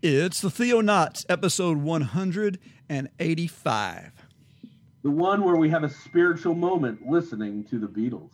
It's 0.00 0.40
the 0.40 0.48
Theonauts, 0.48 1.26
episode 1.28 1.76
185. 1.78 4.12
The 5.02 5.10
one 5.10 5.42
where 5.44 5.56
we 5.56 5.68
have 5.70 5.82
a 5.84 5.88
spiritual 5.90 6.54
moment 6.54 7.06
listening 7.08 7.64
to 7.64 7.78
the 7.78 7.86
Beatles. 7.86 8.30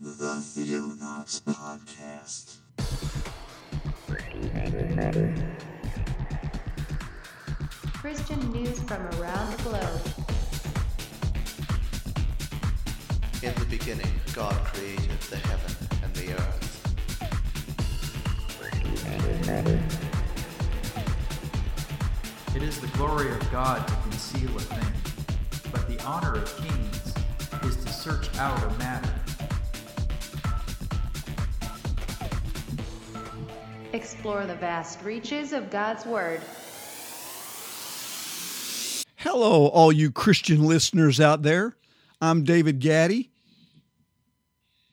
The 0.00 0.10
Theonauts 0.10 1.40
Podcast. 1.42 2.56
Christian 7.94 8.52
news 8.52 8.78
from 8.80 9.02
around 9.18 9.52
the 9.52 9.62
globe. 9.62 10.00
In 13.42 13.54
the 13.54 13.64
beginning, 13.70 14.10
God 14.34 14.54
created 14.66 15.10
the 15.30 15.36
heaven 15.36 15.72
and 16.02 16.14
the 16.14 16.34
earth. 16.34 16.64
It 22.58 22.64
is 22.64 22.80
the 22.80 22.88
glory 22.88 23.30
of 23.30 23.52
God 23.52 23.86
to 23.86 23.94
conceal 24.02 24.50
a 24.56 24.58
thing, 24.58 25.70
but 25.70 25.86
the 25.86 26.04
honor 26.04 26.34
of 26.34 26.56
kings 26.56 27.14
is 27.62 27.76
to 27.84 27.92
search 27.92 28.36
out 28.36 28.60
a 28.60 28.78
matter. 28.78 29.14
Explore 33.92 34.46
the 34.46 34.56
vast 34.56 35.00
reaches 35.04 35.52
of 35.52 35.70
God's 35.70 36.04
Word. 36.04 36.40
Hello, 39.14 39.68
all 39.68 39.92
you 39.92 40.10
Christian 40.10 40.64
listeners 40.64 41.20
out 41.20 41.42
there. 41.44 41.76
I'm 42.20 42.42
David 42.42 42.80
Gaddy, 42.80 43.30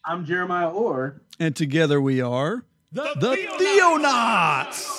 I'm 0.06 0.24
Jeremiah 0.24 0.70
Orr. 0.70 1.20
and 1.40 1.56
together 1.56 2.00
we 2.00 2.22
are 2.22 2.64
the, 2.92 3.02
Theonauts. 3.58 4.70
It's 4.70 4.95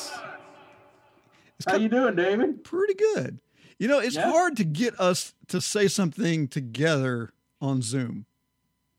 How 1.67 1.77
you 1.77 1.89
doing, 1.89 2.17
David? 2.17 2.65
pretty 2.65 2.95
good. 2.95 3.39
You 3.79 3.89
know, 3.89 3.99
it's 3.99 4.17
Yeah? 4.17 4.31
hard 4.31 4.57
to 4.59 4.65
get 4.65 4.99
us 5.01 5.35
to 5.49 5.61
say 5.61 5.89
something 5.89 6.49
together 6.49 7.33
on 7.61 7.83
Zoom 7.83 8.27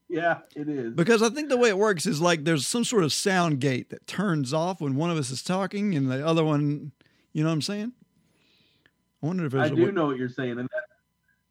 Yeah, 0.09 0.39
it 0.55 0.67
is. 0.69 0.93
because 0.93 1.21
I 1.21 1.29
think 1.29 1.49
the 1.49 1.57
way 1.57 1.69
it 1.69 1.77
works 1.77 2.05
is 2.05 2.21
like 2.21 2.43
there's 2.43 2.65
some 2.65 2.83
sort 2.83 3.03
of 3.03 3.11
sound 3.13 3.59
gate 3.59 3.89
that 3.89 4.07
turns 4.07 4.53
off 4.53 4.81
when 4.81 4.95
one 4.95 5.09
of 5.11 5.17
us 5.17 5.29
is 5.29 5.43
talking 5.43 5.95
and 5.95 6.09
the 6.09 6.25
other 6.25 6.43
one, 6.43 6.91
you 7.33 7.43
know 7.43 7.49
what 7.49 7.53
I'm 7.53 7.61
saying? 7.61 7.93
I 9.21 9.25
wonder 9.25 9.45
if 9.45 9.55
I 9.55 9.69
do 9.69 9.85
way- 9.85 9.91
know 9.91 10.05
what 10.07 10.17
you're 10.17 10.29
saying, 10.29 10.51
and 10.59 10.69
that, 10.69 10.83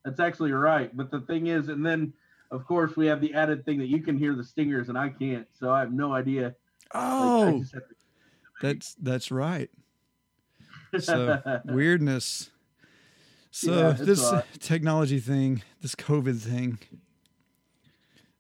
that's 0.05 0.21
actually 0.21 0.53
right. 0.53 0.97
But 0.97 1.11
the 1.11 1.21
thing 1.23 1.49
is, 1.49 1.69
and 1.69 1.85
then 1.85 2.13
of 2.53 2.65
course 2.65 2.97
we 2.97 3.07
have 3.07 3.21
the 3.21 3.35
added 3.35 3.65
thing 3.65 3.79
that 3.79 3.89
you 3.89 4.01
can 4.01 4.17
hear 4.17 4.35
the 4.37 4.45
stingers 4.45 4.89
and 4.89 4.97
I 4.97 5.09
can't, 5.09 5.47
so 5.59 5.71
I 5.73 5.81
have 5.81 5.93
no 5.93 6.13
idea. 6.13 6.55
Oh, 6.95 7.59
have 7.59 7.71
to- 7.71 7.83
that's 8.63 8.95
that's 8.95 9.31
right. 9.33 9.69
So 10.99 11.41
weirdness. 11.65 12.51
So 13.51 13.89
Yeah, 13.89 13.93
this 13.93 14.33
technology 14.59 15.19
thing, 15.19 15.63
this 15.81 15.95
COVID 15.95 16.39
thing. 16.39 16.79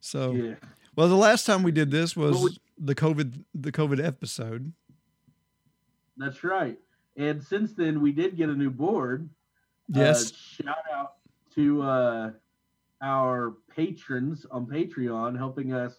So 0.00 0.32
yeah, 0.32 0.54
well, 0.94 1.08
the 1.08 1.14
last 1.16 1.46
time 1.46 1.62
we 1.62 1.72
did 1.72 1.90
this 1.90 2.16
was 2.16 2.40
we- 2.42 2.58
the 2.78 2.94
COVID 2.94 3.44
the 3.54 3.72
COVID 3.72 4.04
episode. 4.04 4.72
that's 6.16 6.44
right. 6.44 6.78
And 7.16 7.42
since 7.42 7.72
then, 7.72 8.02
we 8.02 8.12
did 8.12 8.36
get 8.36 8.50
a 8.50 8.54
new 8.54 8.70
board. 8.70 9.28
Yes. 9.88 10.30
Uh, 10.30 10.64
shout 10.64 10.84
out 10.94 11.12
to 11.54 11.82
uh, 11.82 12.30
our 13.02 13.54
patrons 13.74 14.44
on 14.50 14.66
Patreon 14.66 15.36
helping 15.36 15.72
us 15.72 15.94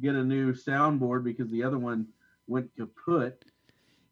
get 0.00 0.14
a 0.14 0.22
new 0.22 0.52
soundboard 0.52 1.24
because 1.24 1.50
the 1.50 1.62
other 1.64 1.78
one 1.78 2.06
went 2.46 2.70
kaput. 2.76 3.44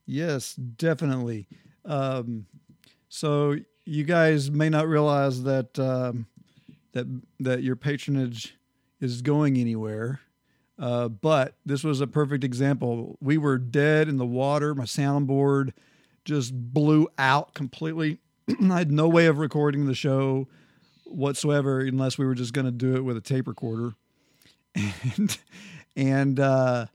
Yes, 0.07 0.55
definitely. 0.55 1.47
Um, 1.85 2.47
so 3.09 3.57
you 3.85 4.05
guys 4.05 4.51
may 4.51 4.69
not 4.69 4.89
realize 4.89 5.43
that 5.43 5.79
um, 5.79 6.27
that 6.93 7.07
that 7.41 7.63
your 7.63 7.77
patronage 7.77 8.57
is 9.01 9.23
going 9.23 9.57
anywhere, 9.57 10.21
uh, 10.79 11.09
but 11.09 11.57
this 11.65 11.83
was 11.83 12.01
a 12.01 12.07
perfect 12.07 12.45
example. 12.45 13.19
We 13.21 13.39
were 13.39 13.59
dead 13.59 14.09
in 14.09 14.17
the 14.17 14.27
water. 14.27 14.75
My 14.75 14.85
soundboard 14.85 15.73
just 16.25 16.55
blew 16.55 17.09
out 17.19 17.55
completely. 17.55 18.19
I 18.71 18.79
had 18.79 18.93
no 18.93 19.09
way 19.09 19.27
of 19.27 19.39
recording 19.39 19.87
the 19.87 19.95
show 19.95 20.49
whatsoever 21.05 21.81
unless 21.81 22.19
we 22.19 22.25
were 22.25 22.35
just 22.35 22.53
going 22.53 22.67
to 22.67 22.71
do 22.71 22.95
it 22.95 23.05
with 23.05 23.17
a 23.17 23.21
tape 23.21 23.49
recorder, 23.49 23.95
and 24.75 25.39
and 25.97 26.39
uh, 26.39 26.87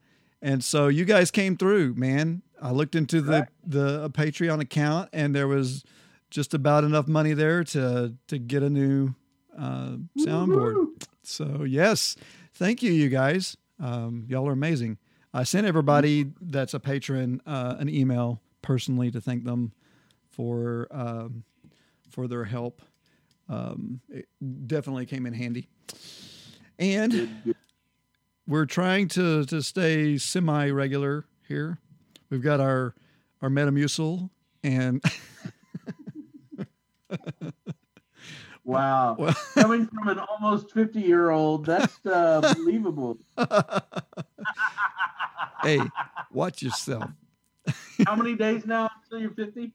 and 0.41 0.63
so 0.63 0.87
you 0.87 1.05
guys 1.05 1.31
came 1.31 1.57
through, 1.57 1.95
man. 1.95 2.41
I 2.61 2.71
looked 2.71 2.95
into 2.95 3.21
the 3.21 3.47
the 3.65 4.09
Patreon 4.11 4.61
account, 4.61 5.09
and 5.13 5.35
there 5.35 5.47
was 5.47 5.83
just 6.29 6.53
about 6.53 6.83
enough 6.83 7.07
money 7.07 7.33
there 7.33 7.63
to 7.63 8.13
to 8.27 8.37
get 8.37 8.63
a 8.63 8.69
new 8.69 9.15
uh, 9.57 9.97
soundboard. 10.17 10.75
Woo-hoo. 10.75 10.97
So 11.23 11.63
yes, 11.63 12.15
thank 12.53 12.83
you, 12.83 12.91
you 12.91 13.09
guys. 13.09 13.57
Um, 13.79 14.25
y'all 14.27 14.47
are 14.47 14.53
amazing. 14.53 14.97
I 15.33 15.43
sent 15.43 15.67
everybody 15.67 16.31
that's 16.39 16.73
a 16.73 16.79
patron 16.79 17.41
uh, 17.45 17.75
an 17.77 17.89
email 17.89 18.41
personally 18.61 19.11
to 19.11 19.19
thank 19.19 19.43
them 19.43 19.73
for 20.29 20.87
um, 20.91 21.43
for 22.09 22.27
their 22.27 22.45
help. 22.45 22.81
Um, 23.49 24.01
it 24.09 24.27
definitely 24.67 25.05
came 25.05 25.25
in 25.25 25.33
handy. 25.33 25.67
And 26.79 27.55
we're 28.47 28.65
trying 28.65 29.07
to 29.09 29.45
to 29.45 29.61
stay 29.61 30.17
semi 30.17 30.69
regular 30.69 31.25
here. 31.47 31.79
We've 32.29 32.41
got 32.41 32.59
our 32.59 32.95
our 33.41 33.49
Metamucil 33.49 34.29
and 34.63 35.03
Wow. 38.63 39.15
Well- 39.19 39.35
Coming 39.53 39.85
from 39.87 40.07
an 40.07 40.19
almost 40.19 40.71
50 40.71 40.99
year 40.99 41.29
old, 41.29 41.65
that's 41.67 42.03
uh, 42.05 42.41
believable. 42.55 43.19
hey, 45.61 45.79
watch 46.31 46.63
yourself. 46.63 47.11
How 48.05 48.15
many 48.15 48.35
days 48.35 48.65
now 48.65 48.89
until 49.03 49.19
you're 49.21 49.31
50? 49.31 49.71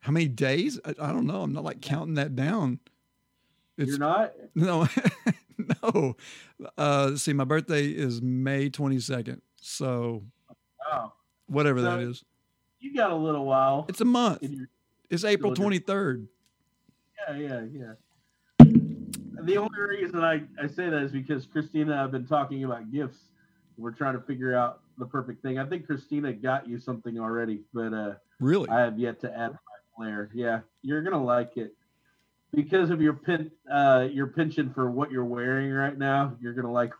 How 0.00 0.10
many 0.12 0.26
days? 0.28 0.80
I, 0.84 0.90
I 0.90 1.12
don't 1.12 1.26
know. 1.26 1.42
I'm 1.42 1.52
not 1.52 1.62
like 1.64 1.80
counting 1.80 2.14
that 2.14 2.34
down. 2.36 2.80
It's 3.78 3.90
You're 3.90 3.98
not? 3.98 4.32
no, 4.54 4.86
no. 5.82 6.16
Uh, 6.76 7.14
see, 7.16 7.32
my 7.32 7.44
birthday 7.44 7.86
is 7.86 8.20
May 8.20 8.68
22nd, 8.70 9.40
so 9.60 10.22
Oh, 10.92 11.12
whatever 11.46 11.80
that 11.82 12.00
So- 12.00 12.08
is, 12.10 12.24
you 12.80 12.94
got 12.94 13.10
a 13.10 13.16
little 13.16 13.44
while. 13.44 13.86
it's 13.88 14.00
a 14.00 14.04
month. 14.04 14.42
your, 14.42 14.68
It's 15.10 15.24
April 15.24 15.54
23rd. 15.54 16.26
yeah, 17.28 17.36
yeah, 17.36 17.60
yeah. 17.72 17.92
The 19.42 19.56
only 19.58 19.78
reason 19.80 20.20
I, 20.22 20.42
I 20.62 20.66
say 20.66 20.88
that 20.88 21.02
is 21.02 21.12
because 21.12 21.46
Christina 21.46 21.92
and 21.92 21.98
I 22.00 22.02
have 22.02 22.10
been 22.12 22.26
talking 22.26 22.64
about 22.64 22.90
gifts. 22.90 23.18
We're 23.76 23.90
trying 23.90 24.14
to 24.14 24.20
figure 24.20 24.54
out 24.56 24.80
the 24.98 25.04
perfect 25.06 25.42
thing. 25.42 25.58
I 25.58 25.66
think 25.66 25.86
Christina 25.86 26.32
got 26.32 26.66
you 26.68 26.78
something 26.78 27.18
already, 27.18 27.60
but 27.74 27.92
uh, 27.92 28.14
Really? 28.40 28.68
I 28.70 28.80
have 28.80 28.98
yet 28.98 29.20
to 29.20 29.30
add 29.36 29.52
my 29.52 29.58
flair. 29.96 30.30
Yeah, 30.32 30.60
you're 30.82 31.02
gonna 31.02 31.22
like 31.22 31.56
it 31.56 31.74
because 32.54 32.90
of 32.90 33.02
your 33.02 33.12
pin 33.14 33.50
uh, 33.70 34.08
your 34.10 34.28
penchant 34.28 34.74
for 34.74 34.90
what 34.90 35.10
you're 35.10 35.24
wearing 35.24 35.72
right 35.72 35.96
now. 35.98 36.36
You're 36.40 36.54
gonna 36.54 36.72
like 36.72 36.92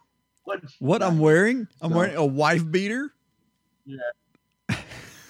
what 0.43 0.61
what 0.81 1.00
got. 1.00 1.12
I'm 1.12 1.19
wearing? 1.21 1.66
I'm 1.81 1.93
So- 1.93 1.97
wearing 1.97 2.16
a 2.16 2.26
wife 2.26 2.69
beater. 2.71 3.15
yeah, 3.87 3.97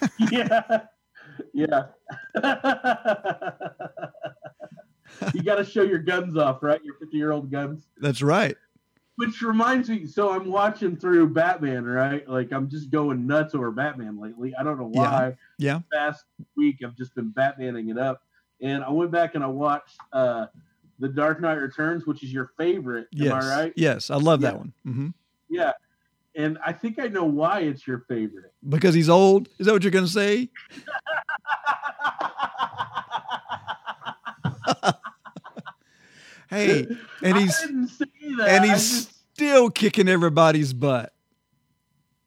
yeah. 0.30 0.80
Yeah. 1.52 1.86
you 5.34 5.42
got 5.42 5.56
to 5.56 5.64
show 5.64 5.82
your 5.82 5.98
guns 5.98 6.36
off, 6.36 6.62
right? 6.62 6.82
Your 6.84 6.94
50 6.96 7.16
year 7.16 7.32
old 7.32 7.50
guns. 7.50 7.88
That's 7.98 8.22
right. 8.22 8.56
Which 9.16 9.42
reminds 9.42 9.88
me, 9.88 10.06
so 10.06 10.32
I'm 10.32 10.50
watching 10.50 10.96
through 10.96 11.28
Batman, 11.28 11.84
right? 11.84 12.28
Like 12.28 12.52
I'm 12.52 12.68
just 12.68 12.90
going 12.90 13.26
nuts 13.26 13.54
over 13.54 13.70
Batman 13.70 14.20
lately. 14.20 14.52
I 14.58 14.64
don't 14.64 14.76
know 14.78 14.88
why. 14.90 15.36
Yeah. 15.56 15.80
Past 15.92 16.24
week, 16.56 16.78
I've 16.84 16.96
just 16.96 17.14
been 17.14 17.30
Batmaning 17.32 17.90
it 17.92 17.98
up, 17.98 18.22
and 18.60 18.82
I 18.82 18.90
went 18.90 19.12
back 19.12 19.36
and 19.36 19.44
I 19.44 19.46
watched 19.46 19.96
uh, 20.12 20.46
the 20.98 21.08
Dark 21.08 21.40
Knight 21.40 21.54
Returns, 21.58 22.06
which 22.06 22.24
is 22.24 22.32
your 22.32 22.50
favorite. 22.58 23.06
Yes. 23.12 23.30
Am 23.30 23.38
I 23.40 23.56
right? 23.56 23.72
Yes, 23.76 24.10
I 24.10 24.16
love 24.16 24.40
that 24.40 24.54
Yeah. 24.54 24.58
one. 24.58 24.72
hmm 24.84 25.08
Yeah. 25.48 25.72
And 26.36 26.58
I 26.64 26.72
think 26.72 26.98
I 26.98 27.06
know 27.06 27.24
why 27.24 27.60
it's 27.60 27.86
your 27.86 28.00
favorite. 28.08 28.52
Because 28.68 28.94
he's 28.94 29.08
old. 29.08 29.48
Is 29.58 29.66
that 29.66 29.72
what 29.72 29.82
you're 29.82 29.92
going 29.92 30.04
to 30.06 30.10
say? 30.10 30.48
Hey, 36.50 36.86
and 37.22 37.36
he's 37.38 37.58
didn't 37.60 37.88
say 37.88 38.04
that. 38.38 38.48
and 38.48 38.64
he's 38.64 38.90
just- 38.90 39.10
still 39.34 39.70
kicking 39.70 40.08
everybody's 40.08 40.72
butt. 40.72 41.12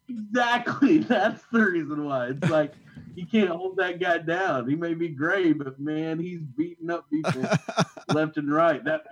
Exactly. 0.09 0.97
That's 0.99 1.41
the 1.51 1.59
reason 1.65 2.03
why. 2.05 2.27
It's 2.29 2.49
like 2.49 2.73
you 3.15 3.25
can't 3.25 3.49
hold 3.49 3.77
that 3.77 3.99
guy 3.99 4.17
down. 4.17 4.69
He 4.69 4.75
may 4.75 4.93
be 4.93 5.09
gray, 5.09 5.53
but 5.53 5.79
man, 5.79 6.19
he's 6.19 6.41
beating 6.41 6.89
up 6.89 7.05
people 7.09 7.43
left 8.13 8.37
and 8.37 8.51
right. 8.51 8.83
That 8.83 9.03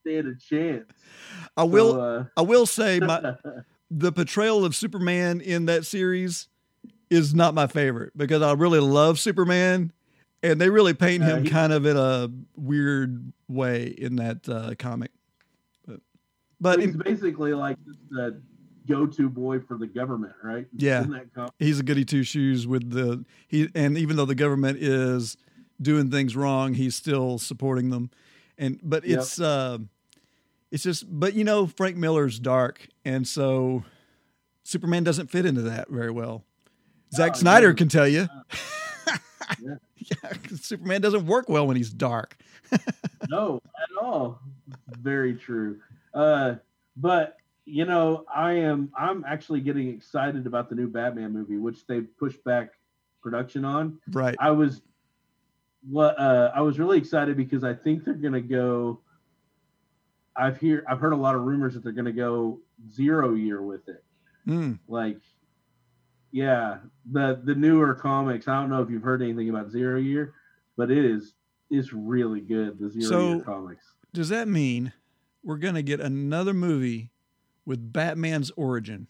stand 0.00 0.28
a 0.28 0.34
chance. 0.36 0.90
I 1.56 1.62
will 1.64 1.92
So, 1.92 2.00
uh, 2.00 2.24
I 2.36 2.42
will 2.42 2.66
say 2.66 3.00
my 3.00 3.34
the 3.90 4.12
portrayal 4.12 4.64
of 4.64 4.74
Superman 4.76 5.40
in 5.40 5.66
that 5.66 5.86
series 5.86 6.48
is 7.10 7.34
not 7.34 7.54
my 7.54 7.66
favorite 7.66 8.16
because 8.16 8.42
I 8.42 8.52
really 8.52 8.80
love 8.80 9.18
Superman, 9.18 9.92
and 10.42 10.60
they 10.60 10.68
really 10.68 10.94
paint 10.94 11.22
Uh, 11.22 11.36
him 11.36 11.44
he- 11.44 11.50
kind 11.50 11.72
of 11.72 11.86
in 11.86 11.96
a 11.96 12.30
weird 12.56 13.32
way 13.48 13.86
in 13.86 14.16
that 14.16 14.46
uh, 14.48 14.74
comic. 14.78 15.10
But, 15.86 16.00
but 16.60 16.80
he's 16.80 16.96
basically 16.96 17.54
like 17.54 17.78
the 18.10 18.40
go-to 18.86 19.28
boy 19.30 19.60
for 19.60 19.76
the 19.78 19.86
government, 19.86 20.34
right? 20.42 20.66
Yeah. 20.76 21.04
He's 21.58 21.78
a 21.78 21.82
goody 21.82 22.04
two 22.04 22.22
shoes 22.24 22.66
with 22.66 22.90
the 22.90 23.24
he 23.46 23.68
and 23.74 23.96
even 23.96 24.16
though 24.16 24.24
the 24.24 24.34
government 24.34 24.78
is 24.82 25.36
doing 25.80 26.10
things 26.10 26.34
wrong 26.34 26.74
he's 26.74 26.96
still 26.96 27.38
supporting 27.38 27.90
them 27.90 28.10
and 28.56 28.80
but 28.82 29.04
Yep. 29.04 29.18
it's 29.18 29.40
uh 29.40 29.78
it's 30.70 30.82
just 30.82 31.04
but 31.08 31.34
you 31.34 31.44
know 31.44 31.66
frank 31.66 31.96
miller's 31.96 32.38
dark 32.38 32.88
and 33.04 33.26
so 33.26 33.82
superman 34.64 35.02
doesn't 35.04 35.28
fit 35.30 35.46
into 35.46 35.62
that 35.62 35.88
very 35.88 36.10
well 36.10 36.44
Zack 37.14 37.32
Oh, 37.34 37.38
snyder 37.38 37.68
yeah. 37.68 37.74
can 37.74 37.88
tell 37.88 38.06
you 38.08 38.28
Yeah. 39.60 39.74
yeah 39.96 40.30
'cause 40.42 40.60
superman 40.62 41.00
doesn't 41.00 41.26
work 41.26 41.48
well 41.48 41.66
when 41.66 41.76
he's 41.76 41.90
dark 41.90 42.36
no, 43.30 43.60
at 43.80 44.04
all. 44.04 44.40
Very 45.00 45.34
true. 45.34 45.80
Uh, 46.12 46.56
but 46.98 47.38
you 47.64 47.86
know, 47.86 48.26
I 48.34 48.52
am 48.52 48.92
I'm 48.94 49.24
actually 49.26 49.62
getting 49.62 49.88
excited 49.88 50.46
about 50.46 50.68
the 50.68 50.74
new 50.74 50.86
Batman 50.86 51.32
movie, 51.32 51.56
which 51.56 51.86
they 51.86 52.00
pushed 52.02 52.44
back 52.44 52.72
production 53.22 53.64
on. 53.64 53.98
right 54.12 54.36
I 54.38 54.50
was 54.50 54.82
what 55.88 56.18
uh, 56.20 56.52
I 56.54 56.60
was 56.60 56.78
really 56.78 56.98
excited 56.98 57.38
because 57.38 57.64
I 57.64 57.72
think 57.72 58.04
they're 58.04 58.12
gonna 58.14 58.40
go. 58.42 59.00
I've 60.38 60.58
hear 60.58 60.84
I've 60.88 61.00
heard 61.00 61.12
a 61.12 61.16
lot 61.16 61.34
of 61.34 61.42
rumors 61.42 61.74
that 61.74 61.82
they're 61.82 61.92
gonna 61.92 62.12
go 62.12 62.60
zero 62.92 63.34
year 63.34 63.60
with 63.62 63.88
it. 63.88 64.04
Mm, 64.46 64.78
Like, 64.88 65.18
yeah, 66.30 66.78
the 67.10 67.40
the 67.44 67.54
newer 67.54 67.94
comics. 67.94 68.46
I 68.48 68.60
don't 68.60 68.70
know 68.70 68.80
if 68.82 68.88
you've 68.90 69.02
heard 69.02 69.20
anything 69.22 69.50
about 69.50 69.70
Zero 69.70 69.98
Year, 69.98 70.32
but 70.76 70.90
it 70.90 71.04
is 71.04 71.34
it's 71.70 71.92
really 71.92 72.40
good. 72.40 72.78
The 72.78 72.88
Zero 72.90 73.04
So- 73.04 73.28
Year 73.34 73.40
comics. 73.44 73.94
does 74.14 74.28
that 74.30 74.48
mean 74.48 74.92
we're 75.42 75.58
gonna 75.58 75.82
get 75.82 76.00
another 76.00 76.54
movie 76.54 77.10
with 77.66 77.92
batman's 77.92 78.50
origin 78.52 79.06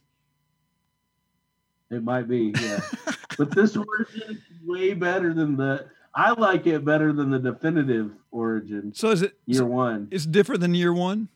It 1.90 2.02
might 2.02 2.28
be, 2.28 2.52
yeah. 2.60 2.80
but 3.38 3.50
this 3.54 3.76
origin 3.76 4.22
is 4.30 4.38
way 4.66 4.94
better 4.94 5.32
than 5.32 5.56
the. 5.56 5.86
I 6.20 6.32
like 6.32 6.66
it 6.66 6.84
better 6.84 7.12
than 7.12 7.30
the 7.30 7.38
definitive 7.38 8.10
origin. 8.32 8.92
so 8.92 9.10
is 9.10 9.22
it 9.22 9.38
Year 9.46 9.64
one, 9.64 10.08
it's 10.10 10.26
different 10.26 10.60
than 10.60 10.74
year 10.74 10.92
one 10.92 11.28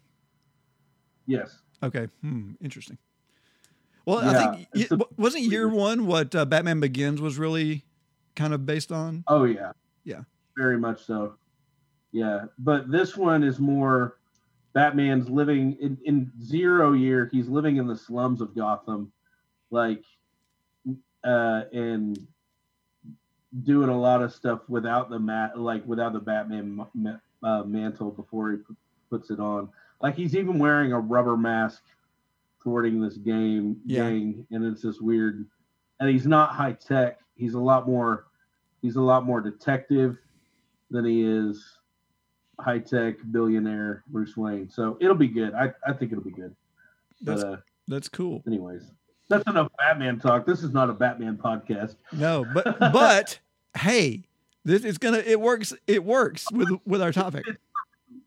yes. 1.26 1.58
Okay. 1.82 2.08
Hmm. 2.20 2.52
Interesting. 2.60 2.98
Well, 4.06 4.22
Yeah, 4.22 4.30
I 4.30 4.54
think 4.56 4.68
it's 4.74 4.90
y- 4.90 4.98
a- 5.00 5.20
wasn't 5.20 5.44
year 5.44 5.68
one 5.68 6.06
what 6.06 6.34
uh, 6.34 6.44
Batman 6.44 6.80
Begins 6.80 7.20
was 7.20 7.38
really 7.38 7.84
kind 8.36 8.52
of 8.54 8.66
based 8.66 8.90
on. 8.92 9.22
Oh 9.28 9.44
yeah. 9.44 9.72
Yeah. 10.04 10.22
Very 10.56 10.78
much 10.78 11.04
so. 11.04 11.34
Yeah. 12.10 12.46
But 12.58 12.90
this 12.90 13.16
one 13.16 13.42
is 13.44 13.58
more 13.60 14.18
Batman's 14.74 15.28
living 15.28 15.76
in, 15.80 15.96
in 16.04 16.30
zero 16.42 16.92
year, 16.92 17.28
he's 17.32 17.48
living 17.48 17.76
in 17.76 17.86
the 17.86 17.96
slums 17.96 18.40
of 18.40 18.54
Gotham, 18.54 19.12
like 19.70 20.02
uh 21.24 21.62
and 21.72 22.18
doing 23.64 23.88
a 23.90 23.98
lot 23.98 24.22
of 24.22 24.32
stuff 24.32 24.60
without 24.68 25.10
the 25.10 25.18
mat 25.18 25.58
like 25.58 25.84
without 25.86 26.12
the 26.12 26.18
Batman 26.20 26.84
ma- 26.94 27.16
uh, 27.42 27.62
mantle 27.64 28.10
before 28.10 28.52
he 28.52 28.56
p- 28.58 28.74
puts 29.10 29.30
it 29.30 29.38
on. 29.40 29.68
Like 30.00 30.16
he's 30.16 30.34
even 30.34 30.58
wearing 30.58 30.92
a 30.92 30.98
rubber 30.98 31.36
mask 31.36 31.82
thwarting 32.62 33.00
this 33.00 33.16
game 33.18 33.76
Yeah. 33.84 34.08
gang 34.08 34.46
and 34.50 34.64
it's 34.64 34.82
just 34.82 35.02
weird. 35.02 35.46
And 36.00 36.08
he's 36.08 36.26
not 36.26 36.50
high 36.50 36.72
tech. 36.72 37.20
He's 37.36 37.54
a 37.54 37.60
lot 37.60 37.86
more 37.86 38.26
he's 38.80 38.96
a 38.96 39.00
lot 39.02 39.24
more 39.24 39.40
detective 39.40 40.16
than 40.90 41.04
he 41.04 41.22
is 41.22 41.78
high 42.58 42.78
tech 42.78 43.16
billionaire 43.32 44.02
Bruce 44.08 44.36
Wayne. 44.36 44.68
So 44.70 44.96
it'll 45.00 45.14
be 45.16 45.28
good. 45.28 45.52
I, 45.54 45.72
I 45.86 45.92
think 45.92 46.12
it'll 46.12 46.24
be 46.24 46.30
good. 46.30 46.54
But 47.20 47.32
That's 47.32 47.44
uh, 47.44 47.56
that's 47.88 48.08
cool. 48.08 48.42
anyways, 48.46 48.90
that's 49.32 49.48
enough 49.48 49.68
Batman 49.78 50.18
talk. 50.18 50.46
This 50.46 50.62
is 50.62 50.70
not 50.72 50.90
a 50.90 50.92
Batman 50.92 51.36
podcast. 51.36 51.96
No, 52.12 52.46
but 52.54 52.78
but 52.78 53.38
hey, 53.78 54.22
this 54.64 54.84
it's 54.84 54.98
gonna 54.98 55.18
it 55.18 55.40
works 55.40 55.72
it 55.86 56.04
works 56.04 56.50
with 56.52 56.68
with 56.86 57.02
our 57.02 57.12
topic. 57.12 57.44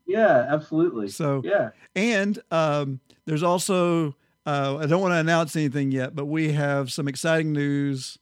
Yeah, 0.06 0.46
absolutely. 0.48 1.08
So 1.08 1.42
Yeah. 1.44 1.70
and 1.94 2.38
um, 2.50 3.00
there's 3.24 3.42
also 3.42 4.14
uh, 4.44 4.76
I 4.80 4.86
don't 4.86 5.00
want 5.00 5.12
to 5.12 5.18
announce 5.18 5.56
anything 5.56 5.90
yet, 5.90 6.14
but 6.14 6.26
we 6.26 6.52
have 6.52 6.92
some 6.92 7.08
exciting 7.08 7.52
news 7.52 8.18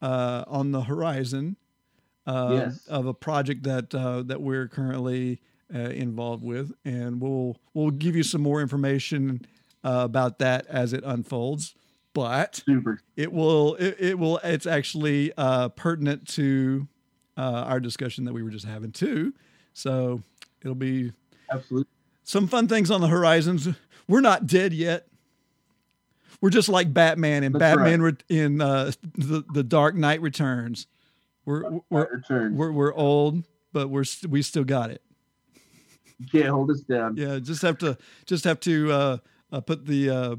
uh, 0.00 0.44
on 0.46 0.70
the 0.70 0.82
horizon 0.82 1.56
uh, 2.26 2.50
Yes. 2.66 2.86
of 2.86 3.06
a 3.06 3.14
project 3.14 3.64
that 3.64 3.94
uh, 3.94 4.22
that 4.22 4.40
we're 4.40 4.68
currently 4.68 5.40
uh, 5.74 5.78
involved 5.78 6.44
with, 6.44 6.72
and 6.84 7.20
we'll 7.20 7.56
we'll 7.74 7.90
give 7.90 8.14
you 8.14 8.22
some 8.22 8.40
more 8.42 8.60
information 8.60 9.40
uh, 9.82 10.02
about 10.04 10.38
that 10.38 10.66
as 10.68 10.92
it 10.92 11.02
unfolds. 11.04 11.74
But 12.14 12.62
Super. 12.64 13.00
it 13.16 13.32
will 13.32 13.74
it, 13.74 13.96
it 13.98 14.18
will 14.18 14.38
it's 14.44 14.66
actually 14.66 15.32
uh, 15.36 15.68
pertinent 15.70 16.28
to 16.28 16.86
uh, 17.36 17.64
our 17.66 17.80
discussion 17.80 18.24
that 18.24 18.32
we 18.32 18.42
were 18.42 18.50
just 18.50 18.64
having 18.64 18.92
too. 18.92 19.34
So 19.72 20.22
it'll 20.62 20.76
be 20.76 21.12
Absolutely. 21.50 21.88
some 22.22 22.46
fun 22.46 22.68
things 22.68 22.90
on 22.90 23.00
the 23.00 23.08
horizons. 23.08 23.68
We're 24.08 24.20
not 24.20 24.46
dead 24.46 24.72
yet. 24.72 25.08
We're 26.40 26.50
just 26.50 26.68
like 26.68 26.92
Batman 26.94 27.42
and 27.42 27.54
That's 27.54 27.76
Batman 27.76 28.02
re- 28.02 28.12
in 28.28 28.60
uh, 28.60 28.92
the 29.14 29.44
the 29.52 29.64
Dark 29.64 29.96
Knight 29.96 30.20
Returns. 30.20 30.86
We're 31.44 31.80
we're 31.90 32.08
Return. 32.12 32.56
we're, 32.56 32.70
we're 32.70 32.94
old, 32.94 33.42
but 33.72 33.88
we're 33.88 34.04
st- 34.04 34.30
we 34.30 34.42
still 34.42 34.64
got 34.64 34.90
it. 34.90 35.02
Can't 36.30 36.48
hold 36.48 36.70
us 36.70 36.80
down. 36.80 37.16
Yeah, 37.16 37.38
just 37.40 37.62
have 37.62 37.78
to 37.78 37.98
just 38.24 38.44
have 38.44 38.60
to 38.60 38.92
uh, 38.92 39.16
uh, 39.50 39.60
put 39.62 39.84
the 39.84 40.10
uh, 40.10 40.36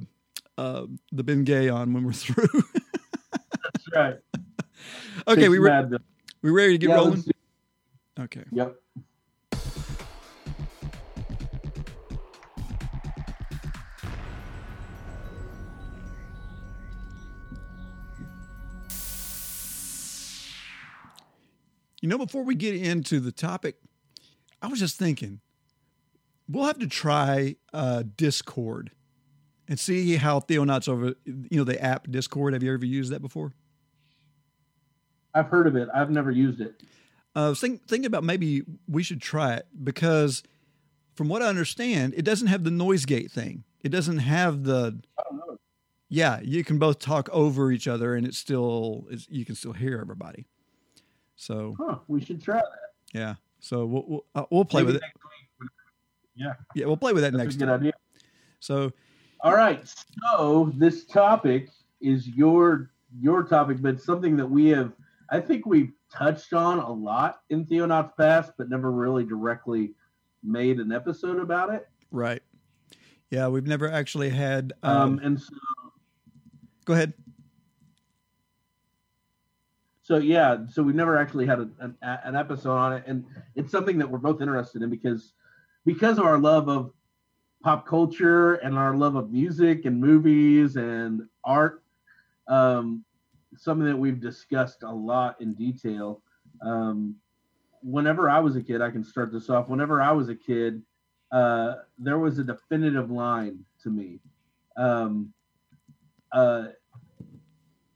uh, 0.57 0.85
the 1.11 1.23
Ben 1.23 1.43
Gay 1.43 1.69
on 1.69 1.93
when 1.93 2.03
we're 2.03 2.13
through. 2.13 2.47
That's 3.31 3.91
right. 3.93 4.15
okay, 5.27 5.49
we 5.49 5.59
we 6.41 6.51
ready 6.51 6.73
to 6.73 6.77
get 6.77 6.89
Yeah, 6.89 6.95
rolling? 6.95 7.23
Okay. 8.19 8.43
Yep. 8.51 8.75
You 22.01 22.09
know, 22.09 22.17
before 22.19 22.43
we 22.43 22.53
get 22.53 22.75
into 22.75 23.19
the 23.19 23.31
topic, 23.31 23.77
I 24.61 24.67
was 24.67 24.79
just 24.79 24.97
thinking 24.99 25.41
we'll 26.47 26.65
have 26.65 26.77
to 26.79 26.87
try 26.87 27.55
uh, 27.73 28.03
Discord 28.15 28.91
and 29.67 29.79
see 29.79 30.15
how 30.15 30.39
Theonauts 30.39 30.87
over, 30.87 31.13
you 31.25 31.57
know, 31.57 31.63
the 31.63 31.81
app 31.81 32.09
Discord. 32.09 32.53
Have 32.53 32.63
you 32.63 32.73
ever 32.73 32.85
used 32.85 33.11
that 33.11 33.21
before? 33.21 33.53
I've 35.33 35.47
heard 35.47 35.67
of 35.67 35.75
it. 35.75 35.89
I've 35.93 36.09
never 36.09 36.31
used 36.31 36.61
it. 36.61 36.81
Uh, 37.35 37.47
I 37.47 37.49
was 37.49 37.59
think, 37.59 37.85
thinking 37.87 38.05
about 38.05 38.23
maybe 38.23 38.63
we 38.87 39.03
should 39.03 39.21
try 39.21 39.55
it 39.55 39.67
because, 39.83 40.43
from 41.15 41.27
what 41.27 41.41
I 41.41 41.47
understand, 41.47 42.13
it 42.15 42.23
doesn't 42.23 42.47
have 42.47 42.63
the 42.63 42.71
noise 42.71 43.05
gate 43.05 43.31
thing. 43.31 43.63
It 43.81 43.89
doesn't 43.89 44.19
have 44.19 44.63
the 44.63 44.99
Oh 45.19 45.57
yeah. 46.07 46.39
You 46.41 46.63
can 46.63 46.77
both 46.79 46.99
talk 46.99 47.27
over 47.31 47.71
each 47.71 47.87
other, 47.87 48.15
and 48.15 48.25
it's 48.25 48.37
still 48.37 49.05
it's, 49.09 49.27
you 49.29 49.43
can 49.45 49.55
still 49.55 49.73
hear 49.73 49.99
everybody. 49.99 50.45
So 51.35 51.75
Huh. 51.77 51.97
We 52.07 52.21
should 52.23 52.41
try 52.41 52.55
that. 52.57 52.69
yeah, 53.13 53.35
so 53.59 53.85
we'll 53.85 54.05
we'll, 54.07 54.25
uh, 54.35 54.45
we'll 54.49 54.63
play 54.65 54.81
Maybe 54.83 54.93
with 54.93 55.03
it. 55.03 55.09
week. 55.59 55.69
Yeah, 56.35 56.53
Yeah, 56.73 56.85
we'll 56.85 56.95
play 56.97 57.11
with 57.13 57.23
that 57.23 57.33
that's 57.33 57.43
next 57.43 57.55
a 57.55 57.57
good 57.59 57.65
time. 57.65 57.79
idea. 57.81 57.93
So 58.61 58.91
All 59.41 59.53
right. 59.55 59.81
So 60.23 60.71
this 60.75 61.05
topic 61.05 61.69
is 62.01 62.27
your 62.27 62.91
your 63.19 63.43
topic, 63.43 63.77
but 63.81 64.01
something 64.01 64.35
that 64.37 64.47
we 64.47 64.67
have 64.69 64.93
I 65.29 65.39
think 65.39 65.65
we've 65.65 65.91
touched 66.11 66.53
on 66.53 66.79
a 66.79 66.91
lot 66.91 67.41
in 67.49 67.65
Theonauts 67.65 68.15
Past, 68.17 68.51
but 68.57 68.69
never 68.69 68.91
really 68.91 69.23
directly 69.23 69.93
made 70.43 70.79
an 70.79 70.91
episode 70.91 71.39
about 71.39 71.73
it. 71.73 71.87
right, 72.11 72.41
yeah, 73.31 73.47
we've 73.47 73.65
never 73.65 73.91
actually 73.91 74.29
had. 74.29 74.73
Um, 74.83 74.97
Um, 74.97 75.19
and 75.23 75.41
so, 75.41 75.55
go 76.85 76.93
ahead. 76.93 77.13
so 80.03 80.17
yeah, 80.17 80.57
so 80.69 80.83
we've 80.83 80.95
never 80.95 81.17
actually 81.17 81.47
had 81.47 81.59
a, 81.59 81.69
an, 81.79 81.95
an 82.01 82.35
episode 82.35 82.77
on 82.77 82.93
it, 82.93 83.03
and 83.07 83.25
it's 83.55 83.71
something 83.71 83.97
that 83.97 84.09
we're 84.09 84.19
both 84.19 84.41
interested 84.41 84.83
in 84.83 84.89
because 84.89 85.33
because 85.85 86.19
of 86.19 86.25
our 86.25 86.37
love 86.37 86.69
of 86.69 86.91
pop 87.65 87.87
culture 87.87 88.53
and 88.55 88.77
our 88.77 88.95
love 88.95 89.15
of 89.15 89.31
music 89.31 89.85
and 89.85 89.99
movies 89.99 90.75
and 90.75 91.23
art. 91.43 91.81
Um, 92.47 93.03
something 93.57 93.87
that 93.87 93.97
we've 93.97 94.21
discussed 94.21 94.83
a 94.83 94.91
lot 94.91 95.41
in 95.41 95.55
detail. 95.55 96.21
Um, 96.61 97.15
whenever 97.81 98.29
I 98.29 98.37
was 98.37 98.55
a 98.55 98.61
kid, 98.61 98.81
I 98.81 98.91
can 98.91 99.03
start 99.03 99.31
this 99.33 99.49
off. 99.49 99.67
Whenever 99.67 99.99
I 99.99 100.11
was 100.11 100.29
a 100.29 100.35
kid, 100.35 100.83
uh, 101.31 101.77
there 101.97 102.19
was 102.19 102.37
a 102.37 102.43
definitive 102.43 103.09
line 103.09 103.65
to 103.81 103.89
me. 103.89 104.19
Um, 104.77 105.33
uh, 106.33 106.65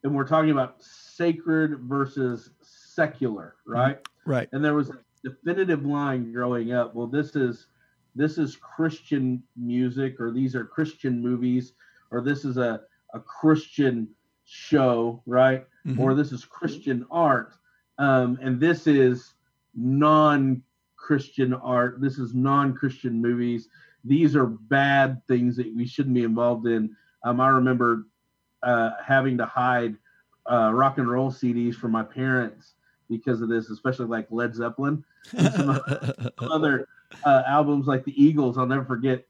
and 0.03 0.15
we're 0.15 0.27
talking 0.27 0.49
about 0.49 0.81
sacred 0.81 1.81
versus 1.81 2.49
secular, 2.63 3.53
right? 3.67 3.99
Right. 4.25 4.49
And 4.51 4.65
there 4.65 4.73
was 4.73 4.89
a 4.89 4.97
definitive 5.23 5.85
line 5.85 6.33
growing 6.33 6.71
up. 6.71 6.95
Well, 6.95 7.05
this 7.05 7.35
is 7.35 7.67
this 8.16 8.38
is 8.38 8.56
Christian 8.56 9.44
music, 9.56 10.20
or 10.20 10.32
these 10.32 10.56
are 10.56 10.66
Christian 10.66 11.22
movies, 11.22 11.74
or 12.12 12.22
this 12.22 12.46
is 12.46 12.58
a 12.58 12.82
a 13.13 13.20
Christian 13.20 14.08
show, 14.46 15.22
right? 15.25 15.66
Mhm. 15.86 16.00
Or 16.00 16.13
this 16.13 16.32
is 16.32 16.46
Christian 16.46 17.06
art, 17.10 17.54
um, 17.98 18.38
and 18.42 18.60
this 18.60 18.88
is 18.88 19.34
non-Christian 19.75 21.54
art. 21.54 22.01
This 22.01 22.18
is 22.20 22.34
non-Christian 22.34 23.22
movies. 23.22 23.70
These 24.04 24.36
are 24.36 24.46
bad 24.46 25.22
things 25.28 25.56
that 25.58 25.74
we 25.75 25.86
shouldn't 25.86 26.16
be 26.16 26.24
involved 26.24 26.68
in. 26.68 26.96
Um, 27.24 27.39
I 27.39 27.50
remember 27.50 28.06
uh, 28.63 28.92
having 29.04 29.38
to 29.38 29.46
hide 29.46 29.96
uh, 30.50 30.72
rock 30.74 30.98
and 30.98 31.10
roll 31.10 31.32
CDs 31.32 31.75
from 31.75 31.92
my 31.92 32.04
parents 32.04 32.74
because 33.10 33.42
of 33.42 33.50
this, 33.50 33.70
especially 33.70 34.06
like 34.06 34.28
Led 34.30 34.56
Zeppelin 34.56 35.04
and 35.38 35.54
some 35.54 35.82
other 36.39 36.88
uh, 37.24 37.44
albums 37.48 37.88
like 37.88 38.04
the 38.06 38.22
Eagles. 38.22 38.58
I'll 38.58 38.66
never 38.66 38.86
forget. 38.86 39.25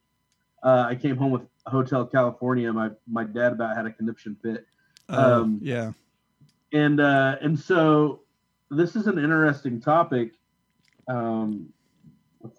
Uh, 0.63 0.85
I 0.89 0.95
came 0.95 1.15
home 1.17 1.31
with 1.31 1.43
Hotel 1.67 2.05
California. 2.05 2.71
My 2.73 2.91
my 3.07 3.23
dad 3.23 3.53
about 3.53 3.75
had 3.75 3.85
a 3.85 3.91
conniption 3.91 4.35
fit, 4.41 4.65
Oh, 5.09 5.41
Um, 5.43 5.59
yeah. 5.61 5.91
and 6.73 6.99
uh, 6.99 7.37
and 7.41 7.57
so 7.57 8.21
this 8.69 8.95
is 8.95 9.07
an 9.07 9.17
interesting 9.17 9.79
topic 9.79 10.33
um, 11.07 11.69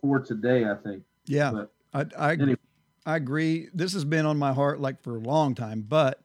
for 0.00 0.18
today. 0.20 0.64
I 0.64 0.74
think. 0.74 1.02
Yeah. 1.26 1.50
But 1.52 1.72
I 2.18 2.28
I, 2.28 2.32
Anyway. 2.32 2.56
I 3.06 3.16
agree. 3.16 3.68
This 3.74 3.92
has 3.94 4.04
been 4.04 4.26
on 4.26 4.38
my 4.38 4.52
heart 4.52 4.80
like 4.80 5.02
for 5.02 5.16
a 5.16 5.20
long 5.20 5.54
time, 5.54 5.84
but 5.86 6.20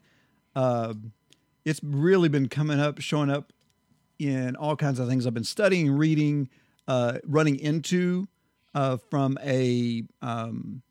uh, 0.55 0.93
it's 1.65 1.79
really 1.83 2.29
been 2.29 2.47
coming 2.49 2.79
up, 2.79 2.99
showing 3.01 3.29
up 3.29 3.51
in 4.19 4.55
all 4.55 4.75
kinds 4.75 4.99
of 4.99 5.07
things 5.09 5.25
I've 5.27 5.33
been 5.33 5.43
studying, 5.43 5.91
reading, 5.91 6.49
uh, 6.87 7.17
running 7.25 7.59
into 7.59 8.27
uh, 8.75 8.97
from 9.09 9.39
a 9.43 10.03
um, 10.21 10.83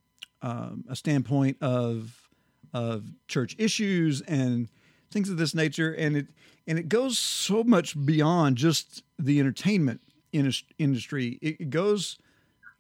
um, 0.43 0.85
a 0.89 0.97
standpoint 0.97 1.59
of 1.61 2.29
of 2.73 3.05
church 3.29 3.55
issues 3.59 4.21
and 4.23 4.69
things 5.13 5.31
of 5.31 5.37
this 5.37 5.55
nature, 5.55 5.93
and 5.93 6.17
it 6.17 6.27
and 6.67 6.79
it 6.79 6.89
goes 6.89 7.19
so 7.19 7.63
much 7.63 7.95
beyond 8.05 8.57
just 8.57 9.05
the 9.19 9.39
entertainment 9.39 10.01
indus- 10.33 10.65
industry. 10.79 11.39
It, 11.41 11.57
it 11.61 11.71
goes 11.71 12.19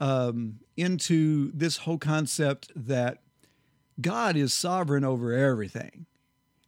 um, 0.01 0.59
into 0.77 1.53
this 1.53 1.79
whole 1.79 1.99
concept 1.99 2.73
that 2.75 3.19
God 4.01 4.37
is 4.37 4.53
sovereign 4.53 5.05
over 5.05 5.33
everything. 5.33 6.07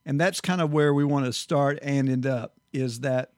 And 0.04 0.20
that's 0.20 0.40
kind 0.40 0.60
of 0.60 0.72
where 0.72 0.94
we 0.94 1.04
want 1.04 1.26
to 1.26 1.32
start 1.32 1.80
and 1.82 2.08
end 2.08 2.26
up 2.26 2.54
is 2.72 3.00
that 3.00 3.32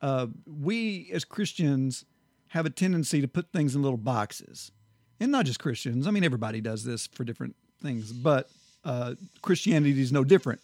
uh, 0.00 0.28
we 0.46 1.10
as 1.12 1.24
Christians 1.24 2.06
have 2.54 2.66
a 2.66 2.70
tendency 2.70 3.20
to 3.20 3.26
put 3.26 3.50
things 3.50 3.74
in 3.74 3.82
little 3.82 3.98
boxes. 3.98 4.70
And 5.18 5.32
not 5.32 5.44
just 5.44 5.58
Christians. 5.58 6.06
I 6.06 6.12
mean, 6.12 6.22
everybody 6.22 6.60
does 6.60 6.84
this 6.84 7.08
for 7.08 7.24
different 7.24 7.56
things, 7.82 8.12
but 8.12 8.48
uh, 8.84 9.14
Christianity 9.42 10.00
is 10.00 10.12
no 10.12 10.22
different. 10.22 10.60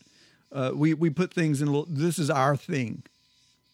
Uh, 0.53 0.71
we, 0.73 0.95
we 0.95 1.11
put 1.11 1.35
things 1.35 1.61
in 1.61 1.67
little, 1.67 1.87
this 1.89 2.19
is 2.21 2.31
our 2.31 2.57
thing. 2.57 3.03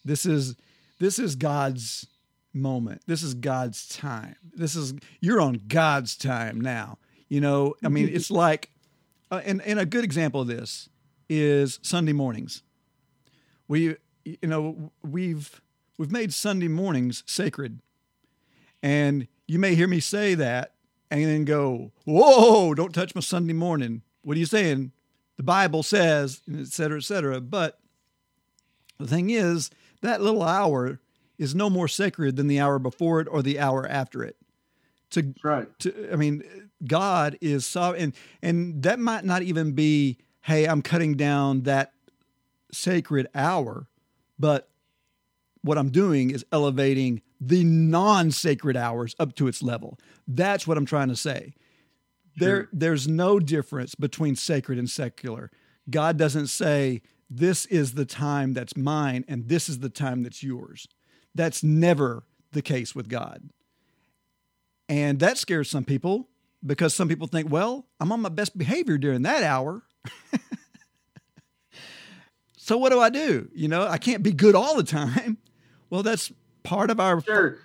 This 0.03 0.25
is, 0.25 0.57
this 0.99 1.19
is 1.19 1.37
God's 1.37 2.07
moment. 2.55 3.03
This 3.07 3.23
is 3.23 3.35
God's 3.35 3.87
time. 3.87 4.37
This 4.55 4.75
is 4.77 4.95
you're 5.21 5.41
on 5.41 5.61
God's 5.69 6.17
time 6.17 6.59
now. 6.59 6.97
You 7.29 7.43
know, 7.43 7.75
I 7.85 7.89
mean, 7.89 8.09
it's 8.11 8.31
like, 8.45 8.71
uh, 9.31 9.43
and 9.45 9.61
and 9.63 9.79
a 9.79 9.85
good 9.85 10.05
example 10.05 10.41
of 10.41 10.47
this 10.47 10.89
is 11.29 11.81
Sunday 11.83 12.15
mornings. 12.15 12.63
We, 13.69 13.97
you 14.25 14.39
know, 14.45 14.93
we've 15.03 15.61
we've 15.99 16.13
made 16.13 16.33
Sunday 16.33 16.69
mornings 16.69 17.23
sacred, 17.27 17.81
and 18.87 19.27
you 19.49 19.59
may 19.59 19.75
hear 19.75 19.89
me 19.89 20.01
say 20.01 20.35
that 20.37 20.75
and 21.11 21.25
then 21.25 21.45
go, 21.45 21.91
"Whoa! 22.05 22.75
Don't 22.75 22.95
touch 22.95 23.15
my 23.15 23.21
Sunday 23.21 23.53
morning." 23.53 24.03
What 24.23 24.37
are 24.37 24.41
you 24.41 24.47
saying? 24.47 24.93
The 25.37 25.43
Bible 25.43 25.83
says, 25.83 26.41
et 26.53 26.69
cetera, 26.69 26.99
et 26.99 27.05
cetera. 27.05 27.41
But 27.41 27.79
the 28.99 29.07
thing 29.07 29.31
is, 29.31 29.71
that 30.01 30.23
little 30.23 30.43
hour 30.43 31.01
is 31.39 31.55
no 31.55 31.69
more 31.69 31.89
sacred 31.89 32.37
than 32.37 32.47
the 32.47 32.59
hour 32.59 32.79
before 32.79 33.21
it 33.21 33.29
or 33.31 33.43
the 33.43 33.61
hour 33.61 33.87
after 33.87 34.25
it. 34.25 34.37
To, 35.11 35.23
That's 35.23 35.45
right. 35.45 35.79
to 35.81 36.13
I 36.13 36.17
mean, 36.17 36.43
God 36.87 37.39
is 37.41 37.67
sovereign, 37.67 38.03
and, 38.03 38.15
and 38.43 38.83
that 38.83 38.99
might 38.99 39.25
not 39.25 39.43
even 39.43 39.73
be, 39.73 40.19
hey, 40.41 40.65
I'm 40.65 40.83
cutting 40.83 41.15
down 41.15 41.63
that 41.63 41.93
sacred 42.73 43.29
hour, 43.35 43.87
but 44.39 44.69
what 45.63 45.79
I'm 45.79 45.91
doing 45.91 46.31
is 46.31 46.45
elevating 46.51 47.23
the 47.41 47.65
non-sacred 47.65 48.77
hours 48.77 49.15
up 49.19 49.35
to 49.37 49.49
its 49.49 49.63
level. 49.63 49.99
That's 50.27 50.67
what 50.67 50.79
I'm 50.79 50.87
trying 50.87 51.09
to 51.09 51.17
say. 51.17 51.55
There, 52.37 52.69
there's 52.73 53.09
no 53.09 53.39
difference 53.39 53.95
between 53.95 54.37
sacred 54.37 54.79
and 54.79 54.91
secular. 54.91 55.51
God 55.89 56.19
doesn't 56.19 56.49
say 56.49 57.03
this 57.31 57.67
is 57.67 57.95
the 57.95 58.05
time 58.05 58.53
that's 58.53 58.77
mine 58.77 59.25
and 59.27 59.49
this 59.49 59.69
is 59.69 59.79
the 59.79 59.89
time 59.89 60.23
that's 60.23 60.43
yours. 60.43 60.87
That's 61.35 61.63
never 61.63 62.25
the 62.53 62.63
case 62.63 62.95
with 62.95 63.09
God. 63.09 63.51
And 64.89 65.19
that 65.21 65.39
scares 65.39 65.71
some 65.71 65.85
people 65.85 66.29
because 66.65 66.95
some 66.95 67.09
people 67.09 67.27
think, 67.27 67.51
well, 67.51 67.87
I'm 68.01 68.13
on 68.13 68.21
my 68.21 68.29
best 68.29 68.57
behavior 68.57 68.99
during 68.99 69.23
that 69.23 69.43
hour. 69.43 69.83
so 72.57 72.79
what 72.79 72.93
do 72.93 73.01
I 73.01 73.11
do? 73.11 73.49
You 73.55 73.69
know, 73.69 73.87
I 73.87 73.99
can't 73.99 74.23
be 74.23 74.33
good 74.33 74.55
all 74.55 74.77
the 74.77 74.85
time. 74.85 75.39
Well, 75.91 76.03
that's 76.03 76.33
part 76.67 76.91
of 76.91 77.01
our 77.01 77.21
Sure. 77.21 77.59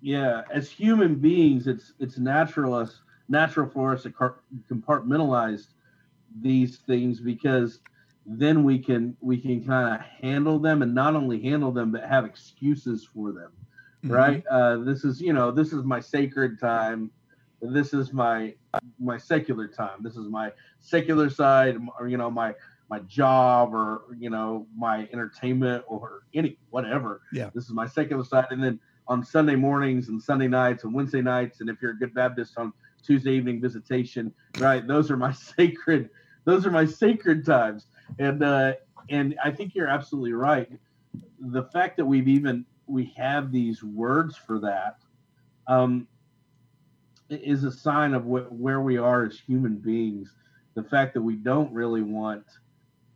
Yeah, 0.00 0.42
as 0.52 0.70
human 0.70 1.16
beings, 1.16 1.66
it's 1.66 1.92
it's 2.00 2.18
natural 2.18 2.74
us 2.74 3.02
natural 3.28 3.68
for 3.68 3.92
us 3.92 4.02
to 4.02 4.10
compartmentalize 4.10 5.68
these 6.40 6.78
things 6.78 7.20
because 7.20 7.80
then 8.26 8.64
we 8.64 8.78
can 8.78 9.16
we 9.20 9.38
can 9.38 9.64
kind 9.64 9.94
of 9.94 10.00
handle 10.00 10.58
them 10.58 10.82
and 10.82 10.94
not 10.94 11.14
only 11.14 11.40
handle 11.40 11.72
them 11.72 11.92
but 11.92 12.04
have 12.04 12.24
excuses 12.24 13.04
for 13.04 13.32
them 13.32 13.52
right? 14.08 14.44
Uh, 14.50 14.78
this 14.78 15.04
is 15.04 15.20
you 15.20 15.32
know 15.32 15.50
this 15.50 15.72
is 15.72 15.84
my 15.84 16.00
sacred 16.00 16.58
time. 16.58 17.10
This 17.60 17.94
is 17.94 18.12
my 18.12 18.54
my 18.98 19.18
secular 19.18 19.68
time. 19.68 20.02
This 20.02 20.16
is 20.16 20.28
my 20.28 20.52
secular 20.80 21.30
side 21.30 21.76
you 22.08 22.16
know 22.16 22.30
my 22.30 22.54
my 22.92 23.00
job 23.22 23.74
or 23.74 24.02
you 24.18 24.28
know 24.28 24.66
my 24.76 25.08
entertainment 25.14 25.82
or 25.88 26.04
any 26.34 26.58
whatever. 26.68 27.22
Yeah. 27.32 27.48
this 27.54 27.64
is 27.64 27.72
my 27.72 27.86
secular 27.86 28.24
side. 28.24 28.48
And 28.50 28.62
then 28.62 28.78
on 29.08 29.24
sunday 29.24 29.56
mornings 29.56 30.08
and 30.10 30.22
sunday 30.22 30.46
nights 30.46 30.84
and 30.84 30.94
wednesday 30.94 31.22
nights 31.22 31.60
and 31.60 31.68
if 31.68 31.76
you're 31.82 31.90
a 31.90 31.98
good 31.98 32.14
baptist 32.14 32.52
on 32.56 32.72
tuesday 33.04 33.32
evening 33.32 33.60
visitation 33.60 34.32
right? 34.58 34.86
Those 34.86 35.10
are 35.10 35.16
my 35.16 35.32
sacred 35.56 36.10
those 36.44 36.66
are 36.66 36.70
my 36.70 36.86
sacred 37.04 37.38
times. 37.46 37.86
And 38.18 38.38
uh 38.44 38.74
and 39.10 39.26
i 39.42 39.50
think 39.50 39.74
you're 39.74 39.88
absolutely 39.88 40.34
right. 40.34 40.70
The 41.56 41.64
fact 41.74 41.96
that 41.96 42.04
we've 42.12 42.28
even 42.28 42.64
we 42.86 43.12
have 43.16 43.50
these 43.58 43.82
words 43.82 44.36
for 44.36 44.56
that 44.60 44.96
um 45.66 46.06
is 47.30 47.64
a 47.64 47.72
sign 47.72 48.12
of 48.14 48.24
wh- 48.24 48.52
where 48.52 48.82
we 48.82 48.98
are 48.98 49.24
as 49.24 49.40
human 49.50 49.76
beings. 49.76 50.28
The 50.74 50.84
fact 50.84 51.14
that 51.14 51.22
we 51.22 51.36
don't 51.36 51.72
really 51.72 52.02
want 52.02 52.44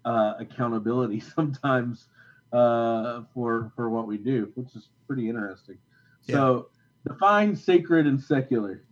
uh, 0.06 0.34
accountability 0.38 1.20
sometimes 1.36 2.06
uh, 2.52 3.22
for 3.34 3.70
for 3.76 3.90
what 3.90 4.06
we 4.06 4.16
do, 4.16 4.50
which 4.54 4.74
is 4.74 4.88
pretty 5.06 5.28
interesting. 5.28 5.76
So 6.28 6.68
define 7.06 7.54
sacred 7.54 8.06
and 8.06 8.20
secular. 8.20 8.82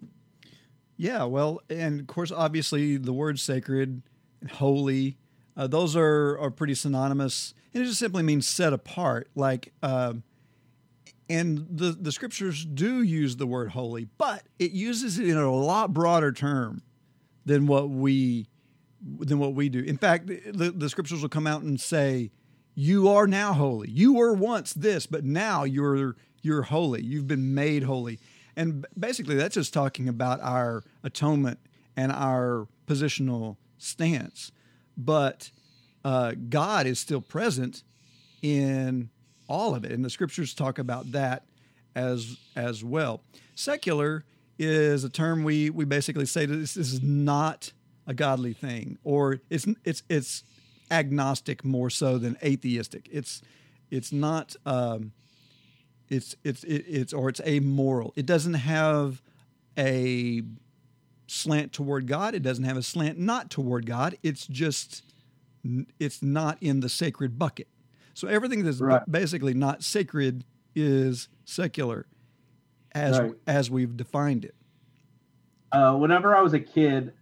Yeah, 0.97 1.25
well, 1.25 1.61
and 1.69 2.01
of 2.01 2.07
course, 2.07 2.31
obviously, 2.31 2.97
the 2.97 3.13
word 3.13 3.41
sacred 3.41 4.03
and 4.41 4.51
holy, 4.51 5.17
uh, 5.57 5.67
those 5.67 5.97
are, 5.97 6.39
are 6.39 6.51
pretty 6.51 6.75
synonymous. 6.75 7.55
And 7.73 7.83
it 7.83 7.87
just 7.87 7.99
simply 7.99 8.23
means 8.23 8.49
set 8.49 8.73
apart. 8.73 9.29
Like, 9.35 9.73
um, 9.83 10.23
and 11.29 11.67
the, 11.69 11.91
the 11.91 12.13
scriptures 12.13 12.65
do 12.65 13.03
use 13.03 13.37
the 13.37 13.47
word 13.47 13.71
holy, 13.71 14.07
but 14.19 14.45
it 14.61 14.71
uses 14.71 15.19
it 15.19 15.29
in 15.29 15.37
a 15.37 15.53
lot 15.53 15.93
broader 15.93 16.31
term 16.31 16.83
than 17.45 17.67
what 17.67 17.91
we 17.91 18.47
than 19.05 19.39
what 19.39 19.55
we 19.55 19.69
do. 19.69 19.81
In 19.81 19.99
fact, 19.99 20.27
the, 20.27 20.73
the 20.75 20.89
scriptures 20.89 21.23
will 21.23 21.29
come 21.29 21.47
out 21.47 21.63
and 21.63 21.81
say, 21.81 22.31
"You 22.75 23.09
are 23.09 23.27
now 23.27 23.53
holy. 23.53 23.91
You 23.91 24.15
were 24.15 24.33
once 24.33 24.73
this, 24.73 25.07
but 25.07 25.25
now 25.25 25.65
you're 25.65 26.17
you're 26.43 26.63
holy. 26.63 27.03
You've 27.03 27.29
been 27.29 27.55
made 27.55 27.83
holy." 27.83 28.19
And 28.57 28.87
basically, 28.99 29.35
that's 29.35 29.55
just 29.55 29.75
talking 29.75 30.09
about 30.09 30.41
our 30.41 30.85
atonement 31.03 31.59
and 31.97 32.13
our 32.13 32.69
positional 32.87 33.57
stance. 33.79 34.53
But 34.97 35.51
uh, 36.05 36.35
God 36.49 36.87
is 36.87 36.99
still 36.99 37.21
present 37.21 37.83
in 38.43 39.11
all 39.49 39.75
of 39.75 39.85
it, 39.85 39.93
and 39.93 40.05
the 40.05 40.11
scriptures 40.11 40.55
talk 40.55 40.79
about 40.79 41.13
that 41.13 41.45
as 41.95 42.39
as 42.57 42.83
well. 42.85 43.23
Secular 43.55 44.25
is 44.59 45.05
a 45.05 45.09
term 45.11 45.45
we 45.45 45.71
we 45.71 45.85
basically 45.85 46.27
say 46.27 46.47
that 46.47 46.57
this 46.57 46.77
is 46.77 47.03
not 47.03 47.73
a 48.07 48.15
godly 48.15 48.53
thing, 48.53 48.99
or 49.05 49.41
it's 49.51 49.67
it's 49.85 50.03
it's 50.09 50.45
agnostic 50.91 51.65
more 51.65 51.91
so 51.91 52.19
than 52.19 52.37
atheistic. 52.43 53.09
It's 53.11 53.43
it's 53.91 54.13
not 54.13 54.55
um, 54.67 55.13
it's 56.09 56.37
it's 56.45 56.65
it's 56.65 57.13
or 57.13 57.29
it's 57.29 57.41
amoral. 57.41 58.13
It 58.17 58.27
doesn't 58.27 58.55
have 58.55 59.23
a 59.79 60.43
slant 61.27 61.73
toward 61.73 62.07
God. 62.07 62.35
It 62.35 62.43
doesn't 62.43 62.65
have 62.65 62.77
a 62.77 62.83
slant 62.83 63.19
not 63.19 63.51
toward 63.51 63.87
God. 63.87 64.17
It's 64.23 64.47
just 64.47 65.03
it's 65.99 66.23
not 66.23 66.59
in 66.61 66.81
the 66.81 66.89
sacred 66.89 67.39
bucket. 67.39 67.69
So 68.13 68.29
everything 68.29 68.63
that's 68.65 68.81
Right. 68.81 69.03
basically 69.11 69.55
not 69.55 69.83
sacred 69.83 70.45
is 70.77 71.29
secular, 71.45 72.07
as 72.93 73.19
Right. 73.19 73.33
as 73.47 73.71
we've 73.71 73.97
defined 73.97 74.45
it. 74.45 74.55
Uh, 75.73 75.97
whenever 75.97 76.37
I 76.37 76.41
was 76.41 76.53
a 76.53 76.61
kid, 76.61 77.13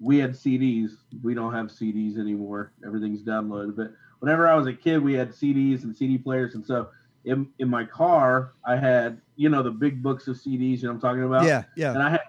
we 0.00 0.18
had 0.18 0.32
CDs. 0.32 0.90
We 1.22 1.34
don't 1.34 1.54
have 1.54 1.66
CDs 1.66 2.18
anymore. 2.18 2.72
Everything's 2.84 3.22
downloaded. 3.22 3.76
But 3.76 3.92
whenever 4.18 4.46
I 4.46 4.54
was 4.54 4.66
a 4.66 4.72
kid, 4.72 5.02
we 5.02 5.14
had 5.14 5.30
CDs 5.30 5.84
and 5.84 5.96
CD 5.96 6.18
players. 6.18 6.54
And 6.54 6.64
so 6.64 6.88
in, 7.24 7.48
in 7.58 7.68
my 7.68 7.84
car, 7.84 8.52
I 8.64 8.76
had, 8.76 9.20
you 9.36 9.48
know, 9.48 9.62
the 9.62 9.70
big 9.70 10.02
books 10.02 10.28
of 10.28 10.36
CDs, 10.36 10.78
you 10.78 10.82
know 10.84 10.88
what 10.88 10.94
I'm 10.94 11.00
talking 11.00 11.22
about? 11.24 11.44
yeah, 11.44 11.64
yeah. 11.76 11.92
And 11.92 12.02
I 12.02 12.10
had, 12.10 12.20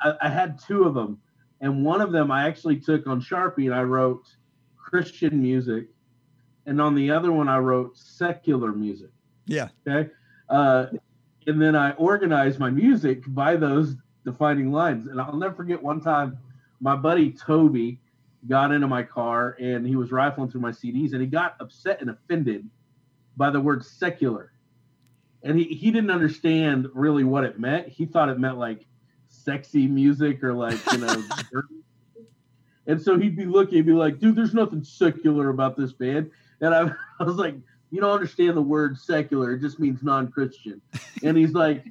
I, 0.00 0.14
I 0.22 0.28
had 0.28 0.58
two 0.58 0.84
of 0.84 0.94
them. 0.94 1.20
And 1.60 1.84
one 1.84 2.00
of 2.00 2.12
them 2.12 2.30
I 2.30 2.46
actually 2.46 2.76
took 2.76 3.06
on 3.06 3.20
Sharpie 3.20 3.66
and 3.66 3.74
I 3.74 3.82
wrote 3.82 4.24
Christian 4.76 5.40
music. 5.40 5.86
And 6.66 6.80
on 6.80 6.94
the 6.94 7.10
other 7.10 7.32
one, 7.32 7.48
I 7.48 7.58
wrote 7.58 7.96
secular 7.96 8.72
music. 8.72 9.10
Yeah. 9.46 9.68
Okay. 9.86 10.10
Uh, 10.48 10.86
and 11.46 11.60
then 11.60 11.74
I 11.74 11.92
organized 11.92 12.58
my 12.58 12.70
music 12.70 13.22
by 13.28 13.56
those 13.56 13.96
defining 14.24 14.70
lines. 14.70 15.08
And 15.08 15.20
I'll 15.20 15.36
never 15.36 15.54
forget 15.54 15.82
one 15.82 16.00
time 16.00 16.38
my 16.82 16.96
buddy 16.96 17.30
Toby 17.30 18.00
got 18.48 18.72
into 18.72 18.88
my 18.88 19.04
car 19.04 19.56
and 19.60 19.86
he 19.86 19.94
was 19.94 20.10
rifling 20.10 20.50
through 20.50 20.60
my 20.60 20.72
CDs 20.72 21.12
and 21.12 21.20
he 21.20 21.28
got 21.28 21.54
upset 21.60 22.00
and 22.00 22.10
offended 22.10 22.68
by 23.36 23.50
the 23.50 23.60
word 23.60 23.84
secular. 23.84 24.52
And 25.44 25.56
he, 25.56 25.64
he 25.64 25.92
didn't 25.92 26.10
understand 26.10 26.88
really 26.92 27.24
what 27.24 27.44
it 27.44 27.58
meant. 27.58 27.88
He 27.88 28.04
thought 28.04 28.28
it 28.28 28.38
meant 28.38 28.58
like 28.58 28.84
sexy 29.28 29.86
music 29.86 30.42
or 30.42 30.52
like, 30.54 30.78
you 30.92 30.98
know, 30.98 31.24
and 32.86 33.00
so 33.00 33.16
he'd 33.16 33.36
be 33.36 33.46
looking, 33.46 33.76
he'd 33.76 33.86
be 33.86 33.92
like, 33.92 34.18
dude, 34.18 34.34
there's 34.34 34.54
nothing 34.54 34.82
secular 34.82 35.50
about 35.50 35.76
this 35.76 35.92
band. 35.92 36.30
And 36.60 36.74
I, 36.74 36.90
I 37.20 37.24
was 37.24 37.36
like, 37.36 37.54
you 37.92 38.00
don't 38.00 38.12
understand 38.12 38.56
the 38.56 38.62
word 38.62 38.98
secular. 38.98 39.52
It 39.52 39.60
just 39.60 39.78
means 39.78 40.02
non-Christian. 40.02 40.80
And 41.22 41.36
he's 41.36 41.52
like, 41.52 41.84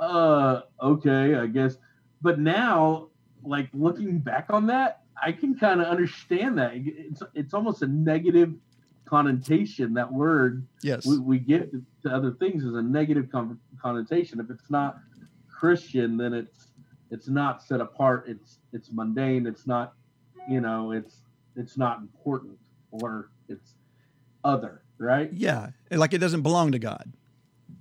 uh, 0.00 0.62
okay, 0.82 1.36
I 1.36 1.46
guess. 1.46 1.76
But 2.22 2.40
now, 2.40 3.08
like 3.46 3.68
looking 3.72 4.18
back 4.18 4.46
on 4.50 4.66
that, 4.66 5.02
I 5.22 5.32
can 5.32 5.58
kind 5.58 5.80
of 5.80 5.86
understand 5.86 6.58
that. 6.58 6.72
It's 6.74 7.22
it's 7.34 7.54
almost 7.54 7.82
a 7.82 7.86
negative 7.86 8.54
connotation. 9.04 9.94
That 9.94 10.12
word 10.12 10.66
Yes. 10.82 11.06
we, 11.06 11.18
we 11.18 11.38
get 11.38 11.70
to 12.02 12.10
other 12.10 12.32
things 12.32 12.64
is 12.64 12.74
a 12.74 12.82
negative 12.82 13.30
con- 13.30 13.58
connotation. 13.80 14.40
If 14.40 14.50
it's 14.50 14.70
not 14.70 14.98
Christian, 15.48 16.16
then 16.16 16.34
it's 16.34 16.68
it's 17.10 17.28
not 17.28 17.62
set 17.62 17.80
apart. 17.80 18.24
It's 18.28 18.58
it's 18.72 18.90
mundane. 18.92 19.46
It's 19.46 19.66
not, 19.66 19.94
you 20.50 20.60
know, 20.60 20.92
it's 20.92 21.22
it's 21.54 21.76
not 21.78 22.00
important 22.00 22.58
or 22.90 23.30
it's 23.48 23.74
other, 24.44 24.82
right? 24.98 25.30
yeah. 25.32 25.70
Like 25.90 26.12
it 26.12 26.18
doesn't 26.18 26.42
belong 26.42 26.72
to 26.72 26.78
God. 26.78 27.12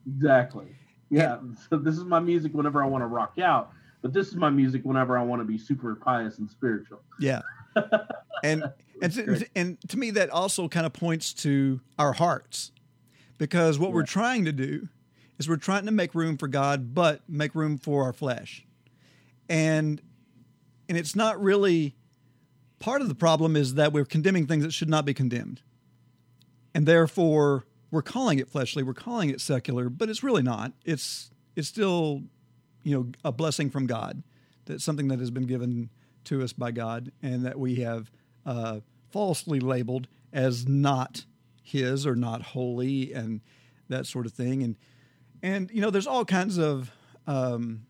Exactly. 0.08 0.68
Yeah. 1.10 1.38
So 1.70 1.78
this 1.78 1.96
is 1.98 2.04
my 2.04 2.20
music 2.20 2.54
whenever 2.54 2.84
I 2.84 2.88
want 2.88 3.02
to 3.04 3.08
rock 3.08 3.38
out, 3.40 3.72
but 4.06 4.14
this 4.14 4.28
is 4.28 4.36
my 4.36 4.52
music 4.52 4.84
whenever 4.84 5.18
I 5.18 5.24
want 5.24 5.42
to 5.42 5.46
be 5.46 5.58
super 5.58 5.96
pious 5.96 6.38
and 6.38 6.48
spiritual. 6.48 7.02
Yeah. 7.20 7.42
and 8.44 8.72
and 9.02 9.12
to, 9.12 9.48
and 9.56 9.90
to 9.90 9.98
me 9.98 10.12
that 10.12 10.30
also 10.30 10.68
kind 10.68 10.86
of 10.86 10.94
points 10.94 11.34
to 11.34 11.82
our 11.98 12.14
hearts 12.14 12.72
because 13.40 13.80
what 13.80 13.94
we're 13.94 14.06
trying 14.06 14.46
to 14.46 14.52
do 14.52 14.90
is 15.40 15.50
we're 15.50 15.56
trying 15.56 15.88
to 15.88 15.92
make 15.92 16.14
room 16.14 16.38
for 16.38 16.48
God 16.48 16.94
but 16.94 17.22
make 17.28 17.56
room 17.56 17.80
for 17.80 18.04
our 18.04 18.14
flesh. 18.14 18.64
And 19.50 20.00
and 20.88 21.00
it's 21.00 21.16
not 21.16 21.42
really 21.42 21.96
part 22.78 23.02
of 23.02 23.08
the 23.10 23.16
problem 23.16 23.56
is 23.56 23.74
that 23.74 23.92
we're 23.92 24.06
condemning 24.06 24.46
things 24.46 24.64
that 24.64 24.72
should 24.72 24.88
not 24.88 25.06
be 25.06 25.16
condemned. 25.16 25.64
And 26.76 26.86
therefore 26.86 27.66
we're 27.90 28.04
calling 28.04 28.38
it 28.38 28.50
fleshly, 28.50 28.84
we're 28.84 28.94
calling 28.94 29.32
it 29.32 29.42
secular, 29.42 29.90
but 29.90 30.10
it's 30.12 30.22
really 30.22 30.44
not. 30.44 30.74
It's 30.86 31.32
it's 31.56 31.68
still 31.68 32.22
you 32.86 32.96
know 32.96 33.12
a 33.26 33.32
blessing 33.32 33.70
from 33.70 33.88
God. 33.88 34.24
That's 34.66 34.84
something 34.84 35.10
that 35.10 35.20
has 35.20 35.32
been 35.32 35.46
given 35.46 35.90
to 36.26 36.42
us 36.42 36.54
by 36.54 36.72
God, 36.72 37.12
and 37.22 37.46
that 37.46 37.60
we 37.60 37.76
have 37.76 38.10
uh, 38.46 38.80
falsely 39.12 39.60
labeled 39.60 40.08
as 40.32 40.68
not 40.68 41.26
His 41.62 42.08
or 42.08 42.16
not 42.16 42.42
holy, 42.42 43.12
and 43.12 43.42
that 43.90 44.06
sort 44.06 44.26
of 44.26 44.32
thing. 44.32 44.64
And 44.64 44.78
and 45.44 45.70
you 45.74 45.82
know, 45.82 45.90
there's 45.90 46.08
all 46.08 46.24
kinds 46.24 46.58
of 46.58 46.92
um, 47.28 47.86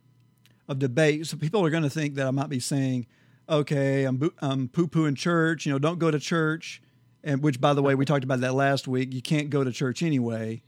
of 0.68 0.80
debate. 0.80 1.28
So 1.28 1.38
people 1.38 1.64
are 1.64 1.70
going 1.70 1.84
to 1.84 1.90
think 1.90 2.16
that 2.16 2.26
I 2.26 2.32
might 2.32 2.50
be 2.50 2.60
saying, 2.60 3.06
"Okay, 3.48 4.06
I'm, 4.06 4.32
I'm 4.40 4.70
poo 4.70 4.88
pooing 4.88 5.16
church. 5.16 5.68
You 5.68 5.74
know, 5.74 5.80
don't 5.80 6.00
go 6.00 6.10
to 6.10 6.20
church." 6.20 6.82
And 7.24 7.42
which, 7.42 7.60
by 7.60 7.74
the 7.74 7.82
way, 7.82 7.96
we 7.96 8.06
talked 8.06 8.24
about 8.24 8.42
that 8.42 8.54
last 8.54 8.88
week. 8.88 9.12
You 9.14 9.22
can't 9.22 9.50
go 9.50 9.64
to 9.64 9.72
church 9.72 10.04
anyway 10.04 10.62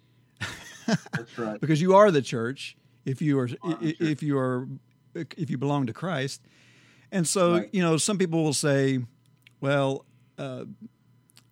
That's 1.14 1.38
right. 1.38 1.60
because 1.62 1.82
you 1.82 1.96
are 1.96 2.12
the 2.12 2.22
church 2.22 2.78
if 3.08 3.22
you 3.22 3.40
are 3.40 3.50
are 3.64 3.76
the 3.80 3.96
i- 4.00 4.04
if 4.04 4.22
you 4.22 4.38
are 4.38 4.68
if 5.16 5.50
you 5.50 5.58
belong 5.58 5.88
to 5.88 5.94
Christ. 5.94 6.42
And 7.12 7.26
so, 7.28 7.54
Right. 7.54 7.70
you 7.74 7.82
know, 7.82 7.98
some 7.98 8.18
people 8.20 8.44
will 8.44 8.54
say, 8.54 9.00
well, 9.62 10.06
uh, 10.38 10.66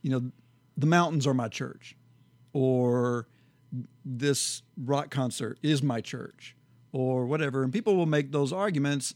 you 0.03 0.11
know, 0.11 0.31
the 0.77 0.85
mountains 0.85 1.25
are 1.25 1.33
my 1.33 1.47
church, 1.47 1.95
or 2.53 3.27
this 4.03 4.61
rock 4.77 5.09
concert 5.09 5.57
is 5.63 5.81
my 5.81 6.01
church, 6.01 6.55
or 6.91 7.25
whatever. 7.25 7.63
And 7.63 7.73
people 7.73 7.95
will 7.95 8.05
make 8.05 8.31
those 8.31 8.53
arguments. 8.53 9.15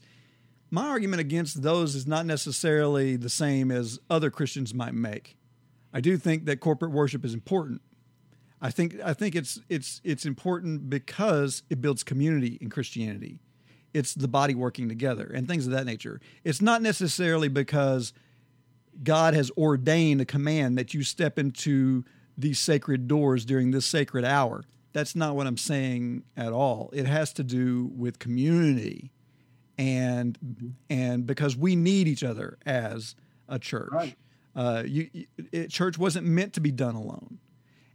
My 0.70 0.88
argument 0.88 1.20
against 1.20 1.62
those 1.62 1.94
is 1.94 2.06
not 2.06 2.26
necessarily 2.26 3.16
the 3.16 3.30
same 3.30 3.70
as 3.70 4.00
other 4.08 4.30
Christians 4.30 4.72
might 4.74 4.94
make. 4.94 5.36
I 5.92 6.00
do 6.00 6.16
think 6.16 6.46
that 6.46 6.58
corporate 6.60 6.92
worship 6.92 7.24
is 7.24 7.34
important. 7.34 7.82
I 8.62 8.70
think 8.70 8.96
I 9.04 9.14
think 9.14 9.34
it's 9.34 9.58
it's 9.68 10.00
it's 10.04 10.26
important 10.26 10.90
because 10.90 11.62
it 11.70 11.80
builds 11.80 12.02
community 12.02 12.58
in 12.60 12.68
Christianity. 12.70 13.40
It's 13.94 14.14
the 14.14 14.28
body 14.28 14.54
working 14.54 14.88
together 14.88 15.30
and 15.34 15.48
things 15.48 15.66
of 15.66 15.72
that 15.72 15.86
nature. 15.86 16.20
It's 16.44 16.60
not 16.60 16.80
necessarily 16.82 17.48
because 17.48 18.12
God 19.02 19.34
has 19.34 19.50
ordained 19.56 20.20
a 20.20 20.24
command 20.24 20.76
that 20.78 20.94
you 20.94 21.02
step 21.02 21.38
into 21.38 22.04
these 22.36 22.58
sacred 22.58 23.08
doors 23.08 23.44
during 23.44 23.70
this 23.70 23.86
sacred 23.86 24.24
hour. 24.24 24.62
That's 24.92 25.16
not 25.16 25.36
what 25.36 25.46
I'm 25.46 25.56
saying 25.56 26.24
at 26.36 26.52
all. 26.52 26.90
It 26.92 27.06
has 27.06 27.32
to 27.34 27.44
do 27.44 27.90
with 27.94 28.18
community 28.18 29.10
and 29.78 30.38
and 30.90 31.26
because 31.26 31.56
we 31.56 31.76
need 31.76 32.06
each 32.08 32.22
other 32.22 32.58
as 32.66 33.14
a 33.48 33.58
church. 33.58 33.88
Right. 33.92 34.16
Uh, 34.54 34.82
you, 34.86 35.08
you- 35.12 35.26
it, 35.52 35.70
church 35.70 35.96
wasn't 35.96 36.26
meant 36.26 36.52
to 36.54 36.60
be 36.60 36.70
done 36.72 36.94
alone. 36.94 37.38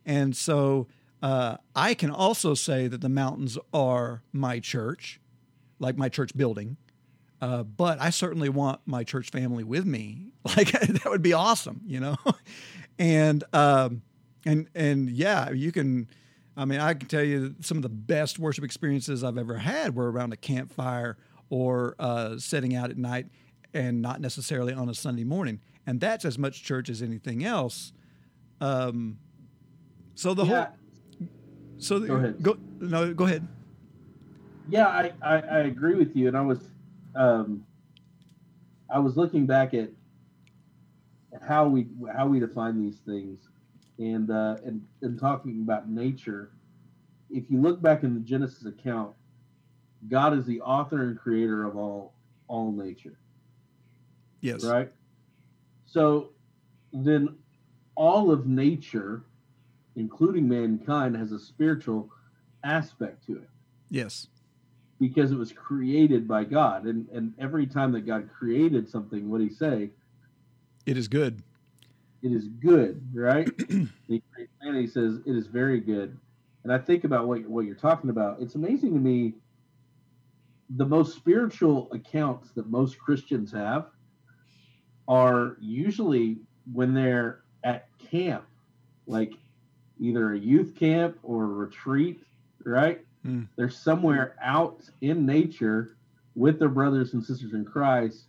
And 0.05 0.35
so 0.35 0.87
uh, 1.21 1.57
I 1.75 1.93
can 1.93 2.11
also 2.11 2.53
say 2.53 2.87
that 2.87 3.01
the 3.01 3.09
mountains 3.09 3.57
are 3.73 4.21
my 4.31 4.59
church, 4.59 5.19
like 5.79 5.97
my 5.97 6.09
church 6.09 6.35
building. 6.35 6.77
Uh, 7.41 7.63
but 7.63 7.99
I 7.99 8.11
certainly 8.11 8.49
want 8.49 8.81
my 8.85 9.03
church 9.03 9.29
family 9.29 9.63
with 9.63 9.85
me. 9.85 10.27
Like 10.55 10.71
that 10.79 11.05
would 11.05 11.23
be 11.23 11.33
awesome, 11.33 11.81
you 11.87 11.99
know. 11.99 12.17
and 12.99 13.43
um, 13.51 14.03
and 14.45 14.69
and 14.75 15.09
yeah, 15.09 15.49
you 15.49 15.71
can. 15.71 16.07
I 16.55 16.65
mean, 16.65 16.79
I 16.79 16.93
can 16.93 17.07
tell 17.07 17.23
you 17.23 17.55
some 17.61 17.77
of 17.77 17.81
the 17.81 17.89
best 17.89 18.37
worship 18.37 18.63
experiences 18.63 19.23
I've 19.23 19.39
ever 19.39 19.57
had 19.57 19.95
were 19.95 20.11
around 20.11 20.33
a 20.33 20.37
campfire 20.37 21.17
or 21.49 21.95
uh, 21.97 22.37
setting 22.37 22.75
out 22.75 22.91
at 22.91 22.97
night, 22.99 23.25
and 23.73 24.03
not 24.03 24.21
necessarily 24.21 24.71
on 24.71 24.87
a 24.87 24.93
Sunday 24.93 25.23
morning. 25.23 25.61
And 25.87 25.99
that's 25.99 26.25
as 26.25 26.37
much 26.37 26.63
church 26.63 26.89
as 26.89 27.01
anything 27.01 27.43
else. 27.43 27.91
Um, 28.61 29.17
so 30.15 30.33
the 30.33 30.45
yeah, 30.45 30.65
whole 30.65 31.27
so 31.77 31.99
the, 31.99 32.07
Go 32.07 32.15
ahead. 32.15 32.41
Go 32.41 32.57
no, 32.79 33.13
go 33.13 33.25
ahead. 33.25 33.47
yeah, 34.69 34.87
I, 34.87 35.11
I, 35.21 35.35
I 35.35 35.59
agree 35.59 35.95
with 35.95 36.15
you, 36.15 36.27
and 36.27 36.37
I 36.37 36.41
was, 36.41 36.59
um, 37.15 37.63
I 38.89 38.99
was 38.99 39.15
looking 39.17 39.45
back 39.45 39.73
at 39.73 39.89
at 41.33 41.41
how 41.43 41.67
we 41.67 41.87
how 42.15 42.27
we 42.27 42.39
define 42.39 42.81
these 42.81 42.97
things, 43.05 43.39
and 43.99 44.31
uh, 44.31 44.57
and 44.65 44.81
and 45.01 45.19
talking 45.19 45.61
about 45.61 45.89
nature. 45.89 46.51
If 47.29 47.49
you 47.49 47.59
look 47.59 47.81
back 47.81 48.03
in 48.03 48.13
the 48.13 48.19
Genesis 48.19 48.65
account, 48.65 49.13
God 50.09 50.37
is 50.37 50.45
the 50.45 50.61
author 50.61 51.03
and 51.03 51.19
creator 51.19 51.65
of 51.65 51.75
all 51.75 52.13
all 52.47 52.71
nature. 52.71 53.17
Yes. 54.41 54.63
right? 54.63 54.91
So 55.87 56.29
then 56.93 57.35
all 57.95 58.31
of 58.31 58.45
nature, 58.45 59.23
including 59.95 60.47
mankind, 60.47 61.15
has 61.15 61.31
a 61.31 61.39
spiritual 61.39 62.09
aspect 62.63 63.25
to 63.27 63.37
it 63.37 63.49
Yes. 63.89 64.27
because 64.99 65.31
it 65.31 65.37
was 65.37 65.51
created 65.51 66.27
by 66.27 66.43
God. 66.43 66.85
And, 66.85 67.07
and 67.09 67.33
every 67.39 67.65
time 67.67 67.91
that 67.93 68.01
God 68.01 68.29
created 68.29 68.89
something, 68.89 69.29
what 69.29 69.39
did 69.39 69.49
he 69.49 69.53
say? 69.55 69.89
It 70.85 70.97
is 70.97 71.07
good. 71.07 71.41
it 72.23 72.31
is 72.31 72.47
good, 72.47 73.01
right? 73.13 73.49
he 74.07 74.21
creates 74.33 74.51
man, 74.61 74.75
and 74.75 74.77
he 74.77 74.87
says 74.87 75.19
it 75.25 75.35
is 75.35 75.47
very 75.47 75.79
good. 75.79 76.17
And 76.63 76.73
I 76.73 76.77
think 76.79 77.03
about 77.03 77.27
what 77.27 77.45
what 77.47 77.65
you're 77.65 77.75
talking 77.75 78.09
about. 78.09 78.41
It's 78.41 78.55
amazing 78.55 78.93
to 78.93 78.99
me. 78.99 79.35
The 80.77 80.85
most 80.85 81.15
spiritual 81.15 81.89
accounts 81.91 82.49
that 82.55 82.67
most 82.67 82.97
Christians 82.97 83.51
have 83.51 83.87
are 85.07 85.57
usually 85.61 86.37
when 86.73 86.93
they're 86.95 87.41
at 87.63 87.87
camp, 87.99 88.45
like 89.05 89.33
either 89.99 90.33
a 90.33 90.37
youth 90.37 90.75
camp 90.75 91.17
or 91.23 91.43
a 91.43 91.47
retreat, 91.47 92.21
right? 92.63 93.03
Hmm. 93.23 93.43
They're 93.55 93.69
somewhere 93.69 94.35
out 94.41 94.81
in 95.01 95.25
nature 95.25 95.95
with 96.35 96.59
their 96.59 96.69
brothers 96.69 97.13
and 97.13 97.23
sisters 97.23 97.53
in 97.53 97.65
Christ, 97.65 98.23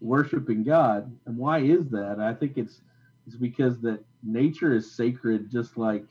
worshiping 0.00 0.64
God. 0.64 1.10
And 1.26 1.38
why 1.38 1.60
is 1.60 1.88
that? 1.90 2.18
I 2.20 2.34
think 2.34 2.58
it's 2.58 2.80
it's 3.26 3.36
because 3.36 3.80
that 3.80 4.04
nature 4.22 4.74
is 4.74 4.90
sacred, 4.90 5.50
just 5.50 5.76
like 5.76 6.04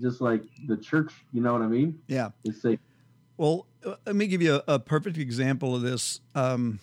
just 0.00 0.20
like 0.20 0.42
the 0.66 0.76
church. 0.76 1.12
You 1.32 1.42
know 1.42 1.52
what 1.52 1.62
I 1.62 1.66
mean? 1.66 2.00
Yeah. 2.06 2.30
It's 2.44 2.62
sacred. 2.62 2.80
Well, 3.36 3.66
uh, 3.84 3.94
let 4.06 4.16
me 4.16 4.26
give 4.26 4.42
you 4.42 4.56
a, 4.56 4.74
a 4.74 4.78
perfect 4.78 5.18
example 5.18 5.74
of 5.74 5.82
this. 5.82 6.20
Um, 6.34 6.78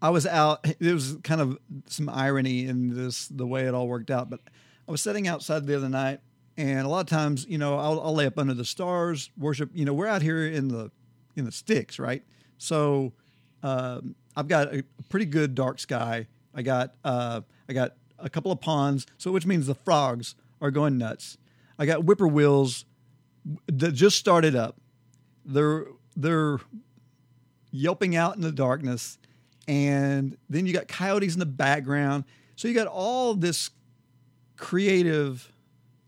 I 0.00 0.10
was 0.10 0.26
out. 0.26 0.64
There 0.78 0.94
was 0.94 1.16
kind 1.24 1.40
of 1.40 1.58
some 1.86 2.08
irony 2.08 2.66
in 2.66 2.94
this, 2.94 3.26
the 3.28 3.46
way 3.46 3.66
it 3.66 3.74
all 3.74 3.88
worked 3.88 4.10
out. 4.10 4.30
But 4.30 4.40
I 4.88 4.90
was 4.90 5.02
sitting 5.02 5.28
outside 5.28 5.66
the 5.66 5.76
other 5.76 5.88
night, 5.90 6.20
and 6.56 6.80
a 6.80 6.88
lot 6.88 7.00
of 7.00 7.06
times, 7.06 7.46
you 7.46 7.58
know, 7.58 7.78
I'll, 7.78 8.00
I'll 8.00 8.14
lay 8.14 8.24
up 8.24 8.38
under 8.38 8.54
the 8.54 8.64
stars, 8.64 9.30
worship. 9.36 9.70
You 9.74 9.84
know, 9.84 9.92
we're 9.92 10.06
out 10.06 10.22
here 10.22 10.46
in 10.46 10.68
the 10.68 10.90
in 11.36 11.44
the 11.44 11.52
sticks, 11.52 11.98
right? 11.98 12.22
So 12.56 13.12
um, 13.62 14.14
I've 14.34 14.48
got 14.48 14.74
a 14.74 14.82
pretty 15.10 15.26
good 15.26 15.54
dark 15.54 15.78
sky. 15.78 16.26
I 16.54 16.62
got 16.62 16.94
uh, 17.04 17.42
I 17.68 17.72
got 17.74 17.96
a 18.18 18.30
couple 18.30 18.50
of 18.50 18.62
ponds, 18.62 19.06
so 19.18 19.30
which 19.30 19.44
means 19.44 19.66
the 19.66 19.74
frogs 19.74 20.34
are 20.62 20.70
going 20.70 20.96
nuts. 20.96 21.36
I 21.78 21.84
got 21.84 22.00
whippoorwills 22.00 22.84
that 23.66 23.92
just 23.92 24.16
started 24.16 24.56
up. 24.56 24.76
They're 25.44 25.84
they're 26.16 26.60
yelping 27.70 28.16
out 28.16 28.36
in 28.36 28.40
the 28.40 28.52
darkness, 28.52 29.18
and 29.68 30.38
then 30.48 30.66
you 30.66 30.72
got 30.72 30.88
coyotes 30.88 31.34
in 31.34 31.40
the 31.40 31.46
background. 31.46 32.24
So 32.56 32.68
you 32.68 32.74
got 32.74 32.88
all 32.88 33.34
this 33.34 33.70
creative, 34.58 35.50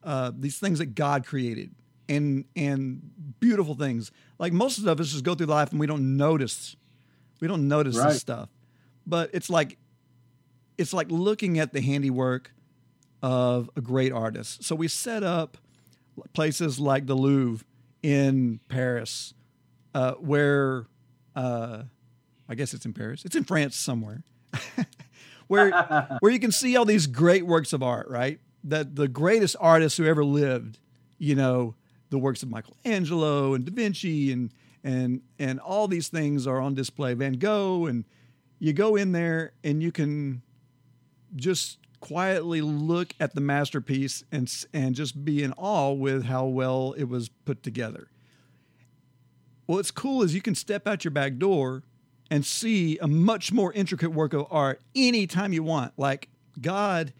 uh, 0.05 0.33
these 0.39 0.59
things 0.59 0.79
that 0.81 0.95
God 0.95 1.25
created, 1.27 1.71
and 2.09 2.45
and 2.55 3.01
beautiful 3.41 3.75
things. 3.75 4.11
Like 4.39 4.53
most 4.53 4.79
of 4.79 5.01
us 5.01 5.09
just 5.13 5.25
go 5.25 5.35
through 5.35 5.47
life 5.47 5.71
and 5.71 5.81
we 5.81 5.87
don't 5.87 6.17
notice, 6.17 6.77
we 7.41 7.49
don't 7.49 7.69
notice 7.69 7.97
Right. 7.97 8.11
this 8.13 8.21
stuff. 8.21 8.49
But 9.07 9.31
it's 9.33 9.49
like, 9.51 9.79
it's 10.79 10.93
like 10.93 11.11
looking 11.11 11.59
at 11.59 11.73
the 11.73 11.81
handiwork 11.81 12.53
of 13.23 13.71
a 13.77 13.81
great 13.81 14.13
artist. 14.13 14.65
So 14.65 14.75
we 14.75 14.89
set 14.89 15.23
up 15.23 15.57
places 16.33 16.79
like 16.81 17.07
the 17.07 17.15
Louvre 17.15 17.65
in 18.03 18.61
Paris, 18.69 19.35
uh, 19.95 20.13
where 20.13 20.87
uh, 21.37 21.83
I 22.49 22.55
guess 22.55 22.73
it's 22.75 22.85
in 22.87 22.93
Paris. 22.95 23.25
It's 23.25 23.37
in 23.37 23.45
France 23.45 23.77
somewhere, 23.77 24.23
where 25.51 26.17
where 26.21 26.31
you 26.33 26.39
can 26.39 26.53
see 26.53 26.77
all 26.77 26.85
these 26.85 27.07
great 27.07 27.45
works 27.45 27.73
of 27.73 27.83
art. 27.83 28.09
Right, 28.09 28.41
that 28.65 28.95
the 28.95 29.09
greatest 29.09 29.57
artists 29.61 29.99
who 29.99 30.07
ever 30.07 30.25
lived, 30.25 30.79
you 31.19 31.35
know, 31.35 31.75
the 32.11 32.19
works 32.19 32.43
of 32.43 32.51
Michelangelo 32.51 33.55
and 33.55 33.65
Da 33.65 33.73
Vinci 33.73 34.33
and 34.33 34.53
and 34.85 35.23
and 35.39 35.59
all 35.59 35.89
these 35.89 36.09
things 36.09 36.47
are 36.47 36.61
on 36.61 36.75
display. 36.75 37.15
Van 37.15 37.35
Gogh 37.35 37.87
and 37.87 38.05
you 38.61 38.73
go 38.73 38.95
in 38.95 39.13
there 39.13 39.53
and 39.65 39.83
you 39.83 39.91
can 39.91 40.43
just 41.35 41.79
quietly 42.01 42.61
look 42.61 43.15
at 43.19 43.35
the 43.35 43.41
masterpiece 43.41 44.23
and 44.31 44.65
and 44.73 44.95
just 44.95 45.25
be 45.25 45.43
in 45.43 45.53
awe 45.55 45.93
with 45.93 46.25
how 46.25 46.47
well 46.47 46.93
it 46.97 47.05
was 47.05 47.29
put 47.29 47.63
together. 47.63 48.09
What's 49.67 49.91
cool 49.91 50.23
is 50.23 50.35
you 50.35 50.43
can 50.43 50.55
step 50.55 50.87
out 50.87 51.05
your 51.05 51.13
back 51.13 51.39
door 51.39 51.83
and 52.31 52.47
see 52.47 52.99
a 52.99 53.09
much 53.09 53.53
more 53.53 53.73
intricate 53.73 54.13
work 54.13 54.33
of 54.33 54.47
art 54.51 54.81
anytime 54.95 55.53
you 55.53 55.63
want. 55.63 55.93
Like 55.97 56.29
God 56.61 57.13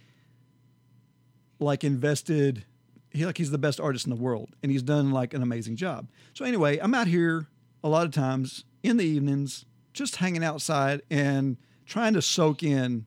like 1.59 1.85
invested 1.85 2.65
he 3.11 3.27
like 3.27 3.39
he's 3.39 3.51
the 3.51 3.59
best 3.59 3.81
artist 3.81 4.07
in 4.07 4.11
the 4.11 4.21
world 4.21 4.51
and 4.63 4.71
he's 4.71 4.83
done 4.83 5.11
like 5.11 5.35
an 5.35 5.43
amazing 5.43 5.77
job. 5.77 6.09
So 6.33 6.45
anyway, 6.45 6.79
I'm 6.79 6.95
out 6.95 7.09
here 7.09 7.49
a 7.83 7.89
lot 7.89 8.07
of 8.07 8.13
times 8.13 8.65
in 8.83 8.97
the 8.97 9.05
evenings 9.05 9.65
just 9.93 10.17
hanging 10.17 10.45
outside 10.45 11.03
and 11.11 11.57
trying 11.87 12.15
to 12.15 12.23
soak 12.23 12.63
in 12.63 13.07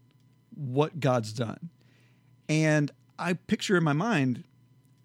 what 0.55 0.99
God's 0.99 1.31
done. 1.31 1.69
And 2.49 2.91
I 3.17 3.33
picture 3.33 3.77
in 3.77 3.83
my 3.83 3.93
mind, 3.93 4.43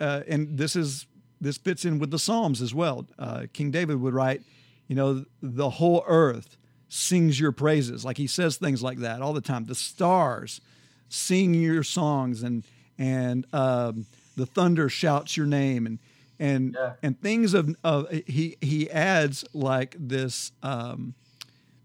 uh, 0.00 0.22
and 0.26 0.58
this 0.58 0.74
is 0.74 1.06
this 1.40 1.56
fits 1.56 1.84
in 1.84 2.00
with 2.00 2.10
the 2.10 2.18
Psalms 2.18 2.60
as 2.60 2.74
well. 2.74 3.06
Uh, 3.16 3.44
King 3.52 3.70
David 3.70 4.00
would 4.00 4.12
write, 4.12 4.42
you 4.88 4.96
know, 4.96 5.24
the 5.40 5.70
whole 5.70 6.04
earth 6.08 6.57
sings 6.88 7.38
your 7.38 7.52
praises. 7.52 8.04
Like 8.04 8.16
he 8.16 8.26
says 8.26 8.56
things 8.56 8.82
like 8.82 8.98
that 8.98 9.20
all 9.22 9.32
the 9.32 9.40
time. 9.40 9.64
The 9.66 9.74
stars 9.74 10.60
sing 11.08 11.54
your 11.54 11.82
songs, 11.82 12.42
and 12.42 12.64
and 12.98 13.46
um, 13.52 14.06
the 14.36 14.46
thunder 14.46 14.88
shouts 14.88 15.36
your 15.36 15.46
name, 15.46 15.86
and 15.86 15.98
and 16.38 16.74
Yeah. 16.78 16.92
and 17.02 17.20
things 17.20 17.54
of 17.54 17.74
of 17.84 18.10
he 18.26 18.56
he 18.60 18.90
adds 18.90 19.44
like 19.52 19.96
this. 19.98 20.52
Um, 20.62 21.14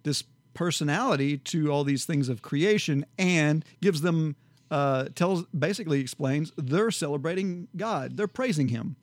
this 0.04 0.24
personality 0.54 1.38
to 1.38 1.72
all 1.72 1.84
these 1.86 2.06
things 2.06 2.28
of 2.30 2.42
creation 2.42 3.06
and 3.18 3.64
gives 3.82 4.02
them 4.02 4.36
uh, 4.70 5.06
tells 5.16 5.44
basically 5.48 6.00
explains 6.02 6.52
they're 6.58 6.92
celebrating 6.92 7.68
God, 7.78 8.18
they're 8.18 8.28
praising 8.28 8.68
Him. 8.68 8.96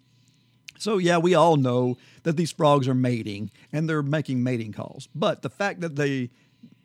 So 0.81 0.99
yeah, 0.99 1.19
we 1.19 1.35
all 1.35 1.57
know 1.57 1.97
that 2.23 2.37
these 2.37 2.51
frogs 2.53 2.89
are 2.89 2.95
mating 2.95 3.51
and 3.73 3.89
they're 3.89 4.03
making 4.03 4.43
mating 4.43 4.73
calls, 4.73 5.09
but 5.15 5.43
the 5.43 5.51
fact 5.51 5.81
that 5.81 5.97
they 5.97 6.31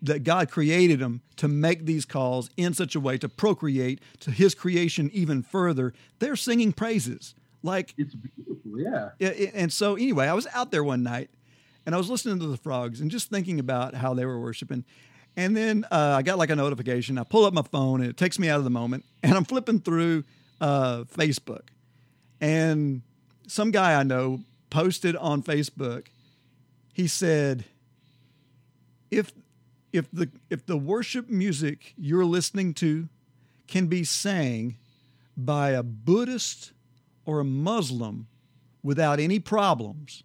that 0.02 0.24
God 0.24 0.52
created 0.52 1.00
them 1.00 1.22
to 1.38 1.48
make 1.48 1.86
these 1.86 2.06
calls 2.06 2.50
in 2.58 2.74
such 2.74 2.96
a 2.96 3.00
way 3.00 3.18
to 3.18 3.28
procreate 3.28 4.02
to 4.20 4.30
His 4.32 4.54
creation 4.54 5.10
even 5.14 5.42
further, 5.42 5.94
they're 6.20 6.36
singing 6.36 6.74
praises 6.74 7.34
like 7.64 7.94
It's 7.98 8.14
beautiful, 8.14 8.80
yeah. 8.80 9.10
it- 9.20 9.52
and 9.56 9.74
so 9.74 9.96
anyway, 9.96 10.28
I 10.28 10.34
was 10.34 10.46
out 10.54 10.70
there 10.72 10.84
one 10.84 11.02
night 11.02 11.30
and 11.86 11.96
I 11.96 11.98
was 11.98 12.10
listening 12.10 12.40
to 12.40 12.48
the 12.48 12.58
frogs 12.58 13.02
and 13.02 13.10
just 13.10 13.30
thinking 13.30 13.60
about 13.60 13.96
how 13.96 14.14
they 14.14 14.26
were 14.26 14.40
worshiping. 14.40 14.84
And 15.38 15.56
then 15.58 15.86
uh, 15.92 16.16
I 16.18 16.22
got 16.22 16.38
like 16.38 16.50
a 16.52 16.56
notification. 16.56 17.18
I 17.18 17.24
pull 17.24 17.46
up 17.46 17.54
my 17.54 17.64
phone 17.64 18.02
and 18.02 18.10
it 18.10 18.18
takes 18.18 18.38
me 18.40 18.48
out 18.50 18.58
of 18.60 18.64
the 18.64 18.70
moment. 18.70 19.06
And 19.24 19.34
I'm 19.34 19.44
flipping 19.46 19.80
through 19.80 20.24
uh, 20.62 21.04
Facebook. 21.06 21.68
And 22.40 23.02
some 23.48 23.72
guy 23.72 24.00
I 24.00 24.04
know 24.04 24.42
posted 24.70 25.16
on 25.16 25.44
Facebook. 25.44 26.08
He 26.94 27.08
said, 27.08 27.66
"If 29.12 29.34
if 29.92 30.12
the 30.12 30.30
if 30.50 30.66
the 30.66 30.78
worship 30.78 31.30
music 31.30 31.94
you're 31.98 32.26
listening 32.26 32.74
to 32.76 33.10
can 33.68 33.88
be 33.88 34.04
sang 34.04 34.78
by 35.38 35.72
a 35.72 35.84
Buddhist 35.84 36.74
or 37.26 37.40
a 37.40 37.46
Muslim 37.46 38.28
without 38.84 39.20
any 39.20 39.40
problems, 39.40 40.24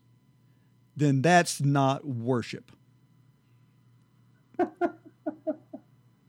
then 0.97 1.23
that's 1.23 1.61
not 1.61 2.07
worship. 2.07 2.73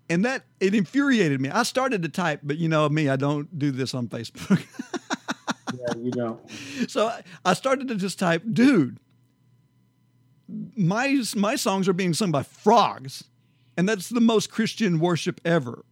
and 0.10 0.23
that 0.25 0.43
it 0.60 0.73
infuriated 0.73 1.41
me. 1.41 1.49
I 1.49 1.63
started 1.63 2.04
to 2.04 2.10
type, 2.10 2.39
but 2.43 2.58
you 2.58 2.69
know 2.69 2.88
me, 2.89 3.10
I 3.10 3.15
don't 3.17 3.58
do 3.58 3.71
this 3.71 3.93
on 3.93 4.08
Facebook. 4.08 4.65
You 5.97 6.12
know. 6.15 6.39
so 6.88 7.08
I- 7.08 7.23
I 7.45 7.54
started 7.54 7.88
to 7.89 7.95
just 7.95 8.19
type, 8.19 8.43
dude, 8.51 8.97
my 10.75 11.21
my 11.36 11.56
songs 11.56 11.88
are 11.88 11.93
being 11.93 12.13
sung 12.13 12.32
by 12.32 12.43
frogs, 12.43 13.23
and 13.77 13.88
that's 13.88 14.10
the 14.10 14.21
most 14.21 14.51
Christian 14.51 14.99
worship 14.99 15.39
ever. 15.45 15.86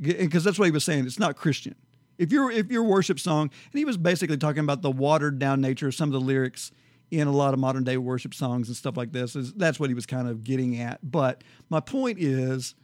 Because 0.00 0.42
that's 0.44 0.58
what 0.58 0.64
he 0.64 0.70
was 0.72 0.84
saying. 0.84 1.06
It's 1.06 1.18
not 1.18 1.36
Christian. 1.36 1.74
If 2.18 2.32
your 2.32 2.50
if 2.50 2.70
your 2.70 2.82
worship 2.84 3.18
song, 3.20 3.50
and 3.72 3.78
he 3.78 3.84
was 3.84 3.96
basically 3.96 4.36
talking 4.36 4.60
about 4.60 4.82
the 4.82 4.90
watered 4.90 5.38
down 5.38 5.60
nature 5.60 5.88
of 5.88 5.94
some 5.94 6.08
of 6.08 6.12
the 6.12 6.20
lyrics 6.20 6.70
in 7.10 7.28
a 7.28 7.32
lot 7.32 7.52
of 7.54 7.60
modern 7.60 7.84
day 7.84 7.96
worship 7.96 8.32
songs 8.34 8.68
and 8.68 8.76
stuff 8.76 8.96
like 8.96 9.12
this. 9.12 9.36
Is 9.36 9.52
that's 9.54 9.78
what 9.78 9.90
he 9.90 9.94
was 9.94 10.06
kind 10.06 10.28
of 10.28 10.44
getting 10.44 10.78
at. 10.80 10.98
But 11.08 11.44
my 11.68 11.80
point 11.80 12.18
is 12.18 12.74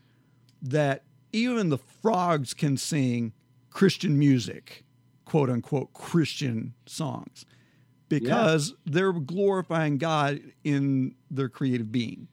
that 0.62 1.04
even 1.32 1.68
the 1.70 1.78
frogs 1.78 2.54
can 2.54 2.76
sing 2.76 3.32
Christian 3.70 4.18
music, 4.18 4.84
quote 5.28 5.50
unquote 5.50 5.92
Christian 5.92 6.72
songs, 6.86 7.44
because 8.08 8.74
they're 8.86 9.12
glorifying 9.12 9.98
God 9.98 10.40
in 10.64 11.14
their 11.30 11.50
creative 11.50 11.92
being. 11.92 12.28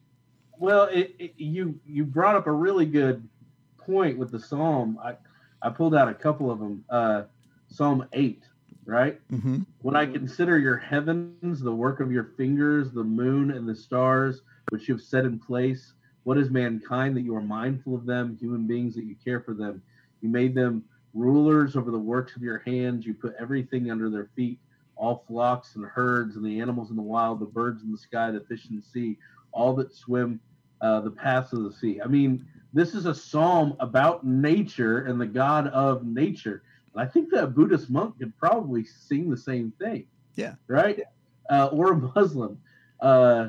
Well, 0.58 0.84
it, 0.84 1.14
it, 1.18 1.34
you 1.36 1.78
you 1.84 2.04
brought 2.04 2.36
up 2.36 2.46
a 2.46 2.52
really 2.52 2.86
good 2.86 3.28
point 3.76 4.16
with 4.16 4.30
the 4.30 4.40
psalm. 4.40 4.98
I 5.04 5.16
I 5.60 5.68
pulled 5.68 5.94
out 5.94 6.08
a 6.08 6.14
couple 6.14 6.50
of 6.50 6.58
them. 6.58 6.84
Uh, 6.88 7.24
psalm 7.68 8.08
eight, 8.14 8.44
right? 8.86 9.20
hmm 9.28 9.58
When 9.82 9.94
I 9.94 10.06
consider 10.06 10.58
your 10.58 10.78
heavens, 10.78 11.60
the 11.60 11.74
work 11.74 12.00
of 12.00 12.10
your 12.10 12.30
fingers, 12.38 12.92
the 12.92 13.04
moon 13.04 13.50
and 13.50 13.68
the 13.68 13.74
stars, 13.74 14.40
which 14.70 14.88
you 14.88 14.94
have 14.94 15.02
set 15.02 15.26
in 15.26 15.38
place, 15.38 15.92
what 16.22 16.38
is 16.38 16.48
mankind 16.48 17.14
that 17.16 17.22
you 17.22 17.36
are 17.36 17.42
mindful 17.42 17.94
of 17.94 18.06
them, 18.06 18.38
human 18.40 18.66
beings 18.66 18.94
that 18.94 19.04
you 19.04 19.16
care 19.22 19.40
for 19.40 19.52
them? 19.52 19.82
You 20.22 20.30
made 20.30 20.54
them 20.54 20.84
rulers 21.16 21.76
over 21.76 21.90
the 21.90 21.98
works 21.98 22.36
of 22.36 22.42
your 22.42 22.58
hands. 22.58 23.06
You 23.06 23.14
put 23.14 23.34
everything 23.38 23.90
under 23.90 24.10
their 24.10 24.28
feet, 24.36 24.58
all 24.94 25.24
flocks 25.26 25.74
and 25.76 25.84
herds, 25.84 26.36
and 26.36 26.44
the 26.44 26.60
animals 26.60 26.90
in 26.90 26.96
the 26.96 27.02
wild, 27.02 27.40
the 27.40 27.46
birds 27.46 27.82
in 27.82 27.90
the 27.90 27.98
sky, 27.98 28.30
the 28.30 28.40
fish 28.40 28.66
in 28.70 28.76
the 28.76 28.82
sea, 28.82 29.18
all 29.52 29.74
that 29.76 29.94
swim 29.94 30.38
uh, 30.80 31.00
the 31.00 31.10
paths 31.10 31.52
of 31.52 31.64
the 31.64 31.72
sea. 31.72 32.00
I 32.02 32.06
mean, 32.06 32.46
this 32.72 32.94
is 32.94 33.06
a 33.06 33.14
psalm 33.14 33.76
about 33.80 34.24
nature 34.24 35.06
and 35.06 35.20
the 35.20 35.26
God 35.26 35.68
of 35.68 36.04
nature. 36.04 36.62
And 36.94 37.02
I 37.02 37.06
think 37.10 37.30
that 37.30 37.44
a 37.44 37.46
Buddhist 37.46 37.88
monk 37.88 38.18
could 38.18 38.36
probably 38.36 38.84
sing 38.84 39.30
the 39.30 39.36
same 39.36 39.72
thing. 39.78 40.06
Yeah. 40.34 40.54
Right? 40.68 41.00
Uh, 41.48 41.66
or 41.72 41.92
a 41.92 41.96
Muslim. 41.96 42.58
Uh, 43.00 43.48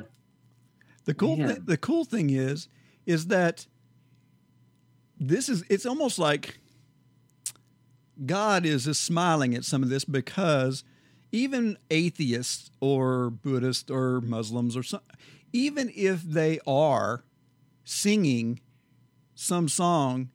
The 1.04 1.14
cool 1.14 1.36
th- 1.36 1.60
the 1.64 1.76
cool 1.76 2.04
thing 2.04 2.30
is 2.30 2.68
is 3.06 3.26
that 3.26 3.66
this 5.18 5.48
is 5.48 5.64
it's 5.68 5.86
almost 5.86 6.18
like 6.18 6.60
God 8.24 8.66
is 8.66 8.84
just 8.84 9.02
smiling 9.02 9.54
at 9.54 9.64
some 9.64 9.82
of 9.82 9.88
this 9.88 10.04
because 10.04 10.84
even 11.32 11.78
atheists 11.90 12.70
or 12.80 13.30
Buddhists 13.30 13.90
or 13.90 14.20
Muslims 14.20 14.76
or 14.76 14.82
some, 14.82 15.00
even 15.52 15.90
if 15.94 16.22
they 16.22 16.58
are 16.66 17.24
singing 17.84 18.60
some 19.34 19.68
song 19.68 20.30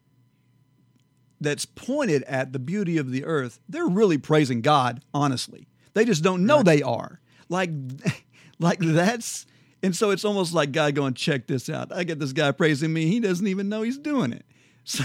that's 1.41 1.65
pointed 1.65 2.23
at 2.23 2.53
the 2.53 2.59
beauty 2.59 2.97
of 2.97 3.11
the 3.11 3.25
earth, 3.25 3.59
they're 3.67 3.87
really 3.87 4.17
praising 4.17 4.61
God, 4.61 5.03
honestly. 5.13 5.67
They 5.93 6.05
just 6.05 6.23
don't 6.23 6.45
know 6.45 6.63
they 6.63 6.81
are. 6.81 7.19
Like 7.49 7.69
like 8.59 8.79
that's 8.79 9.45
and 9.83 9.93
so 9.93 10.11
it's 10.11 10.23
almost 10.23 10.53
like 10.53 10.71
God 10.71 10.95
going, 10.95 11.13
check 11.13 11.45
this 11.45 11.69
out. 11.69 11.91
I 11.91 12.05
get 12.05 12.17
this 12.17 12.31
guy 12.31 12.51
praising 12.51 12.93
me. 12.93 13.07
He 13.07 13.19
doesn't 13.19 13.45
even 13.45 13.67
know 13.67 13.81
he's 13.81 13.97
doing 13.97 14.31
it. 14.31 14.45
So, 14.85 15.03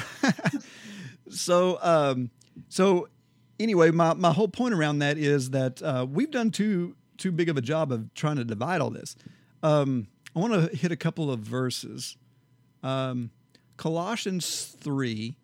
so, 1.28 1.78
um, 1.82 2.30
so 2.68 3.08
anyway, 3.58 3.90
my, 3.90 4.14
my 4.14 4.32
whole 4.32 4.48
point 4.48 4.74
around 4.74 5.00
that 5.00 5.18
is 5.18 5.50
that 5.50 5.82
uh, 5.82 6.06
we've 6.08 6.30
done 6.30 6.50
too 6.50 6.94
too 7.16 7.32
big 7.32 7.48
of 7.48 7.56
a 7.56 7.60
job 7.60 7.90
of 7.90 8.14
trying 8.14 8.36
to 8.36 8.44
divide 8.44 8.80
all 8.80 8.90
this. 8.90 9.16
Um, 9.62 10.06
I 10.36 10.38
want 10.38 10.52
to 10.52 10.76
hit 10.76 10.92
a 10.92 10.96
couple 10.96 11.32
of 11.32 11.40
verses. 11.40 12.16
Um, 12.82 13.30
Colossians 13.76 14.76
three 14.78 15.36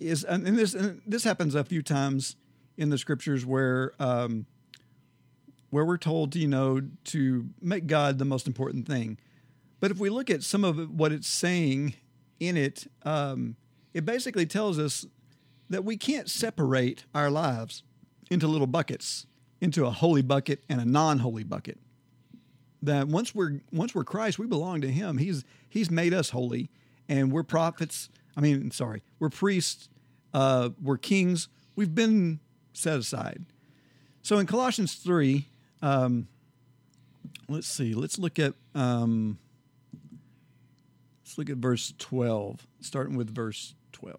is, 0.00 0.24
and 0.24 0.46
this 0.46 0.74
and 0.74 1.00
this 1.06 1.24
happens 1.24 1.54
a 1.54 1.64
few 1.64 1.82
times 1.82 2.36
in 2.76 2.90
the 2.90 2.98
scriptures 2.98 3.44
where 3.46 3.92
um, 3.98 4.46
where 5.70 5.84
we're 5.84 5.98
told, 5.98 6.36
you 6.36 6.48
know, 6.48 6.82
to 7.04 7.48
make 7.60 7.86
God 7.86 8.18
the 8.18 8.24
most 8.24 8.46
important 8.46 8.86
thing. 8.86 9.18
But 9.80 9.90
if 9.90 9.98
we 9.98 10.10
look 10.10 10.30
at 10.30 10.42
some 10.42 10.64
of 10.64 10.90
what 10.90 11.12
it's 11.12 11.28
saying 11.28 11.94
in 12.40 12.56
it, 12.56 12.86
um, 13.02 13.56
it 13.94 14.04
basically 14.04 14.46
tells 14.46 14.78
us 14.78 15.06
that 15.68 15.84
we 15.84 15.96
can't 15.96 16.28
separate 16.28 17.04
our 17.14 17.30
lives 17.30 17.82
into 18.30 18.46
little 18.46 18.66
buckets, 18.66 19.26
into 19.60 19.86
a 19.86 19.90
holy 19.90 20.22
bucket 20.22 20.62
and 20.68 20.80
a 20.80 20.84
non-holy 20.84 21.44
bucket. 21.44 21.78
That 22.82 23.08
once 23.08 23.34
we're 23.34 23.60
once 23.72 23.94
we're 23.94 24.04
Christ, 24.04 24.38
we 24.38 24.46
belong 24.46 24.80
to 24.82 24.90
Him. 24.90 25.18
He's 25.18 25.44
He's 25.68 25.90
made 25.90 26.14
us 26.14 26.30
holy, 26.30 26.70
and 27.08 27.32
we're 27.32 27.42
prophets. 27.42 28.08
I 28.36 28.40
mean, 28.40 28.70
sorry, 28.70 29.02
we're 29.18 29.30
priests. 29.30 29.88
Uh, 30.32 30.70
we're 30.80 30.98
kings. 30.98 31.48
We've 31.74 31.94
been 31.94 32.40
set 32.72 32.98
aside. 32.98 33.44
So 34.22 34.38
in 34.38 34.46
Colossians 34.46 34.94
3, 34.94 35.48
um, 35.82 36.28
let's 37.48 37.66
see, 37.66 37.94
let's 37.94 38.18
look 38.18 38.38
at 38.38 38.54
um, 38.74 39.38
let's 41.24 41.38
look 41.38 41.50
at 41.50 41.56
verse 41.56 41.94
12, 41.98 42.66
starting 42.80 43.16
with 43.16 43.34
verse 43.34 43.74
12. 43.92 44.18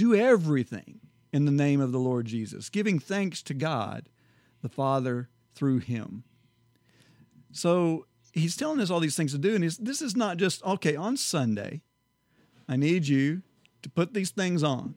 do 0.00 0.14
everything 0.14 0.98
in 1.30 1.44
the 1.44 1.52
name 1.52 1.78
of 1.78 1.92
the 1.92 1.98
Lord 1.98 2.24
Jesus, 2.24 2.70
giving 2.70 2.98
thanks 2.98 3.42
to 3.42 3.52
God 3.52 4.08
the 4.62 4.68
Father 4.70 5.28
through 5.54 5.80
him. 5.80 6.24
So 7.52 8.06
he's 8.32 8.56
telling 8.56 8.80
us 8.80 8.90
all 8.90 9.00
these 9.00 9.14
things 9.14 9.32
to 9.32 9.38
do, 9.38 9.54
and 9.54 9.62
this 9.62 10.00
is 10.00 10.16
not 10.16 10.38
just, 10.38 10.64
okay, 10.64 10.96
on 10.96 11.18
Sunday, 11.18 11.82
I 12.66 12.76
need 12.76 13.08
you 13.08 13.42
to 13.82 13.90
put 13.90 14.14
these 14.14 14.30
things 14.30 14.62
on. 14.62 14.94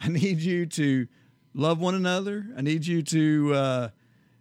I 0.00 0.08
need 0.08 0.40
you 0.40 0.66
to 0.66 1.06
love 1.54 1.78
one 1.78 1.94
another. 1.94 2.48
I 2.56 2.62
need 2.62 2.84
you 2.84 3.02
to 3.02 3.54
uh, 3.54 3.88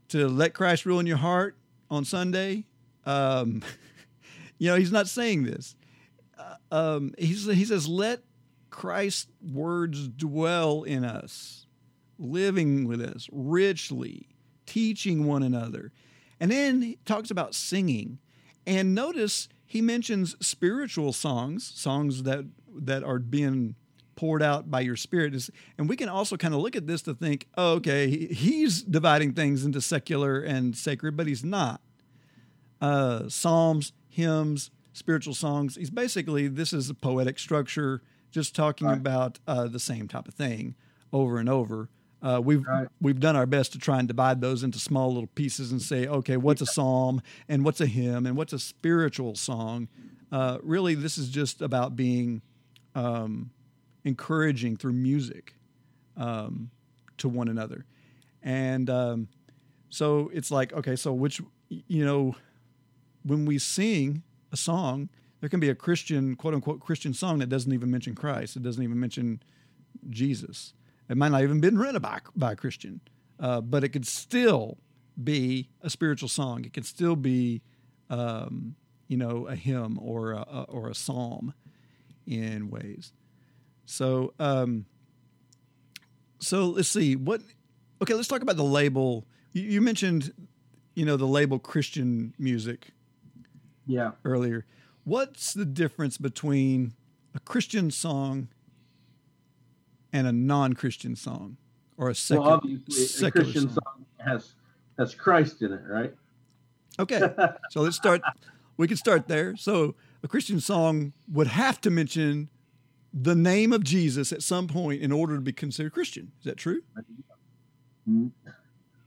to 0.10 0.28
let 0.28 0.56
Christ 0.56 0.88
rule 0.88 1.00
in 1.00 1.06
your 1.06 1.18
heart 1.18 1.56
on 1.92 2.06
Sunday. 2.06 2.66
Um, 3.06 3.62
you 4.58 4.68
know, 4.68 4.78
he's 4.78 4.92
not 4.92 5.08
saying 5.08 5.44
this. 5.44 5.76
Uh, 6.40 6.56
um, 6.72 7.14
he's, 7.20 7.46
he 7.46 7.66
says, 7.66 7.88
let 7.88 8.24
Christ's 8.72 9.28
words 9.42 10.08
dwell 10.08 10.84
in 10.84 11.06
us, 11.06 11.68
living 12.18 12.88
with 12.88 13.02
us 13.02 13.30
richly, 13.32 14.30
teaching 14.66 15.28
one 15.28 15.44
another. 15.44 15.92
And 16.40 16.50
then 16.50 16.82
he 16.82 16.98
talks 17.06 17.30
about 17.30 17.54
singing. 17.54 18.18
And 18.66 18.96
notice 18.96 19.48
he 19.66 19.82
mentions 19.82 20.36
spiritual 20.46 21.14
songs, 21.14 21.72
songs 21.76 22.24
that 22.24 22.46
that 22.74 23.04
are 23.04 23.20
being 23.20 23.76
poured 24.16 24.42
out 24.42 24.70
by 24.70 24.82
your 24.82 24.96
spirit. 24.96 25.50
And 25.78 25.90
we 25.90 25.96
can 25.96 26.10
also 26.10 26.38
kind 26.38 26.54
of 26.54 26.62
look 26.62 26.76
at 26.76 26.88
this 26.88 27.02
to 27.04 27.14
think, 27.14 27.48
oh, 27.58 27.74
okay, 27.74 28.28
he's 28.28 28.82
dividing 28.84 29.34
things 29.34 29.66
into 29.66 29.82
secular 29.82 30.40
and 30.40 30.76
sacred, 30.76 31.18
but 31.18 31.28
he's 31.28 31.44
not. 31.44 31.82
Uh, 32.80 33.28
psalms, 33.30 33.94
hymns, 34.10 34.72
spiritual 34.94 35.34
songs. 35.34 35.76
He's 35.76 35.90
basically, 35.90 36.48
this 36.48 36.72
is 36.72 36.90
a 36.90 36.94
poetic 36.94 37.40
structure, 37.40 38.02
just 38.32 38.56
talking 38.56 38.88
Right. 38.88 38.98
about 38.98 39.40
uh, 39.48 39.68
the 39.68 39.80
same 39.80 40.08
type 40.08 40.28
of 40.28 40.34
thing 40.34 40.76
over 41.14 41.38
and 41.38 41.50
over. 41.50 41.90
Uh, 42.22 42.40
we've 42.44 42.66
Right. 42.66 42.88
we've 43.02 43.20
done 43.20 43.36
our 43.36 43.46
best 43.48 43.72
to 43.74 43.80
try 43.80 44.00
and 44.00 44.08
divide 44.08 44.42
those 44.42 44.64
into 44.64 44.80
small 44.80 45.10
little 45.14 45.28
pieces 45.28 45.72
and 45.72 45.82
say, 45.82 46.08
okay, 46.08 46.38
what's 46.38 46.62
a 46.62 46.66
psalm 46.66 47.22
and 47.50 47.66
what's 47.66 47.82
a 47.82 47.88
hymn 47.88 48.26
and 48.26 48.38
what's 48.38 48.54
a 48.54 48.60
spiritual 48.60 49.36
song. 49.36 49.88
Uh, 50.32 50.60
really, 50.64 50.94
this 50.96 51.18
is 51.18 51.30
just 51.30 51.62
about 51.62 51.96
being 51.96 52.42
um, 52.96 53.50
encouraging 54.04 54.78
through 54.78 54.94
music 54.94 55.56
um, 56.16 56.70
to 57.18 57.28
one 57.28 57.48
another, 57.48 57.86
and 58.44 58.90
um, 58.90 59.28
so 59.90 60.30
it's 60.34 60.52
like, 60.52 60.72
okay, 60.74 60.96
so 60.96 61.12
which 61.14 61.42
you 61.70 62.06
know, 62.06 62.36
when 63.24 63.46
we 63.46 63.58
sing 63.58 64.24
a 64.52 64.58
song, 64.58 65.10
there 65.42 65.50
can 65.50 65.60
be 65.60 65.70
a 65.70 65.76
Christian, 65.76 66.36
quote 66.36 66.54
unquote, 66.54 66.80
Christian 66.80 67.14
song 67.14 67.40
that 67.40 67.50
doesn't 67.50 67.74
even 67.74 67.92
mention 67.92 68.16
Christ. 68.16 68.56
It 68.56 68.64
doesn't 68.64 68.82
even 68.84 69.00
mention 69.00 69.42
Jesus. 70.10 70.74
It 71.10 71.18
might 71.18 71.30
not 71.32 71.42
even 71.44 71.60
been 71.60 71.78
written 71.78 72.02
by, 72.02 72.20
by 72.36 72.54
a 72.54 72.56
Christian, 72.56 73.02
uh, 73.40 73.60
but 73.62 73.84
it 73.84 73.90
could 73.90 74.08
still 74.08 74.78
be 75.22 75.70
a 75.82 75.90
spiritual 75.90 76.30
song. 76.30 76.64
It 76.64 76.74
could 76.74 76.86
still 76.86 77.16
be, 77.18 77.62
um, 78.10 78.76
you 79.08 79.18
know, 79.18 79.46
a 79.48 79.56
hymn 79.56 80.00
or 80.02 80.32
a, 80.32 80.38
a- 80.42 80.66
or 80.70 80.88
a 80.88 80.96
psalm 80.96 81.54
in 82.26 82.70
ways. 82.70 83.12
So, 83.86 84.34
um, 84.40 84.86
so 86.40 86.68
let's 86.68 86.88
see 86.88 87.16
what. 87.16 87.42
Okay, 88.02 88.14
let's 88.14 88.28
talk 88.28 88.42
about 88.42 88.56
the 88.58 88.64
label. 88.64 89.26
You, 89.54 89.64
you 89.64 89.82
mentioned, 89.82 90.34
you 90.96 91.06
know, 91.06 91.18
the 91.18 91.28
label 91.28 91.60
Christian 91.60 92.34
music 92.40 92.92
Yeah. 93.86 94.12
earlier. 94.26 94.66
What's 95.04 95.54
the 95.54 95.66
difference 95.66 96.18
between 96.18 96.94
a 97.34 97.40
Christian 97.40 97.92
song 97.92 98.50
and 100.14 100.28
a 100.28 100.32
non-Christian 100.32 101.16
song 101.16 101.58
or 101.98 102.10
a 102.10 102.16
secular, 102.16 102.48
well, 102.48 102.54
obviously, 102.58 103.28
a 103.28 103.32
Christian 103.32 103.70
song. 103.70 103.78
song 103.84 104.06
has 104.20 104.54
has 104.98 105.16
Christ 105.16 105.62
in 105.62 105.72
it, 105.72 105.82
right? 105.88 106.14
Okay, 107.00 107.22
so 107.70 107.82
let's 107.82 107.96
start. 107.96 108.22
We 108.78 108.88
can 108.88 108.98
start 108.98 109.28
there. 109.28 109.56
So 109.56 109.96
a 110.24 110.28
Christian 110.28 110.60
song 110.60 111.14
would 111.32 111.48
have 111.48 111.80
to 111.82 111.90
mention 111.90 112.50
the 113.14 113.36
name 113.36 113.74
of 113.74 113.84
Jesus 113.84 114.32
at 114.32 114.42
some 114.42 114.68
point 114.68 115.02
in 115.02 115.12
order 115.12 115.36
to 115.36 115.42
be 115.42 115.52
considered 115.52 115.94
Christian. 115.94 116.32
Is 116.40 116.46
that 116.46 116.58
true? 116.58 116.82
Mm-hmm. 118.10 118.28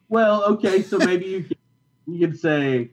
Well, 0.08 0.44
okay, 0.44 0.82
so 0.82 0.98
maybe 0.98 1.26
you 1.26 1.42
can, 1.42 1.56
you 2.06 2.26
could 2.26 2.38
say 2.38 2.90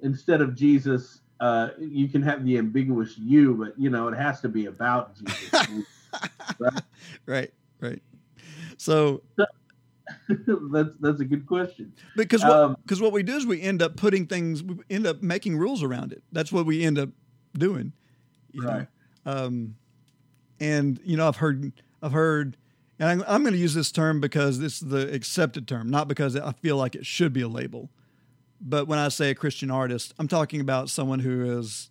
instead 0.00 0.40
of 0.40 0.56
Jesus, 0.56 1.20
uh, 1.44 1.68
you 1.78 2.08
can 2.08 2.22
have 2.22 2.42
the 2.42 2.56
ambiguous 2.56 3.18
you, 3.18 3.54
but 3.54 3.78
you 3.78 3.90
know 3.90 4.08
it 4.08 4.16
has 4.16 4.40
to 4.40 4.48
be 4.48 4.66
about 4.66 5.14
Jesus. 5.16 5.84
Right, 7.26 7.52
right. 7.80 8.00
So 8.76 9.20
that's 10.28 10.90
that's 11.00 11.20
a 11.20 11.24
good 11.24 11.44
question. 11.44 11.92
because 12.16 12.42
what, 12.42 12.52
Um, 12.52 12.76
because 12.82 13.00
what 13.00 13.12
we 13.12 13.22
do 13.24 13.34
is 13.36 13.44
we 13.46 13.60
end 13.60 13.82
up 13.82 13.96
putting 13.96 14.26
things, 14.26 14.62
we 14.62 14.76
end 14.88 15.06
up 15.06 15.22
making 15.22 15.58
rules 15.58 15.82
around 15.82 16.12
it. 16.12 16.22
That's 16.30 16.52
what 16.52 16.66
we 16.66 16.84
end 16.84 16.98
up 16.98 17.08
doing. 17.58 17.92
you 18.52 18.62
know. 18.62 18.68
Right. 18.68 18.88
Um, 19.26 19.74
and 20.60 21.00
you 21.04 21.16
know, 21.16 21.26
I've 21.26 21.36
heard, 21.36 21.72
I've 22.00 22.12
heard, 22.12 22.56
and 23.00 23.08
I'm, 23.10 23.24
I'm 23.26 23.42
going 23.42 23.54
to 23.54 23.58
use 23.58 23.74
this 23.74 23.90
term 23.90 24.20
because 24.20 24.60
this 24.60 24.80
is 24.80 24.88
the 24.88 25.12
accepted 25.12 25.66
term, 25.66 25.90
not 25.90 26.06
because 26.06 26.36
I 26.36 26.52
feel 26.52 26.76
like 26.76 26.94
it 26.94 27.04
should 27.04 27.32
be 27.32 27.40
a 27.40 27.48
label. 27.48 27.90
But 28.64 28.88
when 28.88 28.98
I 28.98 29.08
say 29.08 29.30
a 29.30 29.34
Christian 29.34 29.70
artist, 29.70 30.14
I'm 30.18 30.28
talking 30.28 30.60
about 30.60 30.88
someone 30.88 31.20
who 31.20 31.58
is 31.58 31.90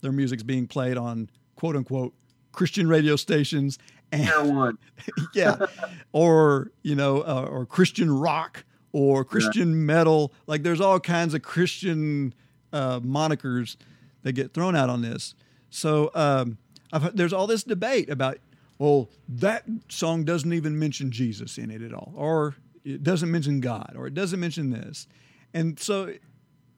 their 0.00 0.12
music's 0.12 0.42
being 0.42 0.66
played 0.66 0.96
on 0.96 1.28
quote 1.56 1.76
unquote 1.76 2.14
Christian 2.52 2.88
radio 2.88 3.16
stations 3.16 3.78
and 4.10 4.78
yeah, 5.34 5.66
or 6.12 6.72
you 6.82 6.94
know, 6.94 7.20
uh, 7.20 7.46
or 7.50 7.66
Christian 7.66 8.10
rock 8.10 8.64
or 8.92 9.24
Christian 9.24 9.86
metal. 9.86 10.32
Like 10.46 10.62
there's 10.62 10.80
all 10.80 10.98
kinds 10.98 11.34
of 11.34 11.42
Christian 11.42 12.34
uh, 12.72 13.00
monikers 13.00 13.76
that 14.22 14.32
get 14.32 14.52
thrown 14.52 14.74
out 14.74 14.90
on 14.90 15.02
this. 15.02 15.34
So 15.70 16.10
um, 16.14 16.58
I've, 16.92 17.16
there's 17.16 17.32
all 17.32 17.46
this 17.46 17.62
debate 17.62 18.10
about, 18.10 18.38
well, 18.78 19.08
that 19.28 19.64
song 19.88 20.24
doesn't 20.24 20.52
even 20.52 20.78
mention 20.78 21.10
Jesus 21.10 21.58
in 21.58 21.70
it 21.70 21.82
at 21.82 21.92
all, 21.92 22.12
or 22.16 22.56
it 22.84 23.02
doesn't 23.02 23.30
mention 23.30 23.60
God, 23.60 23.94
or 23.96 24.06
it 24.06 24.14
doesn't 24.14 24.40
mention 24.40 24.70
this, 24.70 25.06
and 25.54 25.78
so 25.78 26.14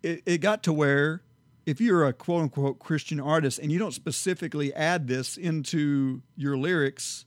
it, 0.02 0.22
it 0.26 0.38
got 0.38 0.62
to 0.64 0.72
where 0.72 1.22
if 1.66 1.80
you're 1.80 2.06
a 2.06 2.12
quote 2.12 2.42
unquote 2.42 2.78
Christian 2.78 3.20
artist 3.20 3.58
and 3.58 3.70
you 3.70 3.78
don't 3.78 3.94
specifically 3.94 4.74
add 4.74 5.06
this 5.06 5.36
into 5.36 6.22
your 6.36 6.56
lyrics, 6.56 7.24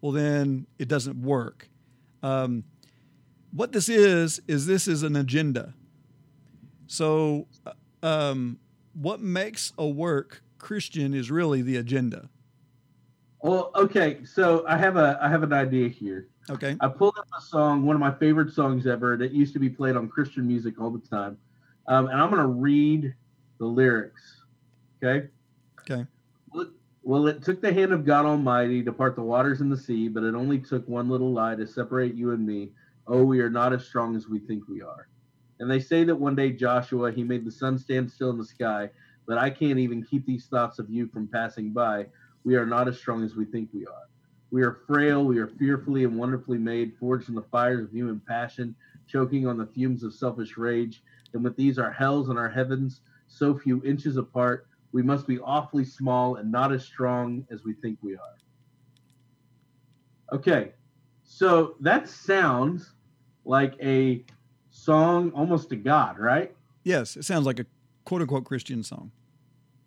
well, 0.00 0.12
then 0.12 0.66
it 0.78 0.88
doesn't 0.88 1.22
work. 1.22 1.68
Um, 2.22 2.64
what 3.52 3.72
this 3.72 3.88
is, 3.88 4.40
is 4.48 4.66
this 4.66 4.88
is 4.88 5.02
an 5.02 5.16
agenda. 5.16 5.74
So, 6.86 7.46
uh, 7.66 7.72
um, 8.06 8.58
what 8.92 9.20
makes 9.20 9.72
a 9.78 9.86
work 9.86 10.42
Christian 10.58 11.14
is 11.14 11.30
really 11.30 11.62
the 11.62 11.76
agenda. 11.76 12.28
Well, 13.40 13.70
okay, 13.74 14.24
so 14.24 14.64
I 14.66 14.76
have 14.76 14.96
a 14.96 15.18
I 15.22 15.28
have 15.28 15.42
an 15.42 15.52
idea 15.52 15.88
here. 15.88 16.28
Okay. 16.48 16.76
I 16.80 16.88
pulled 16.88 17.18
up 17.18 17.26
a 17.36 17.42
song, 17.42 17.84
one 17.84 17.96
of 17.96 18.00
my 18.00 18.12
favorite 18.12 18.52
songs 18.52 18.86
ever, 18.86 19.16
that 19.16 19.32
used 19.32 19.52
to 19.54 19.58
be 19.58 19.68
played 19.68 19.96
on 19.96 20.08
Christian 20.08 20.46
music 20.46 20.80
all 20.80 20.90
the 20.90 21.06
time, 21.06 21.36
um, 21.88 22.06
and 22.06 22.20
I'm 22.20 22.30
going 22.30 22.42
to 22.42 22.48
read 22.48 23.14
the 23.58 23.66
lyrics. 23.66 24.44
Okay. 25.02 25.28
Okay. 25.80 26.06
Well, 26.52 26.70
well, 27.02 27.26
it 27.26 27.42
took 27.42 27.60
the 27.60 27.72
hand 27.72 27.92
of 27.92 28.04
God 28.04 28.26
Almighty 28.26 28.82
to 28.82 28.92
part 28.92 29.16
the 29.16 29.22
waters 29.22 29.60
and 29.60 29.70
the 29.70 29.76
sea, 29.76 30.08
but 30.08 30.22
it 30.22 30.34
only 30.34 30.58
took 30.58 30.86
one 30.88 31.08
little 31.08 31.32
lie 31.32 31.54
to 31.54 31.66
separate 31.66 32.14
you 32.14 32.32
and 32.32 32.46
me. 32.46 32.70
Oh, 33.06 33.24
we 33.24 33.40
are 33.40 33.50
not 33.50 33.72
as 33.72 33.86
strong 33.86 34.16
as 34.16 34.28
we 34.28 34.40
think 34.40 34.68
we 34.68 34.82
are. 34.82 35.08
And 35.58 35.70
they 35.70 35.80
say 35.80 36.04
that 36.04 36.14
one 36.14 36.34
day 36.34 36.52
Joshua, 36.52 37.12
he 37.12 37.24
made 37.24 37.44
the 37.44 37.50
sun 37.50 37.78
stand 37.78 38.10
still 38.10 38.30
in 38.30 38.38
the 38.38 38.44
sky, 38.44 38.90
but 39.26 39.38
I 39.38 39.50
can't 39.50 39.78
even 39.78 40.04
keep 40.04 40.26
these 40.26 40.46
thoughts 40.46 40.78
of 40.78 40.90
you 40.90 41.06
from 41.08 41.28
passing 41.28 41.72
by. 41.72 42.06
We 42.44 42.56
are 42.56 42.66
not 42.66 42.88
as 42.88 42.98
strong 42.98 43.24
as 43.24 43.36
we 43.36 43.44
think 43.44 43.70
we 43.72 43.86
are. 43.86 44.08
We 44.50 44.62
are 44.62 44.80
frail, 44.86 45.24
we 45.24 45.38
are 45.38 45.48
fearfully 45.48 46.04
and 46.04 46.16
wonderfully 46.16 46.58
made, 46.58 46.96
forged 46.98 47.28
in 47.28 47.34
the 47.34 47.42
fires 47.42 47.84
of 47.84 47.92
human 47.92 48.20
passion, 48.20 48.74
choking 49.06 49.46
on 49.46 49.58
the 49.58 49.66
fumes 49.66 50.02
of 50.02 50.14
selfish 50.14 50.56
rage. 50.56 51.02
And 51.32 51.42
with 51.42 51.56
these 51.56 51.78
our 51.78 51.90
hells 51.90 52.28
and 52.28 52.38
our 52.38 52.48
heavens 52.48 53.00
so 53.26 53.58
few 53.58 53.82
inches 53.84 54.16
apart, 54.16 54.68
we 54.92 55.02
must 55.02 55.26
be 55.26 55.38
awfully 55.40 55.84
small 55.84 56.36
and 56.36 56.50
not 56.50 56.72
as 56.72 56.84
strong 56.84 57.46
as 57.50 57.64
we 57.64 57.74
think 57.74 57.98
we 58.02 58.14
are. 58.14 58.36
Okay, 60.32 60.72
so 61.22 61.76
that 61.80 62.08
sounds 62.08 62.92
like 63.44 63.74
a 63.82 64.24
song 64.70 65.30
almost 65.32 65.68
to 65.70 65.76
God, 65.76 66.18
right? 66.18 66.54
Yes, 66.84 67.16
it 67.16 67.24
sounds 67.24 67.46
like 67.46 67.58
a 67.58 67.66
quote 68.04 68.22
unquote 68.22 68.44
Christian 68.44 68.82
song. 68.82 69.12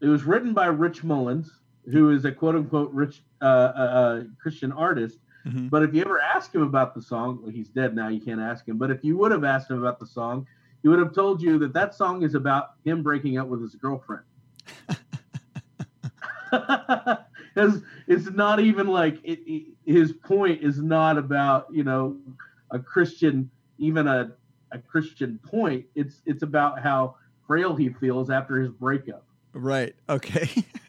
It 0.02 0.08
was 0.08 0.24
written 0.24 0.54
by 0.54 0.68
Rich 0.68 1.04
Mullins, 1.04 1.59
who 1.92 2.12
is 2.12 2.26
a 2.26 2.32
quote 2.32 2.56
unquote 2.56 2.92
rich 2.94 3.22
uh, 3.42 3.46
uh, 3.46 3.48
uh, 3.80 4.24
Christian 4.42 4.72
artist. 4.72 5.18
Mhm. 5.48 5.70
But 5.70 5.84
if 5.84 5.94
you 5.94 6.02
ever 6.02 6.20
ask 6.20 6.54
him 6.54 6.62
about 6.64 6.94
the 6.94 7.02
song, 7.02 7.40
well, 7.42 7.52
he's 7.52 7.70
dead 7.70 7.96
now, 7.96 8.10
you 8.10 8.20
can't 8.20 8.42
ask 8.42 8.68
him. 8.68 8.78
But 8.78 8.92
if 8.92 9.04
you 9.04 9.18
would 9.18 9.32
have 9.32 9.44
asked 9.46 9.70
him 9.72 9.80
about 9.80 10.00
the 10.00 10.06
song, 10.06 10.46
he 10.84 10.90
would 10.90 11.00
have 11.00 11.14
told 11.14 11.42
you 11.42 11.58
that 11.60 11.74
that 11.74 11.96
song 11.96 12.24
is 12.24 12.36
about 12.36 12.72
him 12.86 13.02
breaking 13.04 13.38
up 13.38 13.48
with 13.48 13.62
his 13.62 13.76
girlfriend. 13.76 14.24
it's, 17.56 17.78
it's 18.08 18.30
not 18.32 18.60
even 18.60 18.88
like 18.88 19.20
it, 19.24 19.40
it- 19.46 19.66
his 19.86 20.12
point 20.14 20.62
is 20.62 20.80
not 20.80 21.18
about 21.18 21.66
you 21.72 21.84
know 21.84 22.16
a 22.72 22.78
Christian, 22.80 23.50
even 23.80 24.08
a, 24.08 24.34
a 24.72 24.78
Christian 24.78 25.40
point. 25.44 25.86
It's 25.96 26.22
it's 26.28 26.44
about 26.44 26.80
how 26.80 27.16
frail 27.48 27.76
he 27.76 27.90
feels 27.90 28.30
after 28.30 28.58
his 28.60 28.70
breakup. 28.72 29.24
Right. 29.54 29.96
Okay. 30.08 30.50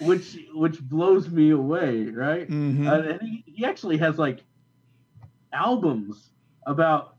which 0.00 0.38
which 0.54 0.80
blows 0.80 1.28
me 1.28 1.50
away, 1.50 2.06
right? 2.06 2.48
Mhm. 2.48 2.86
Uh, 2.86 3.12
and 3.12 3.22
he, 3.22 3.44
he 3.46 3.64
actually 3.64 3.98
has 3.98 4.18
like 4.18 4.40
albums 5.52 6.30
about 6.66 7.16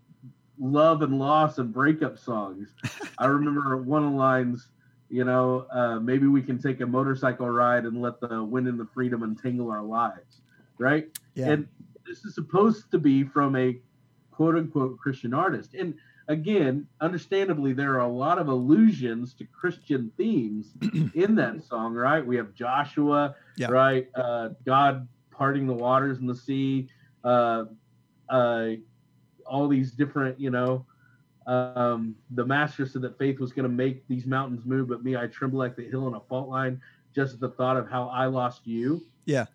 love 0.60 1.02
and 1.02 1.18
loss 1.18 1.58
and 1.58 1.74
breakup 1.74 2.18
songs. 2.18 2.74
I 3.18 3.26
remember 3.26 3.78
one 3.78 4.04
of 4.04 4.12
the 4.12 4.18
lines, 4.18 4.68
you 5.10 5.24
know, 5.24 5.66
uh, 5.72 6.00
maybe 6.00 6.28
we 6.28 6.42
can 6.42 6.58
take 6.62 6.82
a 6.82 6.86
motorcycle 6.86 7.50
ride 7.50 7.86
and 7.86 8.02
let 8.02 8.20
the 8.20 8.44
wind 8.44 8.68
and 8.68 8.80
the 8.80 8.86
freedom 8.86 9.24
untangle 9.24 9.72
our 9.72 9.84
lives, 9.84 10.42
right? 10.78 11.08
yeah. 11.36 11.52
And 11.52 11.68
this 12.06 12.26
is 12.26 12.36
supposed 12.36 12.92
to 12.92 13.00
be 13.00 13.24
from 13.24 13.56
a 13.56 13.78
quote 14.32 14.56
unquote 14.56 14.98
Christian 14.98 15.34
artist. 15.34 15.74
And 15.74 15.96
again, 16.32 16.88
understandably, 17.02 17.74
there 17.74 17.94
are 17.96 18.00
a 18.00 18.08
lot 18.08 18.40
of 18.40 18.48
allusions 18.48 19.34
to 19.34 19.46
Christian 19.46 20.12
themes 20.16 20.74
in 21.14 21.36
that 21.36 21.62
song, 21.62 21.94
right? 21.94 22.26
We 22.26 22.38
have 22.38 22.54
Joshua, 22.54 23.36
Yeah. 23.58 23.68
right? 23.70 24.08
Uh, 24.16 24.50
God 24.66 25.08
parting 25.30 25.68
the 25.68 25.74
waters 25.74 26.20
and 26.20 26.30
the 26.30 26.36
sea, 26.36 26.88
uh, 27.26 27.66
uh, 28.30 28.70
all 29.46 29.68
these 29.68 29.92
different, 29.92 30.40
you 30.40 30.50
know. 30.52 30.86
Um, 31.48 32.16
the 32.30 32.46
master 32.46 32.86
said 32.86 33.02
that 33.02 33.18
faith 33.18 33.40
was 33.40 33.52
going 33.52 33.64
to 33.64 33.76
make 33.76 34.08
these 34.08 34.26
mountains 34.26 34.64
move, 34.66 34.88
but 34.88 35.04
me, 35.04 35.18
I 35.18 35.28
tremble 35.28 35.60
like 35.60 35.76
the 35.76 35.84
hill 35.84 36.08
in 36.08 36.14
a 36.14 36.20
fault 36.22 36.48
line, 36.48 36.80
just 37.14 37.34
at 37.34 37.40
the 37.42 37.50
thought 37.50 37.76
of 37.76 37.90
how 37.90 38.08
I 38.08 38.28
lost 38.28 38.66
you. 38.66 39.02
Yeah. 39.26 39.48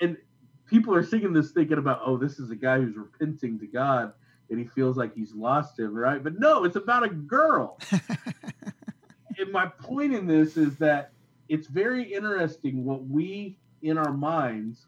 And 0.00 0.16
people 0.64 0.94
are 0.94 1.02
singing 1.02 1.34
this 1.34 1.50
thinking 1.50 1.76
about, 1.76 2.00
oh, 2.02 2.16
this 2.16 2.38
is 2.38 2.50
a 2.50 2.56
guy 2.56 2.78
who's 2.78 2.96
repenting 2.96 3.58
to 3.58 3.66
God 3.66 4.14
and 4.50 4.58
he 4.58 4.64
feels 4.64 4.96
like 4.96 5.14
he's 5.14 5.34
lost 5.34 5.78
him, 5.78 5.94
right? 5.94 6.22
But 6.22 6.38
no, 6.38 6.64
it's 6.64 6.76
about 6.76 7.04
a 7.04 7.08
girl. 7.08 7.78
and 9.38 9.52
my 9.52 9.66
point 9.66 10.14
in 10.14 10.26
this 10.26 10.56
is 10.56 10.76
that 10.76 11.12
it's 11.48 11.66
very 11.66 12.02
interesting 12.02 12.84
what 12.84 13.06
we 13.06 13.56
in 13.82 13.98
our 13.98 14.12
minds 14.12 14.86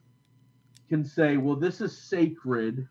can 0.88 1.04
say, 1.04 1.36
well, 1.36 1.56
this 1.56 1.80
is 1.80 1.96
sacred 1.96 2.88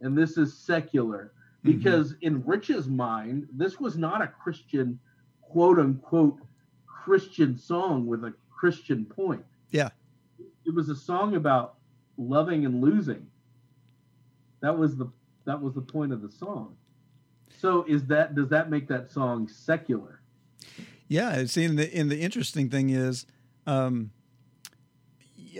and 0.00 0.16
this 0.16 0.36
is 0.36 0.56
secular. 0.56 1.32
Mhm. 1.64 1.64
Because 1.64 2.14
in 2.20 2.42
Rich's 2.44 2.88
mind, 2.88 3.48
this 3.52 3.78
was 3.78 3.96
not 3.96 4.22
a 4.22 4.26
Christian, 4.26 4.98
quote 5.42 5.78
unquote, 5.78 6.38
Christian 6.86 7.56
song 7.56 8.06
with 8.06 8.24
a 8.24 8.34
Christian 8.50 9.04
point. 9.04 9.44
Yeah. 9.70 9.90
It 10.64 10.74
was 10.74 10.88
a 10.88 10.96
song 10.96 11.36
about 11.36 11.76
loving 12.16 12.64
and 12.66 12.80
losing. 12.82 13.26
That 14.60 14.76
was 14.76 14.96
the 14.96 15.06
that 15.46 15.60
was 15.60 15.74
the 15.74 15.80
point 15.80 16.12
of 16.12 16.20
the 16.20 16.30
song. 16.30 16.76
So 17.58 17.84
is 17.88 18.04
that 18.06 18.34
does 18.34 18.48
that 18.50 18.70
make 18.70 18.88
that 18.88 19.10
song 19.10 19.48
secular? 19.48 20.20
Yeah, 21.08 21.44
see, 21.46 21.64
and 21.64 21.78
the 21.78 21.94
and 21.96 22.10
the 22.10 22.20
interesting 22.20 22.68
thing 22.68 22.90
is, 22.90 23.26
um, 23.66 24.10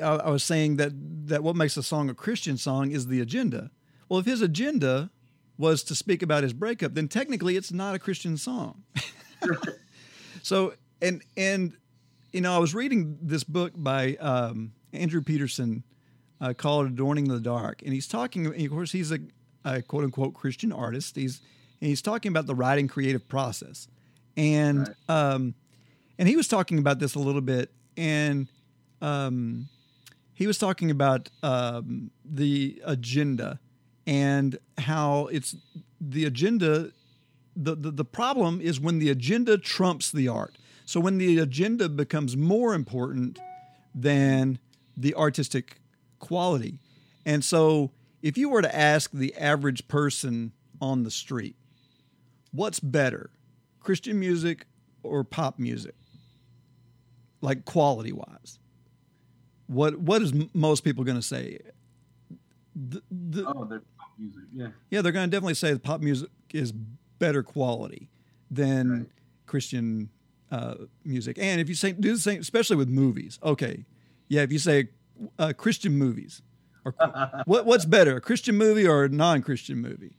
I, 0.02 0.16
I 0.16 0.30
was 0.30 0.42
saying 0.42 0.76
that 0.76 0.92
that 1.28 1.42
what 1.42 1.56
makes 1.56 1.76
a 1.76 1.82
song 1.82 2.10
a 2.10 2.14
Christian 2.14 2.56
song 2.58 2.90
is 2.90 3.06
the 3.06 3.20
agenda. 3.20 3.70
Well, 4.08 4.20
if 4.20 4.26
his 4.26 4.42
agenda 4.42 5.10
was 5.58 5.82
to 5.84 5.94
speak 5.94 6.22
about 6.22 6.42
his 6.42 6.52
breakup, 6.52 6.94
then 6.94 7.08
technically 7.08 7.56
it's 7.56 7.72
not 7.72 7.94
a 7.94 7.98
Christian 7.98 8.36
song. 8.36 8.84
so, 10.42 10.74
and 11.00 11.22
and 11.36 11.76
you 12.32 12.40
know, 12.40 12.54
I 12.54 12.58
was 12.58 12.74
reading 12.74 13.18
this 13.22 13.44
book 13.44 13.72
by 13.74 14.16
um, 14.16 14.72
Andrew 14.92 15.22
Peterson 15.22 15.84
uh, 16.40 16.52
called 16.52 16.86
"Adorning 16.86 17.28
the 17.28 17.40
Dark," 17.40 17.82
and 17.82 17.92
he's 17.92 18.08
talking. 18.08 18.46
Of 18.46 18.70
course, 18.70 18.92
he's 18.92 19.12
a, 19.12 19.18
a 19.66 19.82
quote 19.82 20.04
unquote 20.04 20.34
Christian 20.34 20.72
artist. 20.72 21.16
He's 21.16 21.42
and 21.80 21.88
he's 21.88 22.00
talking 22.00 22.30
about 22.30 22.46
the 22.46 22.54
writing 22.54 22.88
creative 22.88 23.28
process, 23.28 23.88
and 24.36 24.94
um, 25.08 25.54
and 26.18 26.28
he 26.28 26.36
was 26.36 26.48
talking 26.48 26.78
about 26.78 26.98
this 27.00 27.14
a 27.14 27.18
little 27.18 27.42
bit, 27.42 27.70
and 27.96 28.48
um, 29.02 29.68
he 30.32 30.46
was 30.46 30.56
talking 30.56 30.90
about 30.90 31.28
um, 31.42 32.10
the 32.24 32.80
agenda 32.84 33.58
and 34.06 34.58
how 34.78 35.26
it's 35.26 35.56
the 36.00 36.24
agenda. 36.24 36.92
The, 37.58 37.74
the 37.74 37.90
the 37.90 38.04
problem 38.04 38.60
is 38.60 38.78
when 38.78 38.98
the 38.98 39.10
agenda 39.10 39.58
trumps 39.58 40.10
the 40.10 40.28
art. 40.28 40.56
So 40.84 41.00
when 41.00 41.18
the 41.18 41.38
agenda 41.38 41.88
becomes 41.88 42.36
more 42.36 42.72
important 42.74 43.40
than 43.92 44.60
the 44.96 45.14
artistic 45.14 45.80
quality, 46.20 46.78
and 47.24 47.44
so 47.44 47.90
if 48.26 48.36
you 48.36 48.48
were 48.48 48.62
to 48.62 48.74
ask 48.76 49.10
the 49.12 49.34
average 49.36 49.86
person 49.88 50.52
on 50.80 51.04
the 51.04 51.10
street, 51.10 51.54
what's 52.50 52.80
better, 52.80 53.30
Christian 53.80 54.18
music 54.18 54.66
or 55.04 55.22
pop 55.22 55.58
music? 55.58 55.94
Like 57.40 57.64
quality 57.64 58.12
wise, 58.12 58.58
what 59.68 59.98
what 60.00 60.22
is 60.22 60.32
m- 60.32 60.50
most 60.54 60.82
people 60.82 61.04
going 61.04 61.18
to 61.18 61.22
say? 61.22 61.58
The, 62.74 63.02
the, 63.10 63.44
Oh, 63.46 63.64
they're 63.64 63.82
pop 63.98 64.08
music. 64.18 64.42
Yeah. 64.54 64.68
yeah, 64.90 65.02
they're 65.02 65.12
going 65.12 65.30
to 65.30 65.34
definitely 65.34 65.54
say 65.54 65.72
the 65.72 65.78
pop 65.78 66.00
music 66.00 66.30
is 66.52 66.72
better 66.72 67.42
quality 67.42 68.08
than 68.50 68.90
Right. 68.90 69.06
Christian 69.46 70.08
uh, 70.50 70.74
music. 71.04 71.38
And 71.38 71.60
if 71.60 71.68
you 71.68 71.74
say 71.74 71.92
do 71.92 72.12
the 72.14 72.18
same, 72.20 72.40
especially 72.40 72.76
with 72.76 72.88
movies, 72.88 73.38
okay, 73.42 73.84
yeah, 74.28 74.42
if 74.42 74.50
you 74.50 74.58
say 74.58 74.88
uh, 75.38 75.52
Christian 75.56 75.96
movies, 75.96 76.42
or 76.86 77.42
what 77.44 77.66
what's 77.66 77.84
better, 77.84 78.16
a 78.16 78.20
Christian 78.20 78.56
movie 78.56 78.86
or 78.86 79.04
a 79.04 79.08
non-Christian 79.08 79.78
movie? 79.78 80.16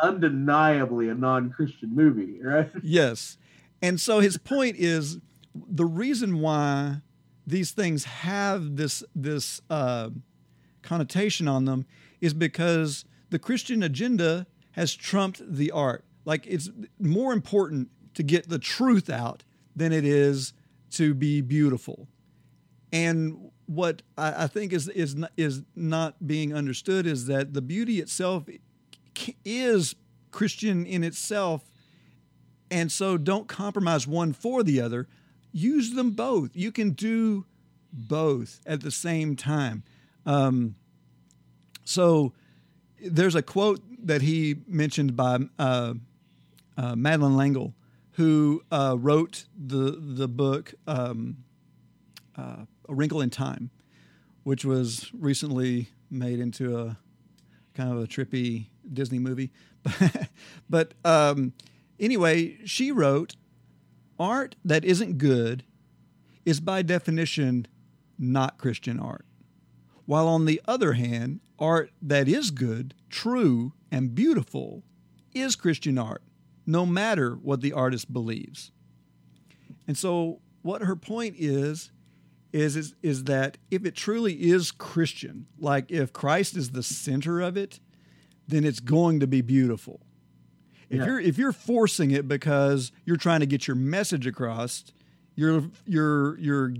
Undeniably 0.00 1.08
a 1.08 1.14
non-Christian 1.14 1.94
movie, 1.94 2.40
right? 2.42 2.70
Yes. 2.82 3.36
And 3.80 4.00
so 4.00 4.20
his 4.20 4.36
point 4.36 4.76
is 4.76 5.18
the 5.54 5.84
reason 5.84 6.40
why 6.40 7.02
these 7.46 7.70
things 7.70 8.04
have 8.04 8.76
this 8.76 9.04
this 9.14 9.60
uh, 9.70 10.10
connotation 10.82 11.46
on 11.48 11.64
them 11.64 11.86
is 12.20 12.34
because 12.34 13.04
the 13.30 13.38
Christian 13.38 13.82
agenda 13.82 14.46
has 14.72 14.94
trumped 14.94 15.40
the 15.46 15.70
art. 15.70 16.04
Like 16.24 16.46
it's 16.46 16.70
more 16.98 17.32
important 17.32 17.88
to 18.14 18.22
get 18.22 18.48
the 18.48 18.58
truth 18.58 19.08
out 19.08 19.44
than 19.76 19.92
it 19.92 20.04
is 20.04 20.52
to 20.90 21.14
be 21.14 21.40
beautiful. 21.40 22.08
And 22.92 23.47
what 23.68 24.02
I, 24.16 24.44
I 24.44 24.46
think 24.46 24.72
is 24.72 24.88
is 24.88 25.14
not, 25.14 25.32
is 25.36 25.62
not 25.76 26.26
being 26.26 26.54
understood 26.54 27.06
is 27.06 27.26
that 27.26 27.52
the 27.52 27.60
beauty 27.60 28.00
itself 28.00 28.44
is 29.44 29.94
Christian 30.30 30.86
in 30.86 31.04
itself 31.04 31.62
and 32.70 32.90
so 32.90 33.16
don't 33.16 33.46
compromise 33.48 34.06
one 34.06 34.32
for 34.32 34.62
the 34.62 34.80
other. 34.80 35.06
Use 35.52 35.94
them 35.94 36.10
both. 36.10 36.50
You 36.54 36.72
can 36.72 36.90
do 36.90 37.46
both 37.92 38.60
at 38.66 38.82
the 38.82 38.90
same 38.90 39.36
time. 39.36 39.82
Um, 40.26 40.74
so 41.84 42.32
there's 43.00 43.34
a 43.34 43.42
quote 43.42 43.80
that 44.06 44.22
he 44.22 44.56
mentioned 44.66 45.16
by 45.16 45.38
uh, 45.58 45.94
uh, 46.76 46.96
Madeleine 46.96 47.36
L'Engle, 47.36 47.74
who 48.12 48.62
uh, 48.70 48.96
wrote 48.98 49.46
the 49.56 49.96
the 49.98 50.28
book 50.28 50.74
um, 50.86 51.38
uh, 52.36 52.64
A 52.88 52.94
Wrinkle 52.94 53.20
in 53.20 53.30
Time, 53.30 53.70
which 54.44 54.64
was 54.64 55.10
recently 55.12 55.88
made 56.10 56.40
into 56.40 56.78
a 56.78 56.98
kind 57.74 57.92
of 57.92 57.98
a 58.02 58.06
trippy 58.06 58.66
Disney 58.92 59.18
movie. 59.18 59.52
but 60.70 60.94
um, 61.04 61.52
anyway, 62.00 62.58
she 62.64 62.90
wrote, 62.90 63.36
"Art 64.18 64.56
that 64.64 64.84
isn't 64.84 65.18
good 65.18 65.64
is 66.44 66.60
by 66.60 66.82
definition 66.82 67.66
not 68.18 68.58
Christian 68.58 68.98
art." 68.98 69.24
While 70.06 70.26
on 70.26 70.46
the 70.46 70.60
other 70.66 70.94
hand, 70.94 71.40
art 71.58 71.92
that 72.00 72.28
is 72.28 72.50
good, 72.50 72.94
true, 73.10 73.74
and 73.90 74.14
beautiful 74.14 74.82
is 75.34 75.56
Christian 75.56 75.98
art, 75.98 76.22
no 76.66 76.86
matter 76.86 77.34
what 77.34 77.60
the 77.60 77.72
artist 77.72 78.12
believes. 78.12 78.72
And 79.86 79.96
so, 79.96 80.40
what 80.62 80.82
her 80.82 80.96
point 80.96 81.36
is, 81.38 81.90
is, 82.52 82.76
is, 82.76 82.94
is 83.02 83.24
that 83.24 83.58
if 83.70 83.84
it 83.84 83.94
truly 83.94 84.34
is 84.34 84.70
Christian, 84.70 85.46
like 85.58 85.90
if 85.90 86.12
Christ 86.12 86.56
is 86.56 86.70
the 86.70 86.82
center 86.82 87.40
of 87.40 87.56
it, 87.56 87.80
then 88.46 88.64
it's 88.64 88.80
going 88.80 89.20
to 89.20 89.26
be 89.26 89.40
beautiful. 89.42 90.00
If 90.88 90.98
Yeah. 91.00 91.04
you're 91.06 91.20
if 91.20 91.36
you're 91.36 91.52
forcing 91.52 92.10
it 92.12 92.26
because 92.26 92.92
you're 93.04 93.18
trying 93.18 93.40
to 93.40 93.46
get 93.46 93.66
your 93.66 93.76
message 93.76 94.26
across, 94.26 94.84
you're 95.36 95.64
you're 95.84 96.38
you're 96.38 96.72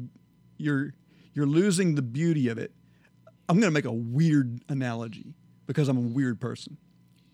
you're 0.56 0.94
you're 1.34 1.46
losing 1.46 1.94
the 1.94 2.00
beauty 2.02 2.48
of 2.48 2.56
it. 2.56 2.72
I'm 3.50 3.56
going 3.60 3.70
to 3.70 3.74
make 3.74 3.84
a 3.84 3.92
weird 3.92 4.60
analogy 4.70 5.34
because 5.66 5.88
I'm 5.88 5.98
a 5.98 6.00
weird 6.00 6.40
person. 6.40 6.78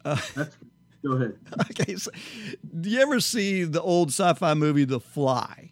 Uh, 0.05 0.17
That's 0.35 0.57
go 1.05 1.13
ahead. 1.13 1.37
okay, 1.71 1.95
so, 1.97 2.11
do 2.81 2.91
you 2.91 3.01
ever 3.01 3.21
see 3.21 3.63
the 3.65 3.81
old 3.81 4.09
sci-fi 4.09 4.55
movie 4.55 4.85
The 4.85 4.99
Fly? 5.01 5.71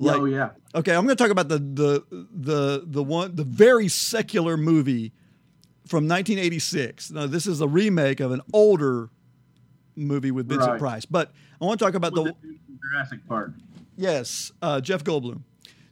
Oh 0.00 0.24
yeah. 0.26 0.50
Okay, 0.74 0.94
I'm 0.94 1.04
going 1.04 1.16
to 1.16 1.22
talk 1.22 1.30
about 1.30 1.48
the 1.48 1.58
the 1.58 2.04
the 2.32 2.82
the 2.86 3.02
one 3.02 3.34
the 3.34 3.44
very 3.44 3.88
secular 3.88 4.56
movie 4.56 5.12
from 5.86 6.08
1986. 6.08 7.12
Now, 7.12 7.26
this 7.26 7.46
is 7.46 7.60
a 7.60 7.68
remake 7.68 8.20
of 8.20 8.32
an 8.32 8.40
older 8.52 9.08
movie 9.94 10.30
with 10.30 10.48
Vincent 10.48 10.72
Right. 10.72 10.78
Price, 10.80 11.04
but 11.06 11.32
I 11.60 11.64
want 11.64 11.78
to 11.78 11.84
talk 11.84 11.94
about 11.94 12.12
With 12.12 12.24
the 12.42 12.58
Jurassic 12.92 13.26
Park. 13.26 13.52
yes, 13.96 14.52
uh, 14.60 14.80
Jeff 14.80 15.02
Goldblum. 15.04 15.42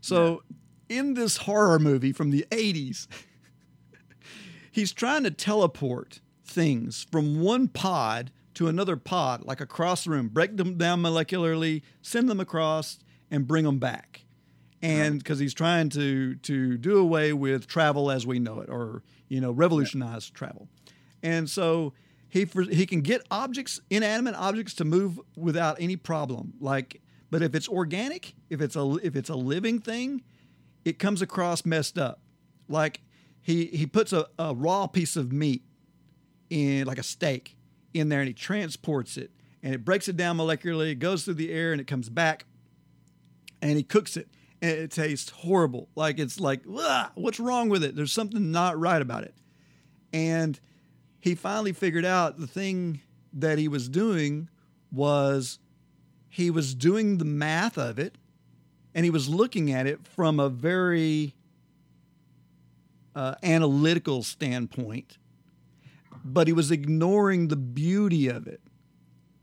So, 0.00 0.42
in 0.88 1.14
this 1.14 1.38
horror 1.38 1.78
movie 1.78 2.12
from 2.12 2.30
the 2.30 2.44
80s, 2.50 3.06
he's 4.70 4.92
trying 4.92 5.24
to 5.24 5.30
teleport 5.30 6.20
things 6.44 7.06
from 7.10 7.40
one 7.40 7.68
pod 7.68 8.30
to 8.54 8.68
another 8.68 8.96
pod, 8.96 9.44
like 9.44 9.60
across 9.60 10.04
the 10.04 10.10
room, 10.10 10.28
break 10.28 10.56
them 10.56 10.76
down 10.76 11.02
molecularly, 11.02 11.82
send 12.02 12.28
them 12.28 12.38
across, 12.40 12.98
and 13.34 13.48
bring 13.48 13.64
them 13.64 13.78
back. 13.78 14.24
And 14.80 15.18
because 15.18 15.38
he's 15.38 15.54
trying 15.54 15.88
to 15.90 16.36
to 16.36 16.76
do 16.76 16.98
away 16.98 17.32
with 17.32 17.66
travel 17.66 18.10
as 18.10 18.26
we 18.26 18.38
know 18.38 18.60
it, 18.60 18.68
or 18.68 19.02
you 19.28 19.40
know, 19.40 19.50
revolutionize 19.50 20.30
travel. 20.30 20.68
And 21.22 21.48
so 21.48 21.94
he 22.28 22.44
for, 22.44 22.62
he 22.62 22.86
can 22.86 23.00
get 23.00 23.26
objects, 23.30 23.80
inanimate 23.90 24.34
objects, 24.34 24.74
to 24.74 24.84
move 24.84 25.18
without 25.36 25.78
any 25.80 25.96
problem. 25.96 26.52
Like, 26.60 27.00
but 27.30 27.42
if 27.42 27.54
it's 27.54 27.68
organic, 27.68 28.34
if 28.50 28.60
it's 28.60 28.76
a 28.76 28.98
if 29.02 29.16
it's 29.16 29.30
a 29.30 29.34
living 29.34 29.80
thing, 29.80 30.22
it 30.84 30.98
comes 30.98 31.22
across 31.22 31.64
messed 31.64 31.98
up. 31.98 32.20
Like 32.68 33.00
he 33.40 33.66
he 33.66 33.86
puts 33.86 34.12
a, 34.12 34.26
a 34.38 34.54
raw 34.54 34.86
piece 34.86 35.16
of 35.16 35.32
meat 35.32 35.62
in 36.50 36.86
like 36.86 36.98
a 36.98 37.02
steak 37.02 37.56
in 37.94 38.10
there 38.10 38.20
and 38.20 38.28
he 38.28 38.34
transports 38.34 39.16
it 39.16 39.30
and 39.62 39.74
it 39.74 39.82
breaks 39.82 40.08
it 40.08 40.16
down 40.16 40.36
molecularly, 40.36 40.90
it 40.90 40.96
goes 40.96 41.24
through 41.24 41.34
the 41.34 41.50
air 41.50 41.72
and 41.72 41.80
it 41.80 41.86
comes 41.86 42.10
back 42.10 42.44
and 43.64 43.78
he 43.78 43.82
cooks 43.82 44.16
it 44.16 44.28
and 44.60 44.70
it 44.70 44.90
tastes 44.90 45.30
horrible. 45.30 45.88
Like 45.96 46.18
it's 46.18 46.38
like, 46.38 46.62
what's 47.14 47.40
wrong 47.40 47.70
with 47.70 47.82
it? 47.82 47.96
There's 47.96 48.12
something 48.12 48.52
not 48.52 48.78
right 48.78 49.00
about 49.00 49.24
it. 49.24 49.34
And 50.12 50.60
he 51.20 51.34
finally 51.34 51.72
figured 51.72 52.04
out 52.04 52.38
the 52.38 52.46
thing 52.46 53.00
that 53.32 53.58
he 53.58 53.66
was 53.66 53.88
doing 53.88 54.50
was 54.92 55.58
he 56.28 56.50
was 56.50 56.74
doing 56.74 57.16
the 57.18 57.24
math 57.24 57.78
of 57.78 57.98
it 57.98 58.18
and 58.94 59.04
he 59.04 59.10
was 59.10 59.28
looking 59.28 59.72
at 59.72 59.86
it 59.86 60.06
from 60.06 60.38
a 60.38 60.50
very 60.50 61.34
uh, 63.16 63.34
analytical 63.42 64.22
standpoint, 64.22 65.16
but 66.22 66.46
he 66.46 66.52
was 66.52 66.70
ignoring 66.70 67.48
the 67.48 67.56
beauty 67.56 68.28
of 68.28 68.46
it 68.46 68.60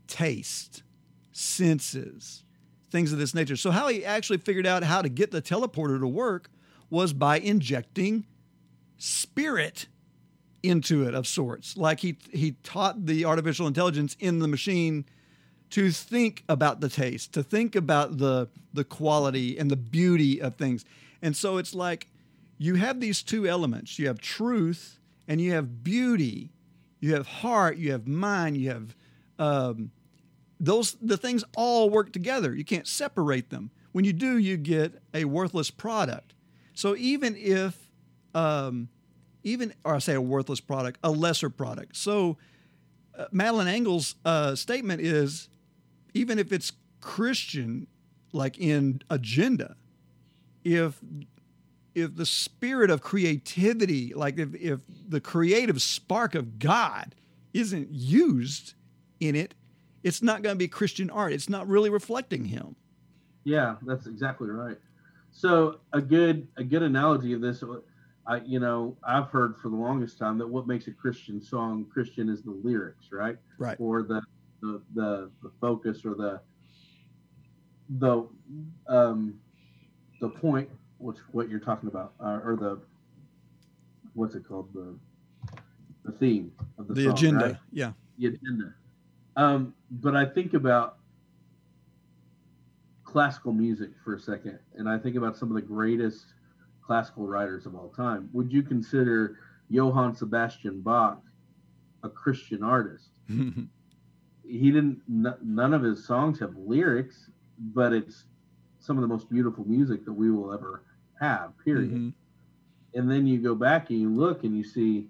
taste, 0.06 0.82
senses, 1.32 2.41
things 2.92 3.12
of 3.12 3.18
this 3.18 3.34
nature. 3.34 3.56
So, 3.56 3.72
how 3.72 3.88
he 3.88 4.04
actually 4.04 4.38
figured 4.38 4.66
out 4.66 4.84
how 4.84 5.02
to 5.02 5.08
get 5.08 5.32
the 5.32 5.42
teleporter 5.42 5.98
to 5.98 6.06
work 6.06 6.50
was 6.90 7.12
by 7.12 7.38
injecting 7.38 8.26
spirit 8.98 9.86
into 10.62 11.02
it 11.06 11.14
of 11.14 11.26
sorts. 11.26 11.76
Like 11.76 12.00
he 12.00 12.18
he 12.30 12.52
taught 12.62 13.06
the 13.06 13.24
artificial 13.24 13.66
intelligence 13.66 14.16
in 14.20 14.38
the 14.38 14.46
machine 14.46 15.06
to 15.70 15.90
think 15.90 16.44
about 16.48 16.80
the 16.80 16.88
taste, 16.88 17.32
to 17.32 17.42
think 17.42 17.74
about 17.74 18.18
the 18.18 18.48
the 18.72 18.84
quality 18.84 19.58
and 19.58 19.70
the 19.70 19.76
beauty 19.76 20.40
of 20.40 20.54
things. 20.54 20.84
And 21.20 21.36
so 21.36 21.58
it's 21.58 21.74
like 21.74 22.08
you 22.58 22.76
have 22.76 23.00
these 23.00 23.22
two 23.22 23.48
elements. 23.48 23.98
You 23.98 24.06
have 24.06 24.20
truth 24.20 25.00
and 25.26 25.40
you 25.40 25.52
have 25.52 25.82
beauty. 25.82 26.52
You 27.00 27.14
have 27.14 27.26
heart, 27.26 27.78
you 27.78 27.90
have 27.90 28.06
mind, 28.06 28.56
you 28.56 28.70
have 28.70 28.94
um, 29.38 29.90
those 30.62 30.96
the 31.02 31.16
things 31.16 31.44
all 31.56 31.90
work 31.90 32.12
together. 32.12 32.54
You 32.54 32.64
can't 32.64 32.86
separate 32.86 33.50
them. 33.50 33.70
When 33.90 34.04
you 34.04 34.12
do, 34.12 34.38
you 34.38 34.56
get 34.56 35.02
a 35.12 35.24
worthless 35.24 35.70
product. 35.70 36.34
So 36.72 36.96
even 36.96 37.36
if 37.36 37.90
um, 38.34 38.88
even 39.42 39.74
or 39.84 39.96
I 39.96 39.98
say 39.98 40.14
a 40.14 40.20
worthless 40.20 40.60
product, 40.60 41.00
a 41.02 41.10
lesser 41.10 41.50
product. 41.50 41.96
So 41.96 42.38
uh, 43.18 43.26
Madeleine 43.32 43.66
L'Engle's 43.66 44.14
uh, 44.24 44.54
statement 44.54 45.02
is, 45.02 45.48
even 46.14 46.38
if 46.38 46.52
it's 46.52 46.72
Christian, 47.00 47.88
like 48.32 48.56
in 48.58 49.02
agenda, 49.10 49.74
if 50.64 51.00
if 51.94 52.14
the 52.16 52.24
spirit 52.24 52.88
of 52.88 53.02
creativity, 53.02 54.14
like 54.14 54.38
if, 54.38 54.54
if 54.54 54.80
the 55.08 55.20
creative 55.20 55.82
spark 55.82 56.36
of 56.36 56.60
God 56.60 57.14
isn't 57.52 57.90
used 57.90 58.74
in 59.20 59.34
it, 59.34 59.54
it's 60.02 60.22
not 60.22 60.42
going 60.42 60.54
to 60.54 60.58
be 60.58 60.68
Christian 60.68 61.10
art. 61.10 61.32
It's 61.32 61.48
not 61.48 61.66
really 61.68 61.90
reflecting 61.90 62.44
Him. 62.44 62.76
Yeah, 63.44 63.76
that's 63.82 64.06
exactly 64.06 64.48
right. 64.48 64.78
So 65.30 65.80
a 65.92 66.00
good 66.00 66.46
a 66.56 66.64
good 66.64 66.82
analogy 66.82 67.32
of 67.32 67.40
this, 67.40 67.64
I 68.26 68.36
you 68.44 68.60
know 68.60 68.96
I've 69.02 69.28
heard 69.28 69.56
for 69.56 69.68
the 69.68 69.76
longest 69.76 70.18
time 70.18 70.38
that 70.38 70.46
what 70.46 70.66
makes 70.66 70.86
a 70.86 70.92
Christian 70.92 71.40
song 71.42 71.86
Christian 71.92 72.28
is 72.28 72.42
the 72.42 72.52
lyrics, 72.62 73.06
right? 73.10 73.36
Right. 73.58 73.76
Or 73.80 74.02
the 74.02 74.20
the 74.60 74.80
the, 74.94 75.30
the 75.42 75.50
focus 75.60 76.04
or 76.04 76.14
the 76.14 76.40
the 77.98 78.26
um 78.88 79.34
the 80.20 80.28
point, 80.28 80.68
which 80.98 81.16
what 81.32 81.48
you're 81.48 81.58
talking 81.60 81.88
about, 81.88 82.12
uh, 82.20 82.38
or 82.44 82.56
the 82.56 82.80
what's 84.14 84.34
it 84.34 84.46
called 84.46 84.72
the 84.72 84.94
the 86.04 86.12
theme 86.12 86.52
of 86.78 86.88
the, 86.88 86.94
The 86.94 87.04
song, 87.04 87.12
agenda. 87.12 87.44
right? 87.46 87.56
Yeah. 87.72 87.92
the 88.18 88.26
agenda. 88.26 88.74
Um, 89.36 89.74
but 89.90 90.14
I 90.14 90.24
think 90.26 90.54
about 90.54 90.98
classical 93.04 93.52
music 93.52 93.90
for 94.04 94.14
a 94.14 94.20
second, 94.20 94.58
and 94.74 94.88
I 94.88 94.98
think 94.98 95.16
about 95.16 95.36
some 95.36 95.48
of 95.48 95.54
the 95.54 95.62
greatest 95.62 96.26
classical 96.82 97.26
writers 97.26 97.66
of 97.66 97.74
all 97.74 97.88
time. 97.88 98.28
Would 98.32 98.52
you 98.52 98.62
consider 98.62 99.38
Johann 99.68 100.14
Sebastian 100.14 100.80
Bach 100.80 101.22
a 102.02 102.08
Christian 102.08 102.62
artist? 102.62 103.10
He 104.44 104.70
didn't. 104.72 105.00
N- 105.08 105.36
none 105.42 105.72
of 105.72 105.82
his 105.82 106.04
songs 106.04 106.38
have 106.40 106.54
lyrics, 106.56 107.30
but 107.72 107.92
it's 107.92 108.24
some 108.80 108.98
of 108.98 109.02
the 109.02 109.08
most 109.08 109.30
beautiful 109.30 109.64
music 109.64 110.04
that 110.04 110.12
we 110.12 110.30
will 110.30 110.52
ever 110.52 110.82
have. 111.20 111.52
Period 111.64 111.92
Mhm. 111.92 112.12
and 112.94 113.10
then 113.10 113.26
you 113.26 113.40
go 113.40 113.54
back 113.54 113.88
and 113.90 114.00
you 114.00 114.10
look 114.10 114.42
and 114.44 114.54
you 114.56 114.64
see 114.64 115.08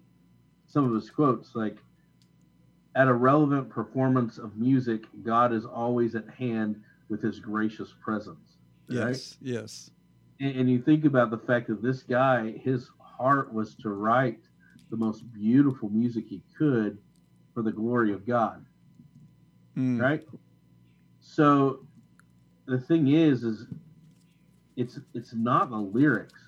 some 0.67 0.85
of 0.85 0.93
his 0.95 1.11
quotes 1.11 1.57
like 1.57 1.79
at 2.95 3.09
a 3.09 3.13
relevant 3.15 3.69
performance 3.71 4.39
of 4.39 4.57
music 4.57 5.05
god 5.23 5.53
is 5.53 5.65
always 5.65 6.15
at 6.15 6.29
hand 6.29 6.81
with 7.09 7.23
his 7.23 7.39
gracious 7.41 7.95
presence 8.05 8.57
right 8.91 9.09
Yes. 9.09 9.37
Yes. 9.41 9.91
and, 10.41 10.57
and 10.57 10.71
you 10.71 10.81
think 10.81 11.05
about 11.05 11.31
the 11.31 11.39
fact 11.39 11.69
that 11.69 11.83
this 11.83 12.03
guy 12.03 12.51
his 12.63 12.91
heart 13.01 13.53
was 13.53 13.75
to 13.77 13.91
write 13.91 14.41
the 14.91 14.97
most 14.97 15.31
beautiful 15.33 15.89
music 15.89 16.27
he 16.29 16.43
could 16.57 16.99
for 17.55 17.63
the 17.63 17.73
glory 17.73 18.13
of 18.13 18.27
god 18.27 18.65
Mm. 19.75 19.99
right 20.03 20.23
so 21.23 21.81
the 22.67 22.79
thing 22.79 23.09
is 23.09 23.43
is 23.43 23.65
it's 24.77 24.99
it's 25.15 25.33
not 25.33 25.71
the 25.71 25.77
lyrics 25.79 26.43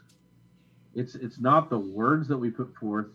it's 0.95 1.15
it's 1.15 1.39
not 1.41 1.71
the 1.71 1.79
words 1.79 2.29
that 2.29 2.37
we 2.37 2.51
put 2.51 2.75
forth 2.77 3.07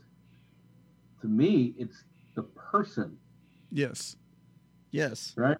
to 1.22 1.28
me 1.28 1.76
it's 1.78 2.06
the 2.34 2.42
person 2.42 3.19
Yes. 3.72 4.16
Yes. 4.92 5.34
right 5.38 5.58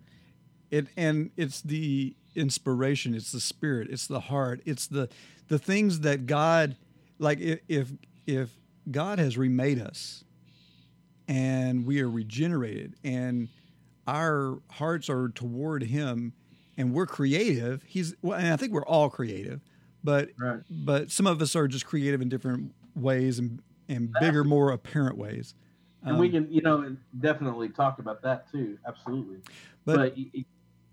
It 0.72 0.88
and 0.98 1.32
it's 1.38 1.62
the 1.62 2.16
inspiration, 2.36 3.14
it's 3.14 3.32
the 3.32 3.40
spirit, 3.40 3.90
it's 3.92 4.08
the 4.08 4.20
heart, 4.20 4.62
it's 4.66 4.88
the 4.88 5.10
the 5.48 5.60
things 5.60 6.02
that 6.02 6.26
God 6.26 6.76
like 7.20 7.40
if 7.40 7.92
if 8.26 8.50
God 8.90 9.20
has 9.20 9.38
remade 9.38 9.80
us 9.80 10.24
and 11.28 11.86
we 11.86 12.02
are 12.02 12.10
regenerated 12.10 12.96
and 13.04 13.50
our 14.08 14.60
hearts 14.72 15.10
are 15.10 15.30
toward 15.30 15.84
him 15.84 16.34
and 16.78 16.94
we're 16.94 17.06
creative, 17.06 17.84
he's 17.84 18.16
well 18.22 18.38
and 18.40 18.54
I 18.54 18.56
think 18.58 18.72
we're 18.74 18.86
all 18.86 19.10
creative, 19.10 19.62
but 20.04 20.30
right 20.40 20.62
but 20.70 21.12
some 21.12 21.28
of 21.28 21.42
us 21.42 21.56
are 21.56 21.68
just 21.68 21.86
creative 21.86 22.22
in 22.22 22.30
different 22.30 22.74
ways 22.96 23.40
and 23.40 23.62
and 23.88 24.14
bigger, 24.20 24.44
more 24.44 24.72
apparent 24.72 25.18
ways. 25.18 25.56
And 26.04 26.18
we 26.20 26.28
Um, 26.28 26.32
can 26.46 26.52
you 26.54 26.62
know 26.62 26.96
definitely 27.20 27.70
talk 27.70 28.00
about 28.00 28.22
that 28.24 28.52
too 28.52 28.78
absolutely 28.88 29.38
But- 29.86 30.16
but, 30.16 30.42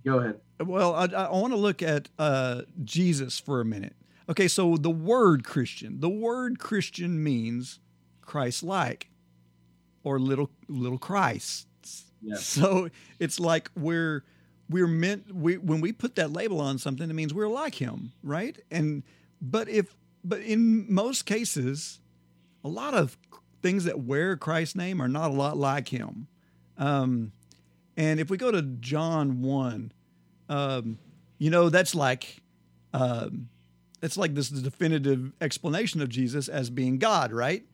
go 0.04 0.18
ahead 0.20 0.40
Well, 0.64 0.94
I, 0.94 1.04
I 1.06 1.30
want 1.30 1.52
to 1.52 1.56
look 1.58 1.82
at 1.82 2.08
uh, 2.18 2.62
Jesus 2.84 3.38
for 3.38 3.60
a 3.60 3.64
minute. 3.64 3.94
Okay, 4.28 4.48
so 4.48 4.76
the 4.76 4.90
word 4.90 5.44
Christian, 5.44 6.00
the 6.00 6.08
word 6.08 6.58
Christian 6.58 7.22
means 7.22 7.78
Christ-like, 8.22 9.10
or 10.02 10.18
little 10.18 10.50
little 10.68 10.98
Christs. 10.98 11.66
Yeah. 12.22 12.36
So 12.40 12.88
it's 13.18 13.38
like 13.38 13.70
we're 13.76 14.24
we're 14.70 14.88
meant 14.88 15.34
we 15.34 15.58
when 15.58 15.80
we 15.80 15.92
put 15.92 16.14
that 16.16 16.32
label 16.32 16.60
on 16.60 16.78
something, 16.78 17.08
it 17.10 17.12
means 17.14 17.32
we're 17.34 17.48
like 17.48 17.74
Him, 17.76 18.12
right? 18.22 18.58
And 18.70 19.02
but 19.40 19.68
if 19.68 19.94
but 20.24 20.40
in 20.40 20.92
most 20.92 21.26
cases, 21.26 22.00
a 22.64 22.68
lot 22.68 22.94
of 22.94 23.16
things 23.62 23.84
that 23.84 24.00
wear 24.00 24.36
Christ's 24.36 24.76
name 24.76 25.00
are 25.00 25.08
not 25.08 25.30
a 25.30 25.34
lot 25.34 25.56
like 25.56 25.88
Him. 25.88 26.26
Um, 26.78 27.32
and 27.96 28.20
if 28.20 28.30
we 28.30 28.36
go 28.36 28.50
to 28.50 28.62
John 28.62 29.42
one, 29.42 29.92
um, 30.48 30.98
you 31.38 31.50
know, 31.50 31.68
that's 31.70 31.94
like, 31.94 32.42
um, 32.92 33.48
it's 34.02 34.16
like 34.16 34.34
this 34.34 34.50
definitive 34.50 35.32
explanation 35.40 36.02
of 36.02 36.08
Jesus 36.08 36.48
as 36.48 36.70
being 36.70 36.98
God, 36.98 37.32
right? 37.32 37.64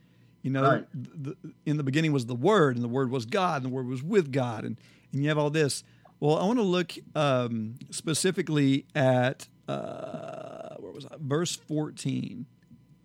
You 0.43 0.51
know, 0.51 0.63
Right. 0.63 0.87
the, 0.93 1.37
in 1.67 1.77
the 1.77 1.83
beginning 1.83 2.13
was 2.13 2.27
the 2.27 2.35
Word, 2.35 2.75
and 2.77 2.85
the 2.85 2.89
Word 2.89 3.11
was 3.11 3.27
God, 3.27 3.63
and 3.63 3.71
the 3.71 3.75
Word 3.75 3.87
was 3.87 4.03
with 4.03 4.33
God, 4.33 4.65
and 4.65 4.77
and 5.13 5.23
you 5.23 5.29
have 5.29 5.39
all 5.39 5.51
this. 5.51 5.85
Well, 6.21 6.39
I 6.39 6.45
want 6.47 6.59
to 6.59 6.65
look 6.65 6.93
um, 7.15 7.75
specifically 7.91 8.87
at 8.95 9.47
uh, 9.69 10.77
where 10.79 10.93
was 10.93 11.07
I? 11.07 11.17
Verse 11.21 11.55
fourteen 11.55 12.47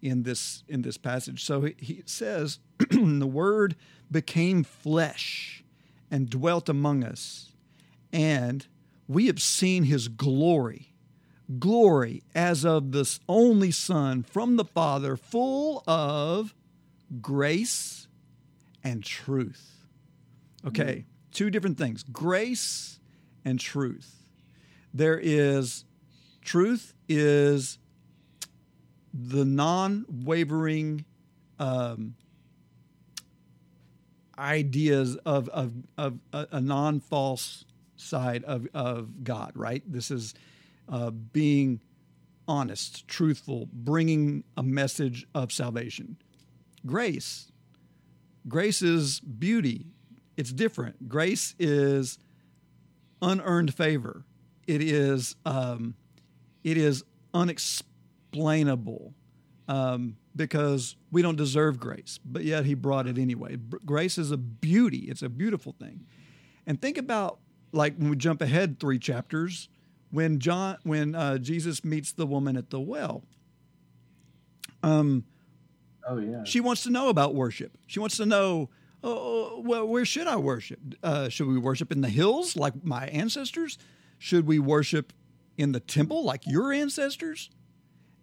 in 0.02 0.24
this 0.24 0.64
in 0.68 0.82
this 0.82 0.98
passage. 0.98 1.44
So 1.44 1.62
he, 1.62 1.76
he 1.78 2.04
says, 2.06 2.60
"The 2.90 3.28
Word 3.28 3.76
became 4.12 4.64
flesh 4.64 5.64
and 6.10 6.30
dwelt 6.30 6.70
among 6.70 7.04
us, 7.04 7.54
and 8.14 8.66
we 9.08 9.28
have 9.28 9.42
seen 9.42 9.84
His 9.84 10.08
glory, 10.08 10.94
glory 11.60 12.24
as 12.36 12.66
of 12.66 12.92
the 12.92 13.20
only 13.28 13.72
Son 13.72 14.24
from 14.24 14.56
the 14.56 14.66
Father, 14.66 15.18
full 15.18 15.84
of 15.88 16.54
grace 17.22 18.08
and 18.84 19.04
truth." 19.04 19.86
Okay, 20.66 20.84
mm-hmm. 20.84 21.32
two 21.32 21.50
different 21.50 21.78
things: 21.78 22.04
grace 22.04 23.00
and 23.44 23.60
truth. 23.60 24.24
There 24.94 25.20
is 25.22 25.86
truth 26.42 26.94
is 27.10 27.78
the 29.18 29.44
non-wavering 29.44 31.04
um, 31.60 32.16
ideas 34.38 35.16
of 35.26 35.50
of, 35.50 35.74
of 35.98 36.20
a, 36.32 36.48
a 36.52 36.62
non-false 36.62 37.66
side 37.96 38.44
of, 38.44 38.68
of 38.74 39.24
God, 39.24 39.52
right? 39.56 39.82
This 39.92 40.12
is 40.12 40.36
uh, 40.88 41.10
being 41.10 41.82
honest, 42.48 43.08
truthful, 43.08 43.68
bringing 43.74 44.44
a 44.56 44.64
message 44.64 45.26
of 45.34 45.52
salvation. 45.52 46.18
Grace, 46.86 47.52
grace 48.48 48.82
is 48.82 49.20
beauty. 49.20 49.88
It's 50.38 50.54
different. 50.54 51.10
Grace 51.10 51.56
is 51.58 52.20
unearned 53.22 53.74
favor. 53.74 54.24
It 54.68 54.84
is 54.84 55.36
um, 55.46 55.96
it 56.64 56.78
is 56.78 57.04
unexplainable 58.38 59.14
um, 59.68 60.18
because 60.36 60.96
we 61.12 61.22
don't 61.22 61.36
deserve 61.36 61.80
grace, 61.80 62.20
but 62.24 62.44
yet 62.44 62.66
He 62.66 62.74
brought 62.74 63.08
it 63.08 63.18
anyway. 63.18 63.56
B- 63.56 63.78
grace 63.86 64.18
is 64.18 64.32
a 64.32 64.38
beauty. 64.38 65.08
It's 65.10 65.22
a 65.22 65.30
beautiful 65.30 65.76
thing. 65.80 66.06
And 66.66 66.82
think 66.82 66.98
about 66.98 67.40
like 67.72 67.98
when 67.98 68.10
we 68.10 68.16
jump 68.16 68.42
ahead 68.42 68.80
three 68.80 69.00
chapters, 69.00 69.70
when 70.12 70.40
John, 70.40 70.78
when 70.84 71.16
uh, 71.16 71.38
Jesus 71.38 71.84
meets 71.84 72.14
the 72.14 72.26
woman 72.26 72.56
at 72.56 72.70
the 72.70 72.80
well. 72.80 73.24
Um, 74.84 75.26
oh 76.08 76.20
yeah 76.20 76.44
she 76.44 76.60
wants 76.60 76.84
to 76.84 76.90
know 76.90 77.10
about 77.10 77.36
worship. 77.36 77.78
She 77.88 78.00
wants 78.00 78.18
to 78.18 78.26
know, 78.26 78.70
oh, 79.04 79.62
well, 79.66 79.88
where 79.88 80.06
should 80.06 80.28
I 80.28 80.38
worship? 80.38 80.80
Uh, 81.04 81.30
should 81.30 81.48
we 81.48 81.58
worship 81.58 81.92
in 81.92 82.02
the 82.02 82.10
hills 82.10 82.56
like 82.56 82.86
my 82.86 83.08
ancestors? 83.08 83.78
Should 84.18 84.48
we 84.48 84.60
worship 84.60 85.14
in 85.58 85.72
the 85.72 85.80
temple 85.80 86.24
like 86.24 86.44
your 86.46 86.72
ancestors? 86.72 87.50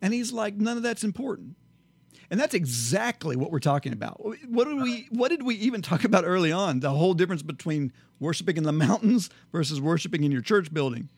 And 0.05 0.13
he's 0.13 0.35
like, 0.35 0.57
none 0.57 0.77
of 0.77 0.83
that's 0.83 1.03
important. 1.03 1.57
And 2.31 2.39
that's 2.39 2.53
exactly 2.53 3.37
what 3.37 3.51
we're 3.51 3.59
talking 3.59 3.95
about. 3.95 4.21
What 4.47 4.67
did 4.67 4.83
we 4.83 5.07
what 5.09 5.31
did 5.31 5.43
we 5.43 5.55
even 5.55 5.81
talk 5.81 6.05
about 6.05 6.25
early 6.27 6.53
on? 6.53 6.81
The 6.81 6.91
whole 6.91 7.15
difference 7.15 7.43
between 7.43 7.91
worshiping 8.21 8.59
in 8.59 8.65
the 8.65 8.73
mountains 8.73 9.31
versus 9.51 9.81
worshiping 9.81 10.23
in 10.23 10.31
your 10.31 10.43
church 10.43 10.75
building. 10.75 11.09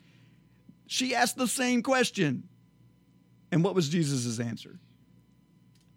She 0.87 1.16
asked 1.16 1.37
the 1.37 1.49
same 1.49 1.82
question. 1.82 2.45
And 3.51 3.64
what 3.64 3.74
was 3.74 3.89
Jesus' 3.89 4.39
answer? 4.39 4.78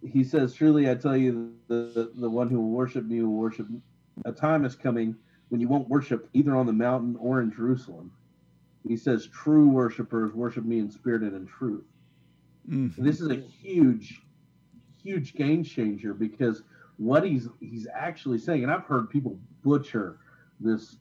he 0.02 0.24
says, 0.24 0.56
"Truly, 0.56 0.90
I 0.90 0.96
tell 0.96 1.16
you, 1.16 1.54
the, 1.68 1.92
the 1.94 2.12
the 2.16 2.30
one 2.30 2.50
who 2.50 2.60
will 2.60 2.72
worship 2.72 3.06
me 3.06 3.22
will 3.22 3.36
worship. 3.36 3.68
A 4.26 4.32
time 4.32 4.66
is 4.66 4.76
coming 4.76 5.16
when 5.50 5.62
you 5.62 5.68
won't 5.68 5.90
worship 5.90 6.28
either 6.34 6.56
on 6.56 6.66
the 6.66 6.74
mountain 6.74 7.16
or 7.20 7.40
in 7.40 7.52
Jerusalem." 7.52 8.12
He 8.88 8.98
says, 8.98 9.28
"True 9.28 9.70
worshipers 9.70 10.34
worship 10.34 10.66
me 10.66 10.80
in 10.80 10.90
spirit 10.90 11.22
and 11.22 11.36
in 11.36 11.46
truth." 11.46 11.86
Mhm. 12.70 12.96
This 12.98 13.20
is 13.22 13.30
a 13.30 13.36
huge, 13.36 14.22
huge 15.02 15.34
game 15.34 15.64
changer 15.64 16.14
because 16.14 16.64
what 16.98 17.24
he's 17.26 17.48
he's 17.60 17.88
actually 17.94 18.38
saying, 18.38 18.64
and 18.64 18.72
I've 18.72 18.84
heard 18.86 19.10
people 19.10 19.40
butcher 19.64 20.20
this 20.60 20.98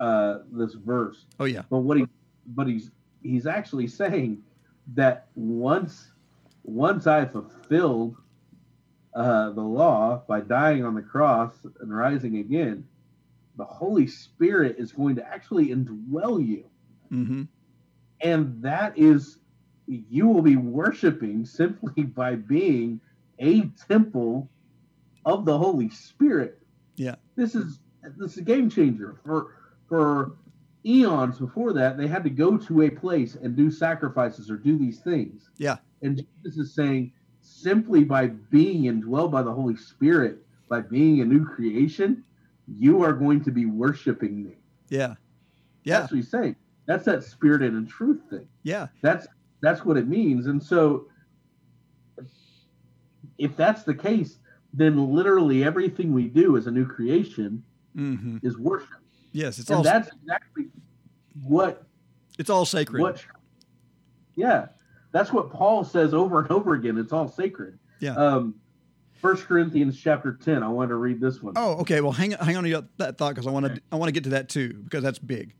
uh, 0.00 0.38
this 0.52 0.74
verse, 0.74 1.26
Oh 1.38 1.44
yeah. 1.44 1.62
but 1.70 1.78
what 1.78 1.98
he 1.98 2.06
but 2.48 2.66
he's 2.66 2.90
he's 3.22 3.46
actually 3.46 3.86
saying 3.88 4.42
that 4.94 5.26
once 5.34 6.10
once 6.64 7.06
I 7.06 7.24
fulfilled 7.26 8.16
uh, 9.14 9.50
the 9.50 9.62
law 9.62 10.22
by 10.26 10.40
dying 10.40 10.84
on 10.84 10.94
the 10.94 11.02
cross 11.02 11.54
and 11.80 11.94
rising 11.96 12.38
again, 12.38 12.86
the 13.56 13.64
Holy 13.64 14.06
Spirit 14.06 14.76
is 14.78 14.90
going 14.92 15.16
to 15.16 15.26
actually 15.26 15.68
indwell 15.68 16.44
you 16.44 16.64
Mm-hmm. 17.12 17.42
and 18.22 18.62
that 18.62 18.98
is 18.98 19.38
you 19.86 20.26
will 20.28 20.42
be 20.42 20.56
worshiping 20.56 21.44
simply 21.44 22.02
by 22.04 22.34
being 22.36 23.00
a 23.38 23.62
temple 23.88 24.48
of 25.24 25.44
the 25.44 25.56
Holy 25.56 25.90
Spirit. 25.90 26.58
Yeah. 26.96 27.16
This 27.36 27.54
is 27.54 27.80
this 28.18 28.32
is 28.32 28.38
a 28.38 28.42
game 28.42 28.68
changer 28.70 29.16
for 29.24 29.54
for 29.88 30.32
eons 30.86 31.38
before 31.38 31.72
that 31.72 31.96
they 31.96 32.06
had 32.06 32.22
to 32.24 32.30
go 32.30 32.56
to 32.58 32.82
a 32.82 32.90
place 32.90 33.36
and 33.36 33.56
do 33.56 33.70
sacrifices 33.70 34.50
or 34.50 34.56
do 34.56 34.78
these 34.78 35.00
things. 35.00 35.50
Yeah. 35.56 35.76
And 36.02 36.24
Jesus 36.44 36.58
is 36.58 36.74
saying 36.74 37.12
simply 37.40 38.04
by 38.04 38.28
being 38.28 38.84
indwelled 38.84 39.30
by 39.32 39.42
the 39.42 39.52
Holy 39.52 39.76
Spirit, 39.76 40.38
by 40.68 40.80
being 40.80 41.20
a 41.20 41.24
new 41.24 41.44
creation, 41.44 42.22
you 42.66 43.02
are 43.02 43.12
going 43.12 43.42
to 43.44 43.50
be 43.50 43.66
worshiping 43.66 44.44
me. 44.44 44.56
Yeah. 44.88 45.14
Yeah. 45.84 46.00
That's 46.00 46.12
what 46.12 46.16
he's 46.16 46.30
saying. 46.30 46.56
That's 46.86 47.04
that 47.06 47.24
spirit 47.24 47.62
and 47.62 47.88
truth 47.88 48.20
thing 48.28 48.46
Yeah. 48.62 48.88
that's 49.02 49.26
that's 49.64 49.84
what 49.84 49.96
it 49.96 50.06
means 50.08 50.46
and 50.46 50.62
so 50.62 51.06
if 53.38 53.56
that's 53.56 53.82
the 53.82 53.94
case 53.94 54.38
then 54.72 55.12
literally 55.14 55.62
everything 55.64 56.12
we 56.12 56.24
do 56.28 56.56
as 56.56 56.66
a 56.66 56.70
new 56.70 56.86
creation 56.86 57.62
Mm-hmm. 57.96 58.38
is 58.42 58.58
worship 58.58 58.88
Yes. 59.30 59.60
It's 59.60 59.68
and 59.70 59.76
all 59.76 59.82
that's 59.84 60.08
exactly 60.22 60.64
what 61.44 61.84
it's 62.40 62.50
all 62.50 62.64
sacred. 62.64 63.00
what 63.00 63.24
yeah 64.34 64.66
that's 65.12 65.32
what 65.32 65.52
paul 65.52 65.84
says 65.84 66.12
over 66.12 66.40
and 66.40 66.50
over 66.50 66.74
again 66.74 66.98
it's 66.98 67.12
all 67.12 67.28
sacred 67.28 67.78
Yeah. 68.00 68.16
um 68.16 68.56
first 69.12 69.44
corinthians 69.46 69.96
chapter 69.96 70.32
10 70.32 70.64
i 70.64 70.68
want 70.68 70.88
to 70.88 70.96
read 70.96 71.20
this 71.20 71.40
one. 71.40 71.52
Oh, 71.56 71.74
okay. 71.82 72.00
Well, 72.00 72.10
hang 72.10 72.32
hang 72.32 72.56
on 72.56 72.64
to 72.64 72.84
that 72.98 73.16
thought 73.16 73.32
because 73.36 73.46
I 73.46 73.50
want 73.52 73.66
to 73.66 73.80
I 73.92 73.96
want 73.96 74.08
to 74.08 74.12
get 74.12 74.24
to 74.24 74.30
that 74.30 74.48
too 74.48 74.72
because 74.82 75.04
that's 75.04 75.20
big. 75.20 75.54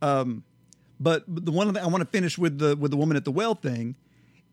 Um, 0.00 0.42
but 1.00 1.24
the 1.26 1.52
one 1.52 1.72
thing 1.72 1.82
I 1.82 1.86
want 1.86 2.00
to 2.02 2.08
finish 2.08 2.38
with 2.38 2.58
the 2.58 2.76
with 2.76 2.90
the 2.90 2.96
woman 2.96 3.16
at 3.16 3.24
the 3.24 3.32
well 3.32 3.54
thing 3.54 3.96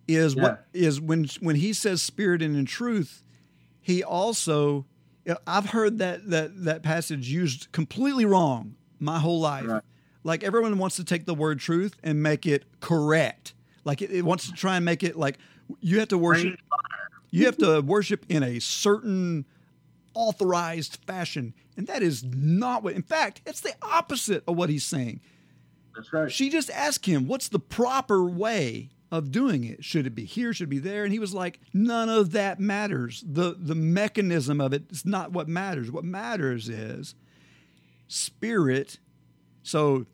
is 0.08 0.36
what 0.36 0.66
is 0.74 1.02
when 1.02 1.28
when 1.40 1.56
he 1.56 1.74
says 1.74 2.02
spirit 2.02 2.42
and 2.42 2.56
in 2.56 2.66
truth, 2.66 3.24
he 3.82 4.04
also 4.04 4.86
I've 5.48 5.70
heard 5.70 5.98
that 6.00 6.30
that 6.30 6.64
that 6.66 6.84
passage 6.84 7.30
used 7.30 7.72
completely 7.72 8.26
wrong 8.26 8.76
my 9.00 9.20
whole 9.20 9.40
life. 9.40 9.68
Right. 9.68 9.84
Like 10.24 10.44
everyone 10.44 10.78
wants 10.78 10.96
to 10.98 11.04
take 11.04 11.26
the 11.26 11.36
word 11.36 11.60
truth 11.60 11.96
and 12.04 12.22
make 12.22 12.46
it 12.46 12.64
correct. 12.80 13.54
Like 13.84 14.02
it, 14.02 14.12
it 14.12 14.24
wants 14.24 14.48
to 14.48 14.54
try 14.54 14.76
and 14.76 14.86
make 14.86 15.04
it 15.04 15.16
like 15.16 15.38
you 15.82 16.00
have 16.00 16.10
to 16.10 16.18
worship 16.18 16.60
you 17.32 17.46
have 17.46 17.58
to 17.58 17.82
worship 17.82 18.26
in 18.30 18.44
a 18.44 18.60
certain 18.60 19.46
authorized 20.14 21.00
fashion. 21.06 21.54
And 21.78 21.88
that 21.88 22.02
is 22.02 22.24
not 22.24 22.82
what, 22.82 22.94
in 22.94 23.02
fact, 23.02 23.42
it's 23.46 23.60
the 23.60 23.74
opposite 23.82 24.44
of 24.48 24.56
what 24.56 24.70
he's 24.70 24.86
saying. 24.86 25.20
That's 25.96 26.12
right 26.14 26.32
She 26.32 26.50
just 26.50 26.70
asked 26.72 27.06
him, 27.06 27.28
what's 27.28 27.48
the 27.48 27.60
proper 27.60 28.24
way 28.26 28.90
of 29.12 29.32
doing 29.32 29.64
it? 29.64 29.84
Should 29.84 30.08
it 30.08 30.16
be 30.16 30.26
here? 30.26 30.54
Should 30.54 30.68
it 30.68 30.70
be 30.70 30.80
there? 30.80 31.04
And 31.04 31.14
he 31.14 31.20
was 31.20 31.34
like, 31.34 31.60
none 31.74 32.10
of 32.10 32.32
that 32.32 32.60
matters. 32.60 33.24
The, 33.26 33.56
the 33.58 33.76
mechanism 33.76 34.60
of 34.60 34.74
it 34.74 34.84
is 34.90 35.06
not 35.06 35.32
what 35.32 35.48
matters. 35.48 35.92
What 35.92 36.04
matters 36.04 36.70
is 36.70 37.16
spirit. 38.08 39.00
So 39.64 40.06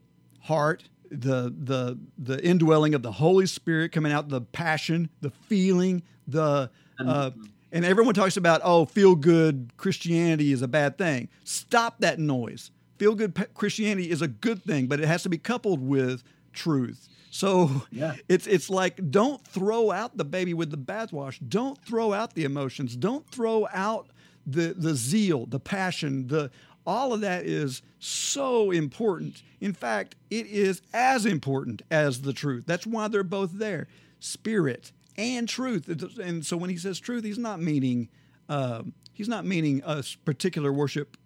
heart, 0.41 0.83
the, 1.09 1.53
the, 1.57 1.99
the 2.17 2.43
indwelling 2.45 2.93
of 2.93 3.01
the 3.01 3.11
Holy 3.11 3.45
Spirit 3.45 3.91
coming 3.91 4.11
out, 4.11 4.29
the 4.29 4.41
passion, 4.41 5.09
the 5.21 5.29
feeling, 5.29 6.03
the, 6.27 6.69
uh, 6.99 7.31
and 7.71 7.85
everyone 7.85 8.13
talks 8.13 8.37
about, 8.37 8.61
oh, 8.63 8.85
feel 8.85 9.15
good 9.15 9.71
Christianity 9.77 10.51
is 10.51 10.61
a 10.61 10.67
bad 10.67 10.97
thing. 10.97 11.29
Stop 11.43 11.99
that 11.99 12.19
noise. 12.19 12.71
Feel 13.01 13.15
good 13.15 13.33
Christianity 13.55 14.11
is 14.11 14.21
a 14.21 14.27
good 14.27 14.61
thing, 14.61 14.85
but 14.85 14.99
it 14.99 15.07
has 15.07 15.23
to 15.23 15.29
be 15.29 15.39
coupled 15.39 15.81
with 15.81 16.21
truth. 16.53 17.09
So 17.31 17.81
Yeah. 17.89 18.13
it's 18.29 18.45
it's 18.45 18.69
like 18.69 19.09
don't 19.09 19.43
throw 19.43 19.89
out 19.89 20.17
the 20.17 20.23
baby 20.23 20.53
with 20.53 20.69
the 20.69 20.77
bathwash. 20.77 21.39
Don't 21.49 21.83
throw 21.83 22.13
out 22.13 22.35
the 22.35 22.43
emotions. 22.43 22.95
Don't 22.95 23.27
throw 23.27 23.67
out 23.73 24.11
the 24.45 24.75
the 24.77 24.93
zeal, 24.93 25.47
the 25.47 25.59
passion, 25.59 26.27
the 26.27 26.51
all 26.85 27.11
of 27.11 27.21
that 27.21 27.47
is 27.47 27.81
so 27.97 28.69
important. 28.69 29.41
In 29.59 29.73
fact, 29.73 30.13
it 30.29 30.45
is 30.45 30.83
as 30.93 31.25
important 31.25 31.81
as 31.89 32.21
the 32.21 32.33
truth. 32.33 32.65
That's 32.67 32.85
why 32.85 33.07
they're 33.07 33.23
both 33.23 33.53
there. 33.53 33.87
Spirit 34.19 34.91
and 35.17 35.49
truth. 35.49 35.87
And 36.19 36.45
so 36.45 36.55
when 36.55 36.69
he 36.69 36.77
says 36.77 36.99
truth, 36.99 37.23
he's 37.23 37.39
not 37.39 37.59
meaning 37.59 38.09
um, 38.47 38.93
he's 39.11 39.27
not 39.27 39.43
meaning 39.43 39.81
a 39.87 40.03
particular 40.23 40.71
worship 40.71 41.17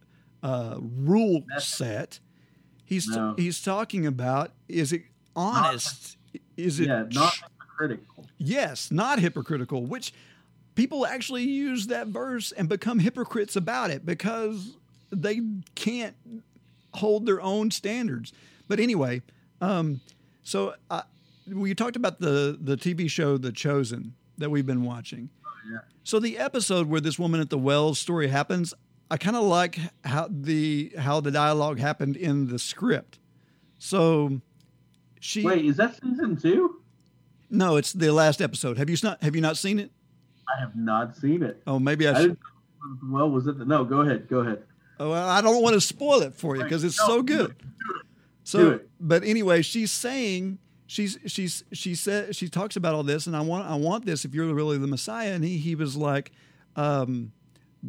uh, 0.46 0.78
rule 0.80 1.44
set. 1.58 2.20
He's 2.84 3.08
No. 3.08 3.34
he's 3.38 3.62
talking 3.62 4.06
about 4.06 4.52
is 4.68 4.94
it 4.94 5.04
honest? 5.36 6.18
Is 6.56 6.80
it 6.80 6.88
yeah 6.88 7.06
not 7.12 7.34
critical 7.58 8.26
yes, 8.38 8.92
not 8.92 9.20
hypocritical, 9.20 9.86
which 9.86 10.14
people 10.76 11.06
actually 11.06 11.44
use 11.44 11.88
that 11.88 12.08
verse 12.08 12.52
and 12.52 12.70
become 12.70 13.00
hypocrites 13.00 13.56
about 13.56 13.90
it 13.92 14.06
because 14.06 14.78
they 15.12 15.42
can't 15.76 16.16
hold 16.94 17.26
their 17.26 17.42
own 17.42 17.72
standards. 17.72 18.34
But 18.68 18.80
anyway, 18.80 19.22
um, 19.62 20.02
so 20.44 20.76
uh, 20.90 21.04
we 21.48 21.74
talked 21.74 21.96
about 21.96 22.20
the 22.20 22.58
the 22.60 22.76
TV 22.78 23.10
show 23.10 23.38
The 23.38 23.52
Chosen 23.52 24.14
that 24.38 24.50
we've 24.50 24.66
been 24.66 24.84
watching. 24.84 25.30
yeah. 25.72 25.80
So 26.04 26.20
the 26.20 26.38
episode 26.38 26.88
where 26.88 27.02
this 27.02 27.18
woman 27.18 27.40
at 27.42 27.50
the 27.50 27.58
wells 27.58 27.98
story 28.00 28.28
happens, 28.28 28.74
I 29.12 29.18
kind 29.18 29.36
of 29.36 29.44
like 29.44 29.80
how 30.04 30.28
the 30.30 30.92
how 30.98 31.20
the 31.22 31.32
dialogue 31.32 31.80
happened 31.80 32.16
in 32.18 32.48
the 32.48 32.58
script. 32.60 33.20
So 33.78 34.42
she 35.20 35.44
wait 35.44 35.66
is 35.66 35.78
that 35.78 35.96
season 36.02 36.36
two 36.38 36.82
no, 37.50 37.76
it's 37.78 37.94
the 37.94 38.12
last 38.12 38.42
episode. 38.42 38.78
Have 38.78 38.90
you 38.90 38.98
not 39.04 39.22
have 39.24 39.36
you 39.36 39.42
not 39.42 39.58
seen 39.58 39.80
it? 39.80 39.92
i 40.48 40.60
have 40.60 40.76
not 40.76 41.16
seen 41.16 41.42
it 41.42 41.62
Oh, 41.66 41.80
maybe 41.80 42.08
I 42.08 42.12
I 42.12 42.22
should. 42.22 42.38
well 43.04 43.30
was 43.30 43.48
it 43.48 43.58
the, 43.58 43.66
no 43.66 43.84
go 43.84 44.02
ahead 44.02 44.28
go 44.28 44.40
ahead 44.40 44.64
Oh, 45.00 45.10
well, 45.10 45.28
I 45.28 45.42
don't 45.42 45.62
want 45.62 45.74
to 45.74 45.82
spoil 45.82 46.22
it 46.22 46.34
for 46.36 46.56
you 46.56 46.64
because 46.64 46.84
it's 46.86 46.98
No, 47.00 47.08
so 47.08 47.22
good. 47.22 47.58
do 47.58 47.64
it. 47.96 48.02
So, 48.46 48.80
but 49.00 49.24
anyway, 49.26 49.62
she's 49.62 49.92
saying 49.92 50.58
she's 50.88 51.18
she's 51.26 51.64
she 51.74 51.96
said 51.96 52.34
she 52.36 52.48
talks 52.48 52.76
about 52.78 52.94
all 52.96 53.04
this, 53.04 53.28
and 53.28 53.36
I 53.36 53.42
want 53.42 53.68
I 53.68 53.76
want 53.76 54.06
this 54.06 54.24
if 54.24 54.34
you're 54.34 54.54
really 54.54 54.78
the 54.78 54.88
Messiah. 54.88 55.34
And 55.34 55.44
he 55.44 55.58
he 55.58 55.76
was 55.76 55.98
like, 55.98 56.32
um, 56.78 57.34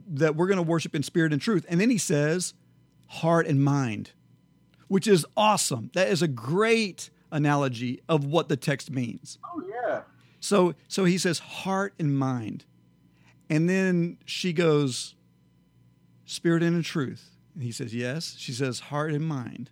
that 0.09 0.36
we're 0.36 0.47
going 0.47 0.57
to 0.57 0.62
worship 0.62 0.94
in 0.94 1.03
spirit 1.03 1.32
and 1.32 1.40
truth. 1.40 1.64
And 1.68 1.80
then 1.80 1.90
he 1.90 1.99
says, 1.99 2.55
heart 3.07 3.47
and 3.47 3.62
mind, 3.62 4.12
which 4.88 5.07
is 5.07 5.26
awesome. 5.36 5.90
That 5.94 6.09
is 6.09 6.22
a 6.22 6.28
great 6.28 7.11
analogy 7.30 8.01
of 8.09 8.24
what 8.24 8.49
the 8.49 8.57
text 8.57 8.90
means. 8.90 9.38
oh 9.44 9.62
yeah 9.68 10.03
So 10.40 10.74
so 10.88 11.05
he 11.05 11.18
says 11.18 11.38
heart 11.40 11.94
and 11.99 12.16
mind. 12.18 12.64
And 13.51 13.68
then 13.68 14.18
she 14.24 14.53
goes 14.53 15.14
spirit 16.24 16.62
and 16.62 16.76
in 16.76 16.82
truth. 16.82 17.30
And 17.55 17.62
he 17.62 17.72
says 17.72 17.94
yes. 17.94 18.34
She 18.38 18.53
says 18.53 18.80
heart 18.80 19.12
and 19.12 19.26
mind. 19.26 19.70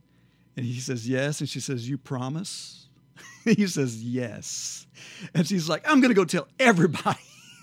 And 0.56 0.64
he 0.64 0.78
says 0.80 1.08
yes 1.08 1.40
and 1.40 1.48
she 1.48 1.60
says 1.60 1.88
you 1.88 1.98
promise? 1.98 2.88
he 3.44 3.66
says 3.66 4.02
yes. 4.02 4.86
And 5.34 5.46
she's 5.46 5.68
like 5.68 5.88
I'm 5.88 6.00
going 6.00 6.10
to 6.10 6.14
go 6.14 6.24
tell 6.24 6.48
everybody. 6.58 7.18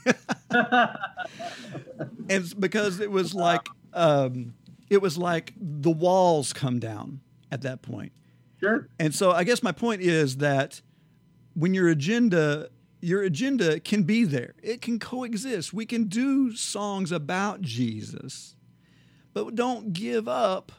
and 2.31 2.59
because 2.59 2.99
it 2.99 3.11
was 3.11 3.33
like 3.33 3.67
um, 3.93 4.53
it 4.89 5.01
was 5.01 5.17
like 5.17 5.53
the 5.57 5.91
walls 5.91 6.53
come 6.53 6.79
down 6.79 7.21
at 7.51 7.61
that 7.61 7.81
point. 7.81 8.11
sure 8.59 8.87
And 8.99 9.13
so 9.13 9.31
I 9.31 9.43
guess 9.43 9.61
my 9.61 9.71
point 9.71 10.01
is 10.01 10.37
that 10.37 10.81
when 11.53 11.73
your 11.73 11.89
agenda 11.89 12.69
your 13.01 13.23
agenda 13.23 13.79
can 13.79 14.03
be 14.03 14.23
there. 14.23 14.53
It 14.61 14.81
can 14.81 14.99
coexist. 14.99 15.73
We 15.73 15.85
can 15.85 16.05
do 16.05 16.55
songs 16.55 17.11
about 17.11 17.61
Jesus. 17.61 18.55
But 19.33 19.55
don't 19.55 19.93
give 19.93 20.27
up. 20.27 20.71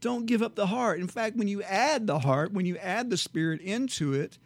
Don't 0.00 0.26
give 0.26 0.42
up 0.42 0.54
the 0.54 0.66
heart. 0.66 1.00
In 1.00 1.08
fact, 1.08 1.36
when 1.36 1.48
you 1.48 1.62
add 1.62 2.06
the 2.06 2.20
heart, 2.20 2.52
when 2.52 2.66
you 2.66 2.76
add 2.76 3.10
the 3.10 3.16
spirit 3.16 3.60
into 3.60 4.12
it, 4.12 4.38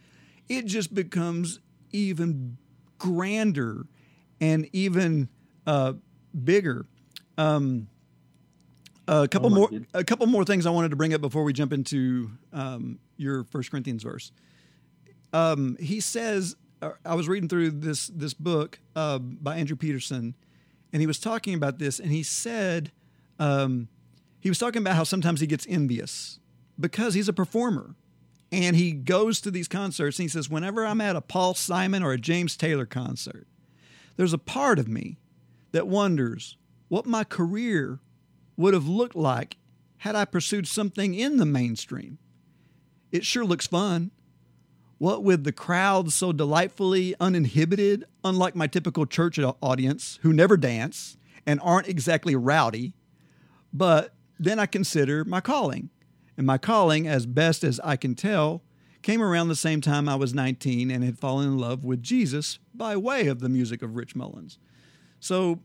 it 0.48 0.64
just 0.64 0.94
becomes 0.94 1.60
even 1.92 2.56
grander 2.98 3.86
and 4.40 4.68
even 4.72 5.28
uh, 5.66 5.94
bigger. 6.44 6.86
Um, 7.36 7.88
a 9.06 9.26
couple 9.28 9.50
Oh 9.52 9.54
more, 9.54 9.68
goodness. 9.68 9.90
a 9.94 10.04
couple 10.04 10.26
more 10.26 10.44
things 10.44 10.66
I 10.66 10.70
wanted 10.70 10.90
to 10.90 10.96
bring 10.96 11.14
up 11.14 11.20
before 11.20 11.42
we 11.44 11.52
jump 11.52 11.72
into 11.72 12.30
um, 12.52 12.98
your 13.16 13.44
First 13.44 13.70
Corinthians 13.70 14.02
verse. 14.02 14.32
Um, 15.32 15.76
he 15.80 16.00
says, 16.00 16.56
uh, 16.82 16.90
I 17.04 17.14
was 17.14 17.28
reading 17.28 17.48
through 17.48 17.70
this 17.72 18.08
this 18.08 18.34
book 18.34 18.78
uh, 18.96 19.18
by 19.18 19.56
Andrew 19.56 19.76
Peterson, 19.76 20.34
and 20.92 21.00
he 21.00 21.06
was 21.06 21.18
talking 21.18 21.54
about 21.54 21.78
this, 21.78 21.98
and 21.98 22.10
he 22.10 22.22
said, 22.22 22.92
um, 23.38 23.88
he 24.40 24.48
was 24.48 24.58
talking 24.58 24.82
about 24.82 24.94
how 24.96 25.04
sometimes 25.04 25.40
he 25.40 25.46
gets 25.46 25.66
envious 25.68 26.38
because 26.78 27.14
he's 27.14 27.28
a 27.28 27.32
performer, 27.32 27.94
and 28.52 28.76
he 28.76 28.92
goes 28.92 29.40
to 29.40 29.50
these 29.50 29.68
concerts, 29.68 30.18
and 30.18 30.24
he 30.24 30.28
says, 30.28 30.48
whenever 30.48 30.84
I'm 30.86 31.00
at 31.00 31.16
a 31.16 31.20
Paul 31.20 31.54
Simon 31.54 32.02
or 32.02 32.12
a 32.12 32.18
James 32.18 32.56
Taylor 32.56 32.86
concert, 32.86 33.46
there's 34.16 34.32
a 34.32 34.38
part 34.38 34.78
of 34.78 34.86
me 34.88 35.18
that 35.78 35.86
wonders 35.86 36.56
what 36.88 37.06
my 37.06 37.22
career 37.22 38.00
would 38.56 38.74
have 38.74 38.88
looked 38.88 39.14
like 39.14 39.58
had 39.98 40.16
I 40.16 40.24
pursued 40.24 40.66
something 40.66 41.14
in 41.14 41.36
the 41.36 41.46
mainstream. 41.46 42.18
It 43.12 43.24
sure 43.24 43.44
looks 43.44 43.68
fun. 43.68 44.10
What 44.98 45.22
with 45.22 45.44
the 45.44 45.52
crowd 45.52 46.12
so 46.12 46.32
delightfully 46.32 47.14
uninhibited, 47.20 48.06
unlike 48.24 48.56
my 48.56 48.66
typical 48.66 49.06
church 49.06 49.38
audience 49.38 50.18
who 50.22 50.32
never 50.32 50.56
dance 50.56 51.16
and 51.46 51.60
aren't 51.62 51.86
exactly 51.86 52.34
rowdy. 52.34 52.94
But 53.72 54.12
then 54.36 54.58
I 54.58 54.66
consider 54.66 55.24
my 55.24 55.40
calling. 55.40 55.90
And 56.36 56.44
my 56.44 56.58
calling, 56.58 57.06
as 57.06 57.24
best 57.24 57.62
as 57.62 57.78
I 57.84 57.94
can 57.94 58.16
tell, 58.16 58.64
came 59.02 59.22
around 59.22 59.46
the 59.46 59.54
same 59.54 59.80
time 59.80 60.08
I 60.08 60.16
was 60.16 60.34
19 60.34 60.90
and 60.90 61.04
had 61.04 61.20
fallen 61.20 61.46
in 61.46 61.58
love 61.58 61.84
with 61.84 62.02
Jesus 62.02 62.58
by 62.74 62.96
way 62.96 63.28
of 63.28 63.38
the 63.38 63.48
music 63.48 63.80
of 63.80 63.94
Rich 63.94 64.16
Mullins. 64.16 64.58
So 65.20 65.60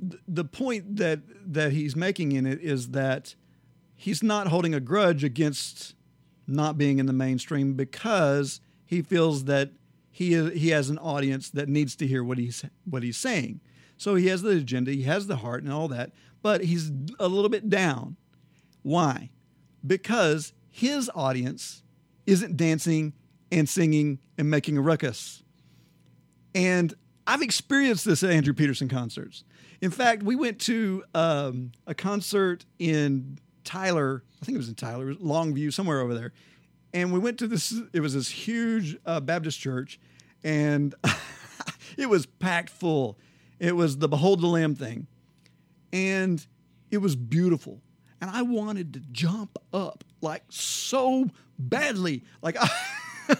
th- 0.00 0.22
the 0.26 0.44
point 0.44 0.96
that 0.96 1.20
that 1.52 1.72
he's 1.72 1.96
making 1.96 2.32
in 2.32 2.46
it 2.46 2.60
is 2.60 2.90
that 2.90 3.34
he's 3.94 4.22
not 4.22 4.48
holding 4.48 4.74
a 4.74 4.80
grudge 4.80 5.24
against 5.24 5.94
not 6.46 6.78
being 6.78 6.98
in 6.98 7.06
the 7.06 7.12
mainstream 7.12 7.74
because 7.74 8.60
he 8.84 9.02
feels 9.02 9.44
that 9.44 9.70
he 10.10 10.34
is, 10.34 10.58
he 10.58 10.70
has 10.70 10.90
an 10.90 10.98
audience 10.98 11.50
that 11.50 11.68
needs 11.68 11.94
to 11.96 12.06
hear 12.06 12.24
what 12.24 12.38
he's 12.38 12.64
what 12.84 13.02
he's 13.02 13.16
saying. 13.16 13.60
So 13.96 14.14
he 14.14 14.28
has 14.28 14.42
the 14.42 14.50
agenda, 14.50 14.92
he 14.92 15.02
has 15.02 15.26
the 15.26 15.36
heart 15.36 15.62
and 15.62 15.72
all 15.72 15.88
that, 15.88 16.12
but 16.42 16.64
he's 16.64 16.90
a 17.18 17.28
little 17.28 17.50
bit 17.50 17.68
down. 17.68 18.16
Why? 18.82 19.30
Because 19.86 20.52
his 20.70 21.10
audience 21.14 21.82
isn't 22.26 22.56
dancing 22.56 23.12
and 23.52 23.68
singing 23.68 24.18
and 24.38 24.50
making 24.50 24.78
a 24.78 24.80
ruckus. 24.80 25.42
And 26.54 26.94
I've 27.26 27.42
experienced 27.42 28.04
this 28.04 28.22
at 28.22 28.30
Andrew 28.30 28.54
Peterson 28.54 28.88
concerts. 28.88 29.44
In 29.80 29.90
fact, 29.90 30.22
we 30.22 30.36
went 30.36 30.60
to 30.62 31.04
um, 31.14 31.72
a 31.86 31.94
concert 31.94 32.66
in 32.78 33.38
Tyler. 33.64 34.22
I 34.40 34.44
think 34.44 34.56
it 34.56 34.58
was 34.58 34.68
in 34.68 34.74
Tyler, 34.74 35.14
Longview, 35.14 35.72
somewhere 35.72 36.00
over 36.00 36.14
there. 36.14 36.32
And 36.92 37.12
we 37.12 37.18
went 37.18 37.38
to 37.38 37.46
this. 37.46 37.74
It 37.92 38.00
was 38.00 38.14
this 38.14 38.28
huge 38.28 38.96
uh, 39.06 39.20
Baptist 39.20 39.60
church, 39.60 40.00
and 40.42 40.94
it 41.96 42.06
was 42.06 42.26
packed 42.26 42.70
full. 42.70 43.18
It 43.58 43.76
was 43.76 43.98
the 43.98 44.08
Behold 44.08 44.40
the 44.40 44.48
Lamb 44.48 44.74
thing, 44.74 45.06
and 45.92 46.44
it 46.90 46.98
was 46.98 47.14
beautiful. 47.14 47.80
And 48.20 48.28
I 48.28 48.42
wanted 48.42 48.92
to 48.94 49.00
jump 49.12 49.56
up 49.72 50.04
like 50.20 50.42
so 50.50 51.30
badly, 51.58 52.24
like 52.42 52.56
I. 52.60 52.68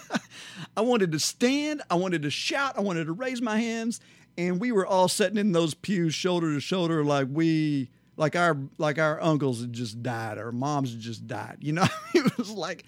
I 0.77 0.81
wanted 0.81 1.11
to 1.11 1.19
stand, 1.19 1.81
I 1.89 1.95
wanted 1.95 2.21
to 2.21 2.29
shout, 2.29 2.77
I 2.77 2.81
wanted 2.81 3.05
to 3.05 3.11
raise 3.11 3.41
my 3.41 3.59
hands, 3.59 3.99
and 4.37 4.59
we 4.59 4.71
were 4.71 4.85
all 4.85 5.07
sitting 5.07 5.37
in 5.37 5.51
those 5.51 5.73
pews 5.73 6.13
shoulder 6.13 6.53
to 6.53 6.59
shoulder 6.59 7.03
like 7.03 7.27
we 7.29 7.89
like 8.17 8.35
our 8.35 8.57
like 8.77 8.99
our 8.99 9.21
uncles 9.21 9.61
had 9.61 9.73
just 9.73 10.01
died, 10.03 10.37
our 10.37 10.51
moms 10.51 10.91
had 10.91 11.01
just 11.01 11.27
died. 11.27 11.57
You 11.59 11.73
know, 11.73 11.87
it 12.13 12.37
was 12.37 12.51
like, 12.51 12.85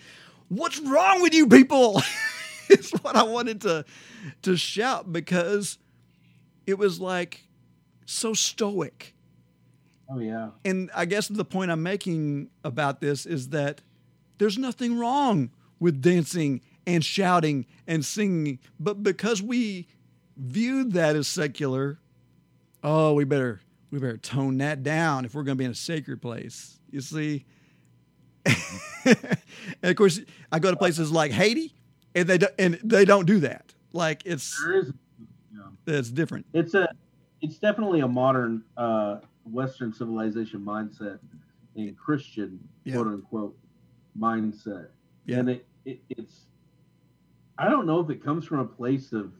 what's 0.50 0.80
wrong 0.80 1.22
with 1.22 1.34
you 1.34 1.48
people? 1.48 2.02
it's 2.70 2.92
what 3.02 3.16
I 3.16 3.24
wanted 3.24 3.62
to 3.62 3.86
to 4.44 4.56
shout 4.56 5.12
because 5.12 5.78
it 6.66 6.78
was 6.78 7.00
like 7.00 7.46
so 8.06 8.34
stoic. 8.34 9.14
Oh 10.10 10.20
yeah. 10.20 10.50
And 10.64 10.92
I 10.96 11.06
guess 11.06 11.28
the 11.28 11.46
point 11.46 11.72
I'm 11.72 11.84
making 11.84 12.50
about 12.64 13.02
this 13.02 13.26
is 13.26 13.50
that 13.50 13.82
there's 14.38 14.58
nothing 14.58 14.98
wrong 14.98 15.52
with 15.80 16.02
dancing 16.02 16.62
and 16.86 17.04
shouting 17.04 17.66
and 17.88 18.04
singing, 18.04 18.60
but 18.80 19.02
because 19.04 19.42
we 19.42 19.88
viewed 20.38 20.94
that 20.94 21.16
as 21.16 21.28
secular, 21.28 22.00
oh, 22.84 23.14
we 23.14 23.24
better 23.24 23.62
we 23.92 24.00
better 24.00 24.18
tone 24.18 24.58
that 24.58 24.84
down 24.84 25.26
if 25.26 25.36
we're 25.36 25.44
going 25.44 25.56
to 25.58 25.60
be 25.60 25.66
in 25.66 25.72
a 25.72 25.76
sacred 25.76 26.22
place. 26.22 26.80
You 26.90 27.02
see, 27.02 27.46
and 28.46 29.38
of 29.84 29.96
course, 29.96 30.20
I 30.52 30.60
go 30.60 30.72
to 30.72 30.78
places 30.78 31.12
like 31.12 31.32
Haiti, 31.32 31.74
and 32.16 32.28
they 32.28 32.38
do, 32.38 32.48
and 32.58 32.80
they 32.84 33.06
don't 33.06 33.26
do 33.26 33.40
that. 33.42 33.74
Like 33.94 34.24
it's 34.26 34.60
There 34.64 34.78
is. 34.80 34.92
Yeah. 35.54 35.62
it's 35.88 36.10
different. 36.10 36.46
It's 36.54 36.74
a. 36.74 36.90
It's 37.42 37.58
definitely 37.58 38.00
a 38.00 38.08
modern 38.08 38.64
uh, 38.78 39.18
Western 39.44 39.92
civilization 39.94 40.62
mindset 40.62 41.20
and 41.76 41.98
Christian 41.98 42.60
Yeah. 42.86 42.96
quote 42.96 43.08
unquote 43.08 43.58
mindset. 44.18 44.88
Yeah. 45.26 45.40
And 45.40 45.50
it, 45.50 45.66
it 45.86 46.02
it's. 46.10 46.46
I 47.58 47.70
don't 47.70 47.86
know 47.86 48.00
if 48.00 48.10
it 48.10 48.24
comes 48.24 48.46
from 48.46 48.60
a 48.60 48.66
place 48.66 49.14
of 49.14 49.32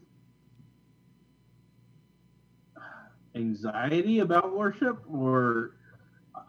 anxiety 3.34 4.20
about 4.20 4.56
worship 4.56 5.02
or 5.10 5.76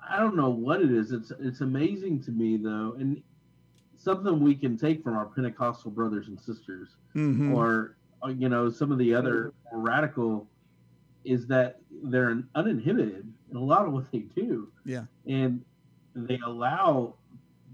I 0.09 0.19
don't 0.19 0.35
know 0.35 0.49
what 0.49 0.81
it 0.81 0.91
is. 0.91 1.11
It's 1.11 1.31
it's 1.39 1.61
amazing 1.61 2.21
to 2.23 2.31
me 2.31 2.57
though, 2.57 2.95
and 2.99 3.21
something 3.97 4.39
we 4.39 4.55
can 4.55 4.77
take 4.77 5.03
from 5.03 5.15
our 5.15 5.25
Pentecostal 5.25 5.91
brothers 5.91 6.27
and 6.27 6.39
sisters 6.39 6.97
Mhm. 7.15 7.53
or 7.55 7.97
uh, 8.23 8.29
you 8.29 8.49
know 8.49 8.69
some 8.69 8.91
of 8.91 8.97
the 8.97 9.13
other 9.13 9.53
radical 9.73 10.47
is 11.23 11.47
that 11.47 11.79
they're 12.03 12.43
uninhibited 12.53 13.31
in 13.49 13.57
a 13.57 13.63
lot 13.63 13.85
of 13.85 13.93
what 13.93 14.11
they 14.11 14.19
do 14.35 14.71
Yeah. 14.85 15.05
and 15.25 15.63
they 16.15 16.39
allow 16.45 17.15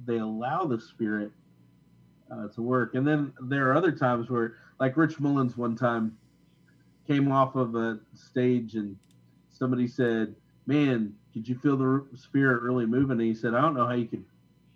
they 0.06 0.18
allow 0.18 0.64
the 0.66 0.80
spirit 0.80 1.32
uh, 2.32 2.48
to 2.50 2.62
work 2.62 2.96
and 2.96 3.06
then 3.06 3.34
there 3.42 3.70
are 3.70 3.76
other 3.76 3.92
times 3.92 4.30
where 4.30 4.56
like 4.80 4.96
rich 4.96 5.20
mullins 5.20 5.58
one 5.58 5.76
time 5.76 6.18
came 7.12 7.32
off 7.32 7.56
of 7.56 7.76
a 7.76 8.00
stage 8.14 8.76
and 8.76 8.96
somebody 9.50 9.88
said 9.88 10.36
man 10.66 11.14
did 11.34 11.48
you 11.48 11.58
feel 11.58 11.78
the 11.78 12.06
spirit 12.16 12.62
really 12.62 12.86
moving? 12.86 13.12
And 13.12 13.22
he 13.22 13.34
said 13.34 13.54
i 13.54 13.62
don't 13.62 13.74
know 13.74 13.86
how 13.86 13.94
you 13.94 14.08
could 14.08 14.26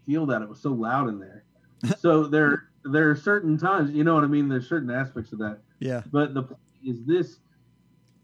feel 0.05 0.25
that. 0.27 0.41
It 0.41 0.49
was 0.49 0.61
so 0.61 0.71
loud 0.71 1.09
in 1.09 1.19
there. 1.19 1.43
So 1.99 2.23
there 2.23 2.69
there 2.83 3.09
are 3.09 3.15
certain 3.15 3.57
times 3.57 3.91
you 3.91 4.03
know 4.03 4.15
what 4.15 4.23
i 4.23 4.27
mean? 4.27 4.47
There's 4.49 4.67
certain 4.67 4.89
aspects 4.89 5.33
of 5.33 5.39
that. 5.39 5.59
Yeah. 5.79 6.01
but 6.11 6.33
the 6.33 6.43
point 6.43 6.59
is 6.83 7.03
this 7.05 7.37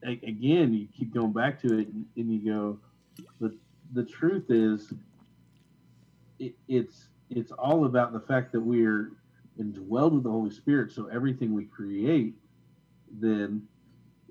again 0.03 0.73
you 0.73 0.87
keep 0.97 1.13
going 1.13 1.31
back 1.31 1.61
to 1.61 1.79
it 1.79 1.87
and, 1.89 2.05
and 2.15 2.33
you 2.33 2.51
go 2.53 2.79
the 3.39 3.55
the 3.93 4.03
truth 4.03 4.45
is 4.49 4.93
it, 6.39 6.55
it's 6.67 7.09
it's 7.29 7.51
all 7.51 7.85
about 7.85 8.13
the 8.13 8.19
fact 8.19 8.51
that 8.53 8.61
we're 8.61 9.11
indwelled 9.59 10.13
with 10.13 10.23
the 10.23 10.29
holy 10.29 10.51
spirit. 10.51 10.91
So 10.91 11.07
everything 11.07 11.53
we 11.53 11.65
create 11.65 12.35
then 13.19 13.63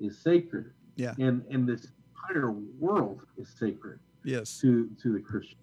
is 0.01 0.19
sacred 0.19 0.73
Yeah. 0.97 1.15
and 1.19 1.45
and 1.51 1.69
this 1.69 1.87
entire 2.29 2.51
world 2.51 3.27
is 3.37 3.49
sacred 3.49 4.01
Yes. 4.25 4.59
to 4.61 4.89
to 5.03 5.13
the 5.13 5.21
Christian. 5.21 5.59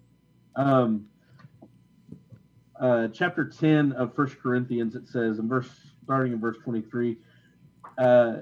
Um, 0.56 1.06
uh, 2.80 3.08
chapter 3.08 3.44
ten 3.44 3.92
of 3.92 4.14
First 4.14 4.38
Corinthians, 4.38 4.94
it 4.94 5.08
says 5.08 5.38
in 5.38 5.48
verse 5.48 5.68
starting 6.04 6.32
in 6.32 6.40
verse 6.40 6.56
twenty 6.62 6.80
three. 6.80 7.18
Uh, 7.98 8.38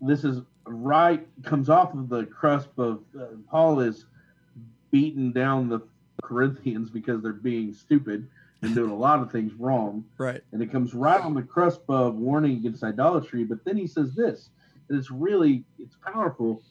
this 0.00 0.24
is 0.24 0.42
right 0.66 1.26
comes 1.42 1.70
off 1.70 1.94
of 1.94 2.08
the 2.08 2.26
cusp 2.26 2.76
of 2.78 3.00
uh, 3.18 3.26
Paul 3.50 3.80
is 3.80 4.04
beating 4.90 5.32
down 5.32 5.68
the 5.68 5.80
Corinthians 6.22 6.90
because 6.90 7.22
they're 7.22 7.32
being 7.32 7.72
stupid 7.72 8.28
and 8.62 8.74
doing 8.74 8.90
a 8.90 8.96
lot 8.96 9.20
of 9.20 9.30
things 9.30 9.52
wrong 9.54 10.04
Right. 10.18 10.40
and 10.52 10.60
it 10.60 10.72
comes 10.72 10.92
right 10.92 11.20
on 11.20 11.34
the 11.34 11.42
cusp 11.42 11.82
of 11.88 12.16
warning 12.16 12.56
against 12.56 12.82
idolatry 12.82 13.44
but 13.44 13.64
then 13.64 13.76
he 13.76 13.86
says 13.86 14.14
this 14.14 14.50
and 14.88 14.98
it's 14.98 15.10
really 15.10 15.64
it's 15.78 15.96
powerful 15.96 16.62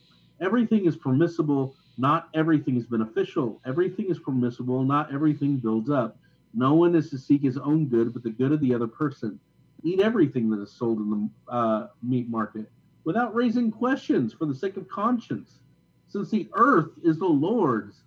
everything 0.42 0.86
is 0.86 0.96
permissible 0.96 1.76
not 1.98 2.30
everything 2.34 2.78
is 2.78 2.86
beneficial 2.86 3.62
everything 3.66 4.10
is 4.10 4.20
permissible 4.20 4.84
not 4.84 5.14
everything 5.14 5.58
builds 5.58 5.90
up 5.90 6.18
no 6.54 6.74
one 6.74 6.96
is 6.96 7.10
to 7.10 7.18
seek 7.18 7.42
his 7.42 7.58
own 7.58 7.88
good 7.88 8.14
but 8.14 8.24
the 8.24 8.30
good 8.30 8.52
of 8.52 8.60
the 8.62 8.74
other 8.74 8.88
person 8.88 9.40
eat 9.84 10.00
everything 10.00 10.50
that 10.50 10.62
is 10.62 10.72
sold 10.72 11.00
in 11.00 11.10
the 11.10 11.54
uh, 11.54 11.88
meat 12.02 12.30
market 12.30 12.70
without 13.04 13.34
raising 13.36 13.72
questions 13.72 14.34
for 14.34 14.46
the 14.46 14.56
sake 14.56 14.78
of 14.78 14.88
conscience 14.88 15.60
since 16.08 16.30
the 16.30 16.50
earth 16.54 16.92
is 17.04 17.18
the 17.20 17.26
lord's 17.26 18.04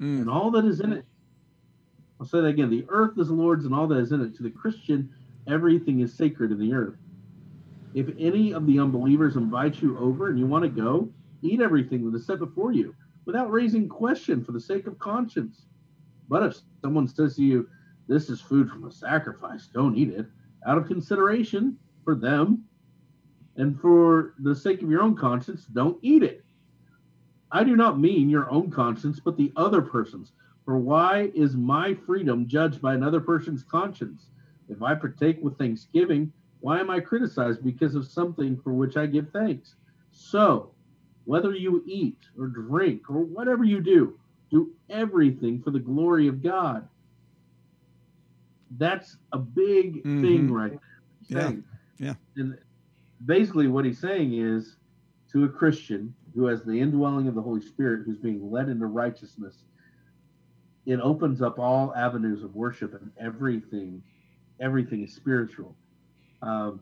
Mm. 0.00 0.20
and 0.20 0.30
all 0.30 0.50
that 0.52 0.64
is 0.64 0.80
in 0.80 0.92
it. 0.92 1.04
I'll 2.20 2.26
say 2.26 2.40
that 2.40 2.46
again. 2.46 2.70
The 2.70 2.84
earth 2.88 3.18
is 3.18 3.28
the 3.28 3.34
Lord's 3.34 3.64
and 3.64 3.74
all 3.74 3.86
that 3.88 3.98
is 3.98 4.12
in 4.12 4.20
it. 4.20 4.34
To 4.36 4.42
the 4.42 4.50
Christian, 4.50 5.12
everything 5.46 6.00
is 6.00 6.12
sacred 6.14 6.52
in 6.52 6.58
the 6.58 6.72
earth. 6.72 6.98
If 7.94 8.08
any 8.18 8.52
of 8.52 8.66
the 8.66 8.78
unbelievers 8.78 9.36
invite 9.36 9.80
you 9.80 9.98
over 9.98 10.28
and 10.28 10.38
you 10.38 10.46
want 10.46 10.64
to 10.64 10.68
go, 10.68 11.10
eat 11.42 11.60
everything 11.60 12.10
that 12.10 12.16
is 12.16 12.26
set 12.26 12.38
before 12.38 12.72
you 12.72 12.94
without 13.24 13.50
raising 13.50 13.88
question 13.88 14.44
for 14.44 14.52
the 14.52 14.60
sake 14.60 14.86
of 14.86 14.98
conscience. 14.98 15.66
But 16.28 16.42
if 16.42 16.58
someone 16.82 17.08
says 17.08 17.36
to 17.36 17.42
you, 17.42 17.68
This 18.06 18.30
is 18.30 18.40
food 18.40 18.70
from 18.70 18.84
a 18.84 18.92
sacrifice, 18.92 19.68
don't 19.72 19.96
eat 19.96 20.10
it, 20.10 20.26
out 20.66 20.78
of 20.78 20.86
consideration 20.86 21.78
for 22.04 22.14
them 22.14 22.64
and 23.56 23.78
for 23.80 24.34
the 24.38 24.54
sake 24.54 24.82
of 24.82 24.90
your 24.90 25.02
own 25.02 25.16
conscience, 25.16 25.66
don't 25.66 25.98
eat 26.00 26.22
it. 26.22 26.44
I 27.50 27.64
do 27.64 27.76
not 27.76 27.98
mean 27.98 28.28
your 28.28 28.50
own 28.50 28.70
conscience, 28.70 29.20
but 29.20 29.36
the 29.36 29.52
other 29.56 29.82
person's. 29.82 30.32
For 30.64 30.78
why 30.78 31.30
is 31.34 31.56
my 31.56 31.94
freedom 31.94 32.46
judged 32.46 32.80
by 32.80 32.94
another 32.94 33.20
person's 33.20 33.64
conscience? 33.64 34.30
If 34.68 34.82
I 34.82 34.94
partake 34.94 35.38
with 35.42 35.58
thanksgiving, 35.58 36.32
why 36.60 36.80
am 36.80 36.90
I 36.90 37.00
criticized 37.00 37.64
because 37.64 37.94
of 37.94 38.06
something 38.06 38.56
for 38.60 38.74
which 38.74 38.96
I 38.96 39.06
give 39.06 39.30
thanks? 39.30 39.76
So, 40.10 40.74
whether 41.24 41.52
you 41.54 41.84
eat 41.86 42.18
or 42.38 42.48
drink 42.48 43.10
or 43.10 43.20
whatever 43.20 43.64
you 43.64 43.80
do, 43.80 44.18
do 44.50 44.74
everything 44.90 45.62
for 45.62 45.70
the 45.70 45.78
glory 45.78 46.26
of 46.28 46.42
God. 46.42 46.88
That's 48.78 49.18
a 49.32 49.38
big 49.38 50.04
Mhm. 50.04 50.20
thing 50.20 50.50
right 50.52 50.78
there. 51.28 51.50
Yeah. 51.98 52.06
Yeah. 52.06 52.14
And 52.36 52.58
basically, 53.26 53.68
what 53.68 53.84
he's 53.84 54.00
saying 54.00 54.34
is 54.34 54.78
to 55.32 55.44
a 55.44 55.48
Christian 55.48 56.14
who 56.34 56.46
has 56.46 56.64
the 56.64 56.80
indwelling 56.80 57.28
of 57.28 57.34
the 57.34 57.42
Holy 57.42 57.60
Spirit, 57.60 58.04
who's 58.06 58.18
being 58.18 58.50
led 58.50 58.68
into 58.68 58.86
righteousness, 58.86 59.64
it 60.86 61.00
opens 61.00 61.42
up 61.42 61.58
all 61.58 61.94
avenues 61.94 62.42
of 62.42 62.54
worship 62.56 62.94
and 62.94 63.12
everything. 63.20 64.02
Everything 64.60 65.02
is 65.02 65.14
spiritual. 65.14 65.77
Um, 66.42 66.80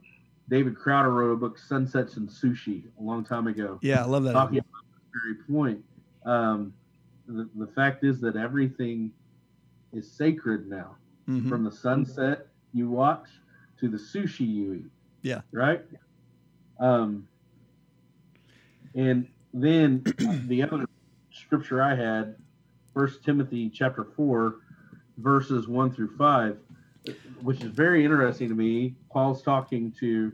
David 0.48 0.76
Crowder 0.76 1.10
wrote 1.10 1.32
a 1.32 1.36
book, 1.36 1.58
Sunsets 1.58 2.16
and 2.16 2.28
Sushi, 2.28 2.84
a 3.00 3.02
long 3.02 3.24
time 3.24 3.46
ago 3.48 3.78
Yeah, 3.82 4.02
I 4.02 4.06
love 4.06 4.22
that. 4.24 4.32
talking 4.32 4.58
about 4.58 4.84
this 4.94 5.22
very 5.22 5.34
point. 5.48 5.84
Um, 6.24 6.72
the, 7.26 7.48
the 7.56 7.66
fact 7.66 8.04
is 8.04 8.20
that 8.20 8.36
everything 8.36 9.10
is 9.92 10.10
sacred 10.10 10.68
now. 10.68 10.96
Mhm. 11.28 11.48
From 11.48 11.64
the 11.64 11.72
sunset 11.72 12.46
you 12.72 12.88
watch 12.88 13.26
to 13.80 13.88
the 13.88 13.96
sushi 13.96 14.46
you 14.46 14.74
eat. 14.74 14.84
Yeah. 15.22 15.40
Right? 15.50 15.82
Um, 16.78 17.26
and 18.94 19.26
then 19.52 20.02
the 20.46 20.62
other 20.62 20.86
scripture 21.32 21.82
I 21.82 21.94
had, 21.96 22.36
First 22.94 23.24
Timothy 23.24 23.68
chapter 23.70 24.04
4, 24.04 24.56
verses 25.18 25.66
1 25.68 25.92
through 25.92 26.16
5, 26.16 26.56
which 27.42 27.62
is 27.62 27.70
very 27.70 28.04
interesting 28.04 28.48
to 28.48 28.54
me. 28.54 28.94
Paul's 29.10 29.42
talking 29.42 29.92
to 30.00 30.32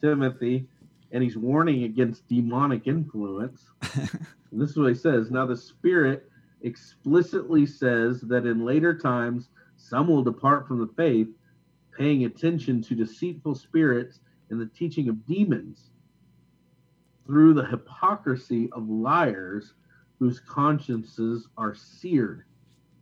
Timothy 0.00 0.66
and 1.12 1.22
he's 1.22 1.36
warning 1.36 1.84
against 1.84 2.26
demonic 2.28 2.86
influence. 2.86 3.70
This 4.56 4.70
is 4.70 4.76
what 4.76 4.88
he 4.88 4.94
says. 4.94 5.30
Now, 5.30 5.46
the 5.46 5.56
Spirit 5.56 6.30
explicitly 6.62 7.66
says 7.66 8.20
that 8.22 8.46
in 8.46 8.64
later 8.64 8.96
times, 8.96 9.48
some 9.76 10.06
will 10.06 10.22
depart 10.22 10.68
from 10.68 10.78
the 10.78 10.92
faith, 10.94 11.28
paying 11.96 12.24
attention 12.24 12.80
to 12.82 12.94
deceitful 12.94 13.56
spirits 13.56 14.20
and 14.50 14.60
the 14.60 14.66
teaching 14.66 15.08
of 15.08 15.26
demons 15.26 15.90
through 17.26 17.54
the 17.54 17.66
hypocrisy 17.66 18.70
of 18.72 18.88
liars 18.88 19.74
whose 20.18 20.40
consciences 20.40 21.48
are 21.58 21.74
seared. 21.74 22.44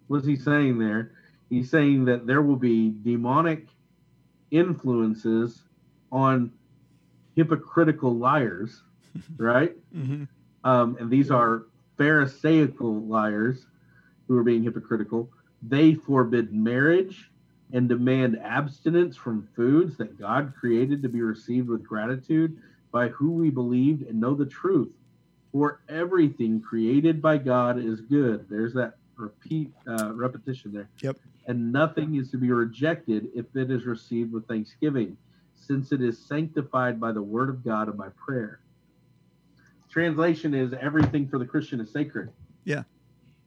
What's 0.06 0.26
he 0.26 0.36
saying 0.36 0.78
there? 0.78 1.12
He's 1.52 1.68
saying 1.68 2.06
that 2.06 2.26
there 2.26 2.40
will 2.40 2.56
be 2.56 2.94
demonic 3.02 3.66
influences 4.50 5.60
on 6.10 6.50
hypocritical 7.36 8.16
liars, 8.16 8.82
right? 9.36 9.76
Mhm. 9.94 10.28
um, 10.64 10.96
and 10.98 11.10
these 11.10 11.30
are 11.30 11.66
Pharisaical 11.98 13.02
liars 13.02 13.66
who 14.26 14.38
are 14.38 14.42
being 14.42 14.62
hypocritical. 14.62 15.28
They 15.62 15.92
forbid 15.92 16.54
marriage 16.54 17.30
and 17.70 17.86
demand 17.86 18.38
abstinence 18.38 19.14
from 19.14 19.46
foods 19.54 19.98
that 19.98 20.18
God 20.18 20.54
created 20.58 21.02
to 21.02 21.10
be 21.10 21.20
received 21.20 21.68
with 21.68 21.84
gratitude 21.84 22.56
by 22.92 23.08
who 23.08 23.30
we 23.30 23.50
believed 23.50 24.08
and 24.08 24.18
know 24.18 24.34
the 24.34 24.46
truth. 24.46 24.90
For 25.52 25.82
everything 25.90 26.62
created 26.62 27.20
by 27.20 27.36
God 27.36 27.78
is 27.78 28.00
good. 28.00 28.46
There's 28.48 28.72
that 28.72 28.94
repeat 29.16 29.70
uh, 29.86 30.14
repetition 30.14 30.72
there. 30.72 30.88
Yep. 31.02 31.18
And 31.46 31.72
nothing 31.72 32.16
is 32.16 32.30
to 32.30 32.38
be 32.38 32.52
rejected 32.52 33.28
if 33.34 33.46
it 33.56 33.70
is 33.70 33.84
received 33.84 34.32
with 34.32 34.46
thanksgiving, 34.46 35.16
since 35.54 35.92
it 35.92 36.00
is 36.00 36.18
sanctified 36.18 37.00
by 37.00 37.12
the 37.12 37.22
word 37.22 37.48
of 37.48 37.64
God 37.64 37.88
and 37.88 37.98
by 37.98 38.08
prayer 38.10 38.60
translation 39.92 40.54
is 40.54 40.72
everything 40.80 41.28
for 41.28 41.38
the 41.38 41.44
Christian 41.44 41.78
is 41.78 41.92
sacred. 41.92 42.30
Yeah. 42.64 42.84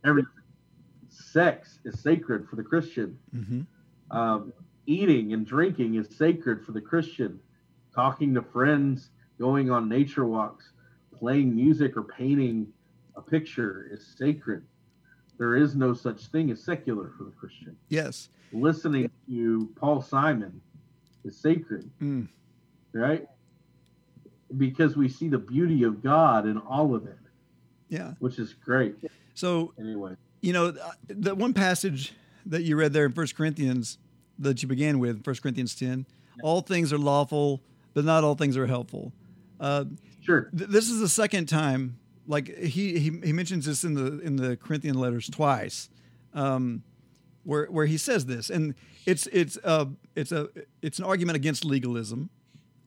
Everything. 0.05 0.31
Sex 1.09 1.79
is 1.85 1.99
sacred 1.99 2.47
for 2.47 2.55
the 2.55 2.63
Christian. 2.63 3.17
Mhm. 3.33 3.65
Um, 4.11 4.53
eating 4.85 5.33
and 5.33 5.45
drinking 5.45 5.95
is 5.95 6.07
sacred 6.15 6.63
for 6.63 6.71
the 6.71 6.81
Christian. 6.81 7.39
Talking 7.93 8.35
to 8.35 8.43
friends, 8.43 9.09
going 9.39 9.71
on 9.71 9.89
nature 9.89 10.25
walks, 10.25 10.71
playing 11.11 11.55
music 11.55 11.97
or 11.97 12.03
painting 12.03 12.71
a 13.15 13.21
picture 13.21 13.87
is 13.89 14.05
sacred. 14.05 14.63
There 15.37 15.55
is 15.55 15.75
no 15.75 15.93
such 15.93 16.27
thing 16.27 16.49
as 16.51 16.63
secular 16.63 17.11
for 17.17 17.25
the 17.25 17.31
Christian. 17.31 17.75
Yes. 17.89 18.29
Listening 18.53 19.09
to 19.27 19.69
Paul 19.75 20.01
Simon 20.01 20.61
is 21.23 21.35
sacred 21.37 21.89
Mm. 22.01 22.27
right? 22.93 23.27
Because 24.57 24.95
we 24.95 25.09
see 25.09 25.27
the 25.27 25.37
beauty 25.39 25.83
of 25.83 26.01
God 26.03 26.45
in 26.47 26.57
all 26.57 26.95
of 26.95 27.05
it, 27.07 27.17
Yeah. 27.89 28.13
which 28.19 28.39
is 28.39 28.53
great. 28.53 28.95
So 29.33 29.73
Anyway, 29.79 30.15
you 30.41 30.53
know 30.53 30.67
uh, 30.67 30.91
the 31.07 31.35
one 31.35 31.53
passage 31.53 32.13
that 32.45 32.63
you 32.63 32.75
read 32.77 32.93
there 32.93 33.05
in 33.05 33.11
First 33.11 33.35
Corinthians 33.35 33.97
that 34.39 34.61
you 34.61 34.69
began 34.69 34.99
with, 34.99 35.23
First 35.23 35.41
Corinthians 35.41 35.75
ten. 35.75 36.05
All 36.43 36.61
things 36.61 36.93
are 36.93 36.97
lawful, 36.97 37.61
but 37.93 38.05
not 38.05 38.23
all 38.23 38.35
things 38.35 38.55
are 38.55 38.67
helpful. 38.67 39.11
Uh, 39.59 39.85
sure. 40.21 40.49
th- 40.55 40.69
this 40.69 40.89
is 40.89 40.99
the 40.99 41.09
second 41.09 41.47
time. 41.47 41.97
Like 42.27 42.47
he, 42.57 42.97
he 42.99 43.11
he 43.23 43.33
mentions 43.33 43.65
this 43.65 43.83
in 43.83 43.93
the 43.93 44.19
in 44.19 44.35
the 44.37 44.57
Corinthian 44.57 44.95
letters 44.95 45.29
twice, 45.29 45.89
um, 46.33 46.83
where 47.43 47.65
where 47.67 47.85
he 47.85 47.97
says 47.97 48.25
this, 48.25 48.49
and 48.49 48.73
it's 49.05 49.27
it's 49.27 49.57
uh 49.63 49.85
it's 50.15 50.31
a 50.31 50.49
it's 50.81 50.97
an 50.97 51.05
argument 51.05 51.35
against 51.35 51.63
legalism, 51.65 52.29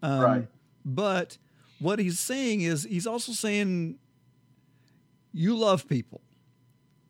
um, 0.03 0.21
Right. 0.21 0.49
But 0.85 1.39
what 1.79 1.99
he's 2.01 2.19
saying 2.19 2.63
is 2.63 2.83
he's 2.85 3.07
also 3.07 3.31
saying 3.33 3.99
you 5.33 5.55
love 5.57 5.87
people, 5.89 6.21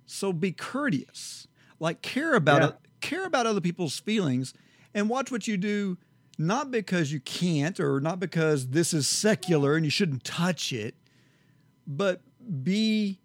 so 0.07 0.33
be 0.33 0.53
courteous, 0.53 1.47
like 1.81 2.03
care 2.03 2.35
about 2.35 2.61
Yeah. 2.63 2.69
it, 2.69 2.77
care 3.01 3.25
about 3.25 3.47
other 3.47 3.61
people's 3.61 3.99
feelings, 3.99 4.53
and 4.95 5.09
watch 5.09 5.31
what 5.31 5.47
you 5.47 5.57
do. 5.57 5.97
Not 6.41 6.71
because 6.71 7.11
you 7.11 7.19
can't, 7.21 7.81
or 7.81 8.01
not 8.01 8.21
because 8.21 8.69
this 8.69 8.95
is 8.95 9.09
secular 9.09 9.75
and 9.75 9.85
you 9.85 9.91
shouldn't 9.91 10.23
touch 10.23 10.73
it, 10.73 10.95
but 11.89 12.21
be 12.63 13.19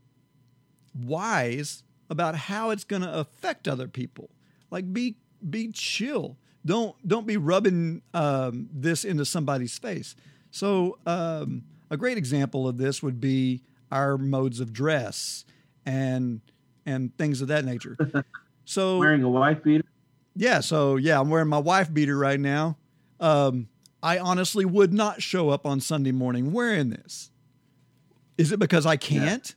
wise 0.96 1.84
about 2.10 2.36
how 2.36 2.70
it's 2.70 2.84
going 2.84 3.02
to 3.02 3.14
affect 3.14 3.68
other 3.68 3.88
people. 3.88 4.30
Like 4.72 4.92
be 4.94 5.18
be 5.48 5.72
chill. 5.72 6.38
Don't 6.66 6.96
don't 7.08 7.28
be 7.28 7.38
rubbing 7.38 8.02
um, 8.14 8.70
this 8.74 9.04
into 9.04 9.26
somebody's 9.26 9.78
face. 9.78 10.16
So 10.52 10.98
um, 11.06 11.64
a 11.90 11.98
great 11.98 12.18
example 12.18 12.68
of 12.68 12.78
this 12.78 13.04
would 13.04 13.20
be 13.20 13.62
our 13.92 14.18
modes 14.18 14.60
of 14.60 14.72
dress 14.74 15.46
and 15.86 16.42
and 16.86 17.16
things 17.18 17.42
of 17.42 17.48
that 17.50 17.66
nature. 17.66 17.98
So 18.66 18.98
Wearing 18.98 19.22
a 19.24 19.30
wife 19.30 19.62
beater. 19.62 19.84
yeah, 20.38 20.62
so 20.62 20.96
yeah, 20.96 21.20
I'm 21.20 21.30
wearing 21.30 21.50
my 21.50 21.58
wife 21.58 21.94
beater 21.94 22.18
right 22.18 22.40
now. 22.40 22.78
Um, 23.20 23.68
I 24.02 24.20
honestly 24.20 24.64
would 24.64 24.94
not 24.94 25.22
show 25.22 25.50
up 25.50 25.66
on 25.66 25.82
Sunday 25.82 26.14
morning 26.14 26.54
wearing 26.54 26.90
this. 26.90 27.30
Is 28.38 28.52
it 28.52 28.60
because 28.60 28.86
I 28.86 28.96
can't? 28.98 29.54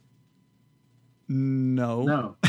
No. 1.28 2.02
No. 2.02 2.36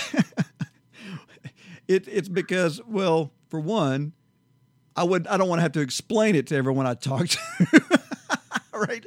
It, 1.87 2.05
it's 2.09 2.27
because, 2.27 2.81
well, 2.85 3.31
for 3.49 3.61
one, 3.61 4.11
I 4.97 5.05
would 5.05 5.25
I 5.27 5.37
don't 5.37 5.47
want 5.47 5.59
to 5.59 5.61
have 5.63 5.71
to 5.71 5.79
explain 5.79 6.35
it 6.35 6.47
to 6.47 6.55
everyone 6.57 6.85
I 6.85 6.95
talk 6.95 7.29
to. 7.29 7.39
right? 8.73 9.05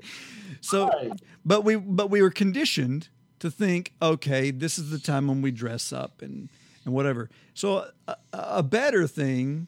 So 0.62 0.88
Right. 0.88 1.12
but 1.44 1.62
we 1.62 1.76
but 1.76 2.08
we 2.08 2.22
were 2.22 2.30
conditioned 2.30 3.10
to 3.40 3.50
think, 3.50 3.92
okay, 4.00 4.50
this 4.50 4.78
is 4.78 4.88
the 4.88 4.98
time 4.98 5.26
when 5.26 5.42
we 5.42 5.50
dress 5.50 5.92
up 5.92 6.22
and 6.22 6.48
and 6.86 6.94
whatever. 6.94 7.28
So 7.52 7.86
a, 8.08 8.16
a 8.32 8.62
better 8.62 9.06
thing, 9.06 9.66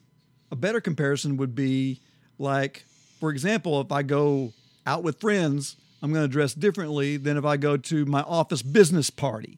a 0.51 0.55
better 0.55 0.81
comparison 0.81 1.37
would 1.37 1.53
be 1.53 2.01
like, 2.39 2.83
for 3.19 3.29
example, 3.29 3.79
if 3.79 3.91
I 3.91 4.01
go 4.01 4.53
out 4.87 5.03
with 5.03 5.19
friends, 5.21 5.75
I'm 6.03 6.11
going 6.11 6.25
to 6.25 6.31
dress 6.31 6.53
differently 6.53 7.15
than 7.15 7.37
if 7.37 7.45
I 7.45 7.55
go 7.55 7.77
to 7.77 8.05
my 8.05 8.21
office 8.21 8.61
business 8.61 9.09
party. 9.09 9.57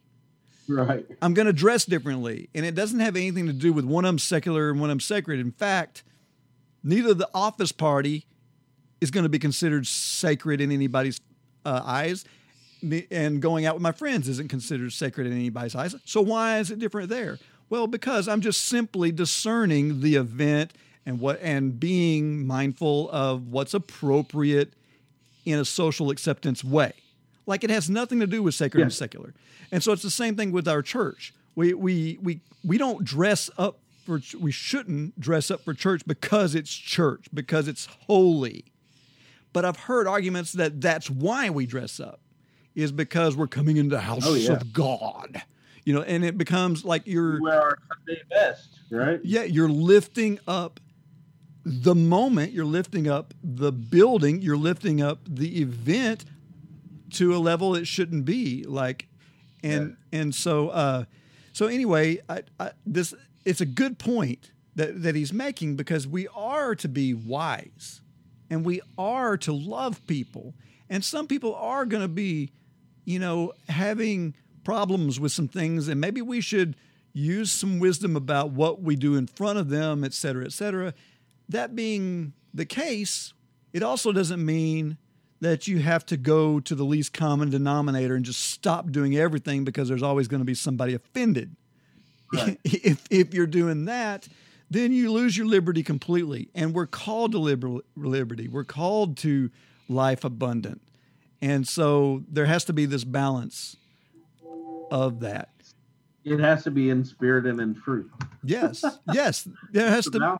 Right. 0.68 1.06
I'm 1.20 1.34
going 1.34 1.48
to 1.48 1.54
dress 1.54 1.86
differently. 1.86 2.50
And 2.54 2.64
it 2.64 2.76
doesn't 2.76 3.00
have 3.00 3.16
anything 3.16 3.48
to 3.48 3.54
do 3.54 3.74
with 3.74 3.84
one 3.84 4.04
them 4.04 4.20
secular 4.20 4.70
and 4.70 4.80
one 4.80 4.90
them 4.90 5.00
sacred. 5.00 5.40
In 5.40 5.52
fact, 5.52 6.04
neither 6.84 7.16
the 7.16 7.30
office 7.34 7.72
party 7.72 8.28
is 9.02 9.10
going 9.10 9.24
to 9.24 9.30
be 9.30 9.40
considered 9.40 9.88
sacred 9.88 10.62
in 10.62 10.72
anybody's 10.72 11.20
uh, 11.66 11.82
eyes, 11.84 12.24
and 13.10 13.42
going 13.42 13.66
out 13.66 13.74
with 13.74 13.82
my 13.82 13.92
friends 13.92 14.30
isn't 14.30 14.50
considered 14.50 14.94
sacred 14.94 15.26
in 15.26 15.34
anybody's 15.34 15.76
eyes. 15.76 15.96
So 16.06 16.22
why 16.22 16.60
is 16.60 16.70
it 16.70 16.78
different 16.78 17.10
there? 17.10 17.40
Well, 17.72 17.88
because 17.88 18.28
I'm 18.28 18.42
just 18.42 18.66
simply 18.66 19.12
discerning 19.12 20.02
the 20.02 20.16
event 20.16 20.74
and 21.08 21.20
what 21.20 21.42
and 21.42 21.80
being 21.80 22.46
mindful 22.46 23.10
of 23.10 23.48
what's 23.48 23.74
appropriate 23.74 24.74
in 25.46 25.60
a 25.60 25.66
social 25.66 26.10
acceptance 26.10 26.64
way. 26.64 26.94
Like 27.46 27.64
it 27.64 27.70
has 27.70 27.90
nothing 27.90 28.20
to 28.20 28.28
do 28.28 28.42
with 28.42 28.56
sacred 28.56 28.82
and 28.82 28.94
secular. 28.94 29.34
And 29.72 29.82
so 29.84 29.92
it's 29.92 30.02
the 30.02 30.10
same 30.12 30.36
thing 30.36 30.52
with 30.52 30.68
our 30.68 30.82
church. 30.82 31.34
We 31.56 31.74
we 31.74 32.18
we 32.22 32.42
we 32.64 32.78
don't 32.78 33.04
dress 33.04 33.50
up 33.58 33.80
for 34.06 34.20
we 34.40 34.52
shouldn't 34.52 35.20
dress 35.20 35.50
up 35.52 35.62
for 35.64 35.74
church 35.74 36.04
because 36.06 36.56
it's 36.56 36.74
church, 36.74 37.28
because 37.34 37.68
it's 37.68 37.88
holy. 38.08 38.66
But 39.54 39.64
I've 39.66 39.78
heard 39.78 40.08
arguments 40.08 40.52
that 40.54 40.82
that's 40.82 41.10
why 41.10 41.50
we 41.50 41.66
dress 41.66 42.00
up 42.00 42.20
is 42.76 42.92
because 42.92 43.38
we're 43.38 43.48
coming 43.48 43.78
into 43.78 43.96
the 43.96 44.02
house 44.02 44.24
Oh, 44.26 44.34
yeah. 44.34 44.52
of 44.52 44.74
God. 44.74 45.42
You 45.86 45.94
know, 45.94 46.02
and 46.02 46.26
it 46.26 46.38
becomes 46.38 46.84
like 46.84 47.04
you're 47.06 47.40
wear 47.42 47.62
our 47.62 47.78
Sunday 48.06 48.22
best, 48.30 48.80
right? 48.90 49.20
yeah, 49.24 49.44
you're 49.44 49.70
lifting 49.70 50.40
up 50.48 50.80
the 51.66 51.96
moment, 51.96 52.52
you're 52.52 52.64
lifting 52.64 53.08
up 53.08 53.34
the 53.44 53.72
building, 53.72 54.42
you're 54.42 54.56
lifting 54.56 55.02
up 55.02 55.20
the 55.28 55.62
event 55.62 56.24
to 57.14 57.36
a 57.36 57.40
level 57.40 57.76
it 57.76 57.88
shouldn't 57.88 58.24
be. 58.24 58.64
Like, 58.64 59.08
and 59.64 59.98
and 60.12 60.34
so 60.36 60.70
uh, 60.70 61.06
so 61.54 61.66
anyway, 61.66 62.20
I, 62.30 62.44
I, 62.60 62.72
this 62.86 63.16
it's 63.46 63.62
a 63.62 63.66
good 63.66 63.98
point 63.98 64.52
that 64.76 65.02
that 65.02 65.16
he's 65.16 65.34
making 65.34 65.76
because 65.76 66.08
we 66.08 66.28
are 66.36 66.76
to 66.76 66.88
be 66.88 67.16
wise, 67.16 68.02
and 68.50 68.64
we 68.64 68.82
are 68.96 69.36
to 69.38 69.52
love 69.52 70.06
people, 70.06 70.54
and 70.88 71.04
some 71.04 71.26
people 71.26 71.56
are 71.56 71.86
going 71.86 72.04
to 72.04 72.08
be, 72.08 72.52
you 73.06 73.18
know, 73.18 73.54
having 73.70 74.36
problems 74.64 75.20
with 75.20 75.32
some 75.32 75.48
things, 75.48 75.88
and 75.88 76.00
maybe 76.00 76.22
we 76.22 76.42
should 76.42 76.76
use 77.12 77.52
some 77.52 77.80
wisdom 77.80 78.16
about 78.16 78.52
what 78.52 78.82
we 78.82 78.96
do 78.96 79.16
in 79.16 79.26
front 79.26 79.58
of 79.58 79.70
them, 79.70 80.04
et 80.04 80.14
cetera, 80.14 80.46
et 80.46 80.52
cetera. 80.52 80.94
That 81.50 81.76
being 81.76 82.34
the 82.54 82.66
case, 82.66 83.34
it 83.74 83.84
also 83.84 84.12
doesn't 84.12 84.44
mean 84.44 84.98
that 85.42 85.68
you 85.68 85.80
have 85.80 86.06
to 86.08 86.18
go 86.18 86.60
to 86.60 86.76
the 86.76 86.86
least 86.86 87.14
common 87.14 87.50
denominator 87.50 88.16
and 88.16 88.26
just 88.26 88.42
stop 88.42 88.92
doing 88.92 89.16
everything 89.16 89.64
because 89.64 89.88
there's 89.88 90.04
always 90.04 90.28
going 90.28 90.40
to 90.40 90.46
be 90.46 90.54
somebody 90.54 90.94
offended. 90.94 91.56
Right. 92.34 92.60
if 92.64 93.06
if 93.10 93.34
you're 93.34 93.46
doing 93.46 93.86
that, 93.86 94.28
then 94.70 94.92
you 94.92 95.12
lose 95.12 95.38
your 95.38 95.46
liberty 95.46 95.84
completely. 95.84 96.50
And 96.56 96.74
we're 96.74 96.88
called 96.88 97.34
to 97.34 97.40
liber- 97.40 97.82
liberty. 97.96 98.48
We're 98.48 98.64
called 98.64 99.18
to 99.18 99.52
life 99.88 100.24
abundant. 100.24 100.82
And 101.42 101.68
so 101.68 102.24
there 102.28 102.46
has 102.46 102.66
to 102.66 102.74
be 102.74 102.86
this 102.86 103.04
balance 103.04 103.76
of 104.90 105.20
that. 105.20 105.50
It 106.24 106.40
has 106.40 106.64
to 106.64 106.72
be 106.72 106.90
in 106.90 107.04
spirit 107.04 107.46
and 107.46 107.60
in 107.62 107.76
truth. 107.76 108.10
Yes, 108.44 108.84
yes, 109.14 109.48
there 109.72 109.90
has 109.90 110.06
to 110.06 110.40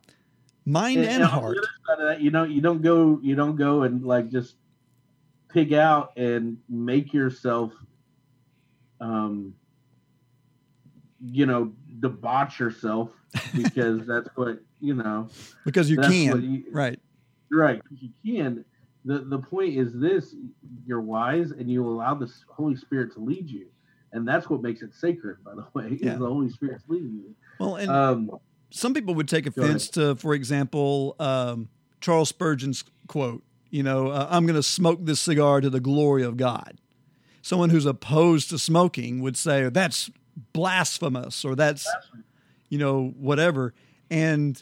mind 0.66 1.00
and, 1.06 1.22
the 1.24 1.28
heart. 1.28 1.58
other 1.58 1.68
side 1.88 2.00
of 2.04 2.08
that, 2.10 2.22
you 2.22 2.32
know, 2.32 2.44
you 2.44 2.62
don't 2.62 2.82
go, 2.82 3.20
you 3.22 3.36
don't 3.36 3.56
go 3.56 3.84
and 3.84 4.04
like 4.04 4.30
just 4.30 4.56
pig 5.50 5.74
out 5.74 6.12
and 6.18 6.58
make 6.70 7.14
yourself, 7.14 7.72
um, 9.00 9.54
you 11.22 11.46
know, 11.46 11.72
debauch 12.00 12.60
yourself 12.60 13.12
because 13.56 14.06
that's 14.08 14.30
what 14.36 14.60
you 14.80 14.94
know. 14.96 15.30
because 15.66 15.90
you 15.90 15.98
can, 15.98 16.42
you- 16.44 16.64
right? 16.72 17.00
Right, 17.52 17.82
you 17.92 18.10
can. 18.26 18.66
the 19.06 19.20
The 19.20 19.38
point 19.40 19.76
is 19.78 19.94
this: 19.94 20.36
you're 20.86 21.00
wise, 21.02 21.52
and 21.52 21.70
you 21.70 21.88
allow 21.88 22.16
the 22.16 22.32
Holy 22.50 22.76
Spirit 22.76 23.14
to 23.14 23.20
lead 23.20 23.48
you, 23.50 23.68
and 24.14 24.28
that's 24.28 24.50
what 24.50 24.62
makes 24.64 24.82
it 24.82 24.94
sacred. 24.96 25.44
By 25.44 25.54
the 25.56 25.66
way, 25.74 25.98
Yeah. 26.02 26.14
is 26.14 26.20
the 26.20 26.26
Holy 26.28 26.50
Spirit's 26.50 26.84
leading 26.88 27.14
you. 27.14 27.36
Well, 27.60 27.76
and 27.76 27.92
Um, 27.92 28.32
some 28.76 28.94
people 28.94 29.16
would 29.16 29.30
take 29.30 29.48
offense 29.48 29.88
to, 29.92 30.16
for 30.16 30.34
example, 30.34 31.16
um, 31.18 31.70
Charles 32.02 32.28
Spurgeon's 32.28 32.84
quote. 33.08 33.42
You 33.70 33.84
know, 33.84 34.10
uh, 34.10 34.28
I'm 34.30 34.46
going 34.46 34.58
to 34.58 34.64
smoke 34.64 35.00
this 35.02 35.22
cigar 35.22 35.62
to 35.62 35.70
the 35.70 35.80
glory 35.80 36.24
of 36.24 36.36
God. 36.36 36.78
Someone 37.42 37.70
who's 37.70 37.86
opposed 37.86 38.50
to 38.50 38.60
smoking 38.60 39.22
would 39.22 39.38
say 39.38 39.70
that's 39.70 40.10
blasphemous 40.52 41.46
or 41.46 41.56
that's, 41.56 41.88
you 42.68 42.78
know, 42.78 43.14
whatever. 43.18 43.74
And 44.12 44.62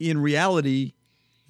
in 0.00 0.18
reality, 0.18 0.94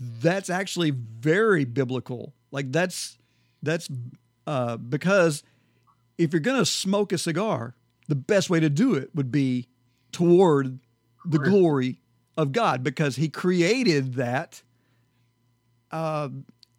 that's 0.01 0.51
actually 0.51 0.91
very 0.91 1.65
biblical. 1.65 2.35
Like 2.51 2.73
that's 2.73 3.17
that's 3.63 3.89
uh, 4.47 4.77
because 4.77 5.45
if 6.19 6.33
you're 6.33 6.41
going 6.41 6.59
to 6.59 6.67
smoke 6.67 7.13
a 7.13 7.19
cigar, 7.19 7.77
the 8.09 8.17
best 8.17 8.51
way 8.51 8.59
to 8.59 8.69
do 8.69 8.95
it 8.95 9.15
would 9.15 9.31
be 9.31 9.69
toward 10.11 10.81
the 11.25 11.39
glory 11.39 11.99
of 12.37 12.53
God 12.53 12.83
because 12.83 13.17
He 13.17 13.29
created 13.29 14.15
that, 14.15 14.63
uh, 15.91 16.29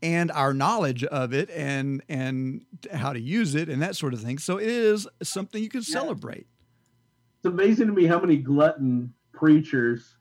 and 0.01 0.31
our 0.31 0.53
knowledge 0.53 1.03
of 1.05 1.33
it, 1.33 1.49
and 1.51 2.03
and 2.09 2.65
how 2.93 3.13
to 3.13 3.19
use 3.19 3.55
it, 3.55 3.69
and 3.69 3.81
that 3.81 3.95
sort 3.95 4.13
of 4.13 4.21
thing. 4.21 4.37
So 4.37 4.57
it 4.57 4.67
is 4.67 5.07
something 5.21 5.61
you 5.63 5.69
can 5.69 5.81
Yeah. 5.81 5.99
celebrate. 6.01 6.47
it's 7.37 7.45
amazing 7.45 7.87
to 7.87 7.93
me 7.93 8.05
how 8.05 8.19
many 8.19 8.37
glutton 8.37 9.13
preachers 9.33 10.15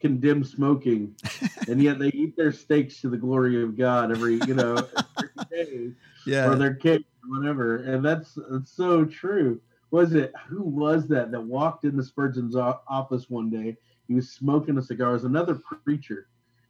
condemn 0.00 0.42
smoking, 0.44 1.14
and 1.68 1.80
yet 1.82 1.98
they 1.98 2.08
eat 2.08 2.36
their 2.36 2.52
steaks 2.52 3.00
to 3.02 3.08
the 3.08 3.16
glory 3.16 3.62
of 3.62 3.76
God 3.76 4.10
every 4.10 4.36
you 4.36 4.54
know 4.54 4.88
every 5.16 5.30
day, 5.50 5.92
or 6.44 6.56
their 6.56 6.74
cake 6.74 7.06
or 7.22 7.38
whatever, 7.38 7.76
and 7.76 8.04
that's 8.04 8.36
that's 8.50 8.70
so 8.72 9.04
true. 9.04 9.60
Was 9.92 10.14
it 10.14 10.32
who 10.48 10.62
was 10.62 11.06
that 11.08 11.30
that 11.30 11.40
walked 11.40 11.84
into 11.84 12.02
Spurgeon's 12.02 12.56
office 12.56 13.28
one 13.28 13.50
day? 13.50 13.76
He 14.08 14.14
was 14.14 14.30
smoking 14.30 14.78
a 14.78 14.82
cigar. 14.82 15.10
It 15.10 15.12
was 15.12 15.24
another 15.24 15.54
preacher, 15.84 16.28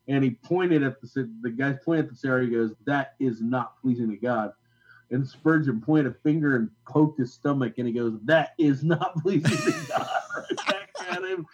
and 0.09 0.25
he 0.25 0.33
pointed 0.33 0.83
at 0.83 1.01
the 1.01 1.31
the 1.41 1.51
guy 1.51 1.73
pointed 1.73 2.07
at 2.07 2.11
the 2.11 2.17
cigar. 2.17 2.41
He 2.41 2.49
goes, 2.49 2.73
"That 2.85 3.15
is 3.21 3.41
not 3.41 3.81
pleasing 3.81 4.11
to 4.11 4.17
God." 4.17 4.53
And 5.13 5.27
Spurgeon 5.27 5.81
pointed 5.81 6.13
a 6.13 6.17
finger 6.25 6.57
and 6.57 6.69
poked 6.85 7.21
his 7.21 7.33
stomach, 7.33 7.75
and 7.79 7.87
he 7.87 7.93
goes, 7.93 8.19
"That 8.25 8.55
is 8.59 8.83
not 8.83 9.15
pleasing 9.23 9.57
to 9.57 9.87
God." 9.89 10.09
Back 10.67 10.91
at 11.09 11.23
him. 11.23 11.47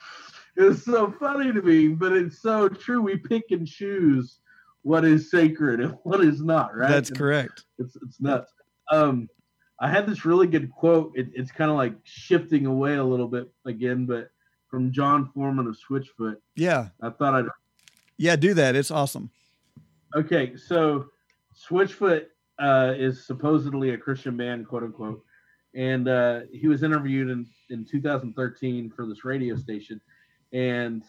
It 0.57 0.63
was 0.63 0.83
so 0.83 1.13
funny 1.21 1.53
to 1.53 1.61
me, 1.61 1.89
but 1.89 2.13
it's 2.13 2.41
so 2.41 2.71
true. 2.71 3.03
We 3.03 3.19
pick 3.19 3.45
and 3.51 3.69
choose 3.69 4.39
what 4.83 5.05
is 5.05 5.31
sacred 5.31 5.81
and 5.81 5.99
what 6.05 6.25
is 6.25 6.41
not. 6.41 6.75
Right? 6.75 6.89
that's 6.89 7.11
And 7.11 7.19
correct. 7.19 7.67
It's 7.79 7.95
it's 7.97 8.23
nuts. 8.23 8.55
Um, 8.91 9.29
I 9.81 9.89
had 9.89 10.07
this 10.07 10.25
really 10.25 10.47
good 10.47 10.71
quote. 10.71 11.13
It, 11.15 11.29
it's 11.35 11.53
kind 11.53 11.71
of 11.71 11.77
like 11.77 11.95
shifting 12.05 12.67
away 12.67 12.97
a 12.97 13.05
little 13.05 13.29
bit 13.29 13.49
again, 13.65 14.07
but 14.07 14.31
from 14.69 14.93
Jon 14.93 15.31
Foreman 15.33 15.67
of 15.67 15.77
Switchfoot. 15.79 16.37
Yeah, 16.57 16.89
I 17.01 17.11
thought 17.11 17.35
I'd 17.35 17.47
yeah, 18.19 18.35
do 18.37 18.53
that. 18.55 18.75
It's 18.75 18.91
awesome. 18.91 19.31
Okay, 20.15 20.57
so 20.57 21.07
Switchfoot 21.57 22.27
uh, 22.59 22.95
is 22.97 23.25
supposedly 23.25 23.91
a 23.91 23.99
Christian 23.99 24.37
band, 24.37 24.67
quote 24.67 24.83
unquote, 24.83 25.23
and 25.75 26.09
uh, 26.09 26.41
he 26.53 26.67
was 26.67 26.83
interviewed 26.83 27.31
in, 27.31 27.47
in 27.71 27.85
2013 27.85 28.91
for 28.91 29.07
this 29.07 29.25
radio 29.25 29.57
station, 29.57 30.01
and 30.53 31.05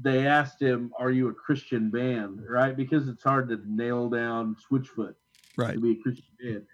they 0.00 0.26
asked 0.26 0.60
him, 0.60 0.92
"Are 0.98 1.10
you 1.10 1.28
a 1.28 1.34
Christian 1.34 1.90
band?" 1.90 2.42
Right, 2.46 2.76
because 2.76 3.08
it's 3.08 3.22
hard 3.22 3.48
to 3.48 3.60
nail 3.66 4.10
down 4.10 4.56
Switchfoot 4.70 5.14
Right. 5.56 5.74
to 5.74 5.80
be 5.80 5.92
a 5.92 6.02
Christian 6.02 6.24
band. 6.42 6.66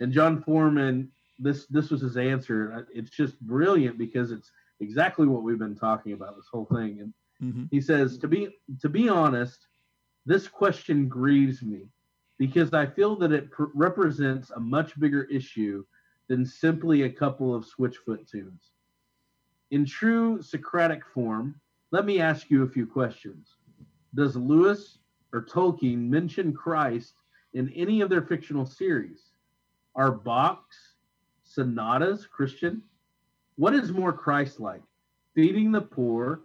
And 0.00 0.12
Jon 0.12 0.42
Foreman, 0.42 1.10
this 1.38 1.66
this 1.66 1.90
was 1.90 2.00
his 2.00 2.16
answer. 2.16 2.86
It's 2.92 3.10
just 3.10 3.40
brilliant 3.40 3.98
because 3.98 4.30
it's 4.30 4.50
exactly 4.80 5.26
what 5.26 5.42
we've 5.42 5.58
been 5.58 5.76
talking 5.76 6.12
about 6.12 6.36
this 6.36 6.48
whole 6.50 6.66
thing, 6.66 7.00
and 7.00 7.14
hmm 7.40 7.64
he 7.70 7.80
says 7.80 8.18
to 8.18 8.28
be 8.28 8.48
to 8.80 8.88
be 8.88 9.08
honest 9.08 9.66
this 10.26 10.48
question 10.48 11.08
grieves 11.08 11.62
me 11.62 11.88
because 12.38 12.72
i 12.72 12.86
feel 12.86 13.16
that 13.16 13.32
it 13.32 13.50
pr- 13.50 13.74
represents 13.74 14.50
a 14.50 14.60
much 14.60 14.98
bigger 14.98 15.24
issue 15.24 15.84
than 16.28 16.46
simply 16.46 17.02
a 17.02 17.10
couple 17.10 17.54
of 17.54 17.66
switchfoot 17.66 18.28
tunes. 18.30 18.70
In 19.70 19.84
true 19.84 20.40
socratic 20.40 21.04
form 21.06 21.60
let 21.90 22.06
me 22.06 22.20
ask 22.20 22.50
you 22.50 22.62
a 22.64 22.68
few 22.68 22.86
questions. 22.86 23.56
Does 24.14 24.36
lewis 24.36 24.98
or 25.32 25.42
tolkien 25.42 26.08
mention 26.08 26.52
christ 26.52 27.14
in 27.52 27.68
any 27.70 28.00
of 28.00 28.08
their 28.10 28.22
fictional 28.22 28.66
series 28.66 29.33
are 29.96 30.10
bach's 30.12 30.94
sonatas 31.44 32.26
christian 32.26 32.82
what 33.56 33.74
is 33.74 33.92
more 33.92 34.12
christ-like 34.12 34.82
feeding 35.34 35.70
the 35.72 35.80
poor 35.80 36.40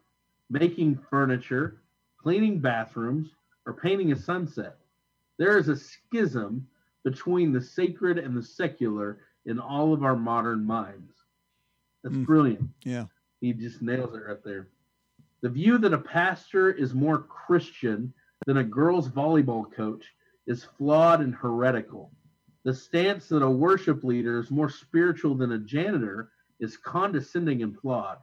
making 0.52 0.98
furniture, 1.10 1.78
cleaning 2.18 2.60
bathrooms, 2.60 3.30
or 3.68 3.74
painting 3.74 4.12
a 4.12 4.16
sunset. 4.16 4.78
There 5.38 5.60
is 5.60 5.68
a 5.70 5.76
schism 5.76 6.68
between 7.04 7.54
the 7.54 7.62
sacred 7.62 8.18
and 8.18 8.36
the 8.36 8.42
secular 8.42 9.20
in 9.46 9.60
all 9.60 9.94
of 9.94 10.04
our 10.04 10.16
modern 10.16 10.66
minds. 10.66 11.14
That's 12.04 12.16
Mm. 12.16 12.26
brilliant. 12.26 12.70
Yeah. 12.84 13.06
He 13.42 13.54
just 13.54 13.82
nails 13.84 14.16
it 14.16 14.24
right 14.26 14.44
there. 14.44 14.70
The 15.42 15.50
view 15.50 15.78
that 15.78 15.94
a 15.94 16.00
pastor 16.00 16.72
is 16.72 16.94
more 16.96 17.20
Christian 17.20 18.12
than 18.48 18.58
a 18.58 18.64
girls' 18.64 19.08
volleyball 19.08 19.72
coach 19.72 20.14
is 20.48 20.64
flawed 20.64 21.22
and 21.22 21.36
heretical. 21.36 22.12
The 22.64 22.74
stance 22.74 23.30
that 23.30 23.42
a 23.42 23.50
worship 23.50 24.04
leader 24.04 24.40
is 24.40 24.52
more 24.52 24.70
spiritual 24.70 25.36
than 25.36 25.54
a 25.54 25.60
janitor 25.60 26.32
is 26.60 26.76
condescending 26.78 27.64
and 27.64 27.78
flawed. 27.80 28.18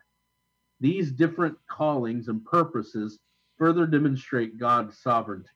These 0.78 1.12
different 1.12 1.56
callings 1.68 2.28
and 2.28 2.44
purposes 2.44 3.18
further 3.56 3.86
demonstrate 3.86 4.58
God's 4.58 4.98
sovereignty. 4.98 5.48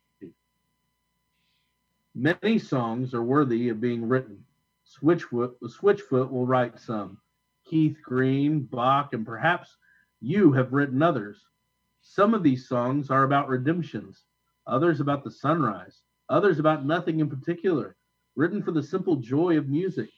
Many 2.14 2.58
songs 2.58 3.14
are 3.14 3.22
worthy 3.22 3.68
of 3.68 3.80
being 3.80 4.08
written. 4.08 4.44
Switchfoot, 4.84 5.54
Switchfoot 5.62 6.30
will 6.30 6.46
write 6.46 6.78
some. 6.80 7.18
Keith 7.64 7.98
Green, 8.02 8.60
Bach, 8.60 9.12
and 9.12 9.24
perhaps 9.24 9.76
you 10.20 10.52
have 10.52 10.72
written 10.72 11.02
others. 11.02 11.46
Some 12.00 12.34
of 12.34 12.42
these 12.42 12.66
songs 12.66 13.10
are 13.10 13.24
about 13.24 13.48
redemptions, 13.48 14.24
others 14.66 15.00
about 15.00 15.22
the 15.22 15.30
sunrise, 15.30 16.00
others 16.28 16.58
about 16.58 16.84
nothing 16.84 17.20
in 17.20 17.28
particular, 17.28 17.96
written 18.36 18.62
for 18.62 18.72
the 18.72 18.82
simple 18.82 19.16
joy 19.16 19.56
of 19.56 19.68
music. 19.68 20.10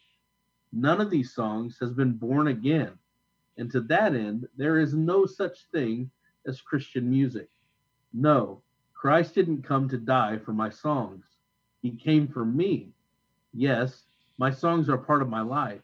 None 0.71 1.01
of 1.01 1.09
these 1.09 1.33
songs 1.33 1.77
has 1.79 1.93
been 1.93 2.13
born 2.13 2.47
again, 2.47 2.91
and 3.57 3.71
to 3.71 3.81
that 3.81 4.15
end, 4.15 4.47
there 4.57 4.79
is 4.79 4.93
no 4.93 5.25
such 5.25 5.65
thing 5.71 6.09
as 6.47 6.61
Christian 6.61 7.09
music. 7.09 7.49
No, 8.13 8.61
Christ 8.93 9.35
didn't 9.35 9.63
come 9.63 9.87
to 9.89 9.97
die 9.97 10.37
for 10.37 10.53
my 10.53 10.69
songs. 10.69 11.25
He 11.81 11.91
came 11.91 12.27
for 12.27 12.45
me. 12.45 12.93
Yes, 13.53 14.03
my 14.37 14.49
songs 14.51 14.89
are 14.89 14.97
part 14.97 15.21
of 15.21 15.29
my 15.29 15.41
life, 15.41 15.81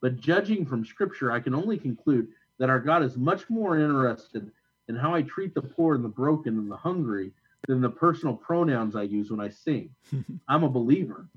but 0.00 0.20
judging 0.20 0.64
from 0.64 0.84
Scripture, 0.84 1.32
I 1.32 1.40
can 1.40 1.54
only 1.54 1.78
conclude 1.78 2.28
that 2.58 2.70
our 2.70 2.80
God 2.80 3.02
is 3.02 3.16
much 3.16 3.48
more 3.50 3.78
interested 3.78 4.50
in 4.88 4.96
how 4.96 5.14
I 5.14 5.22
treat 5.22 5.54
the 5.54 5.62
poor 5.62 5.94
and 5.94 6.04
the 6.04 6.08
broken 6.08 6.58
and 6.58 6.70
the 6.70 6.76
hungry 6.76 7.32
than 7.68 7.80
the 7.80 7.90
personal 7.90 8.34
pronouns 8.34 8.96
I 8.96 9.02
use 9.02 9.30
when 9.30 9.40
I 9.40 9.48
sing. 9.48 9.90
I'm 10.48 10.64
a 10.64 10.68
believer. 10.68 11.28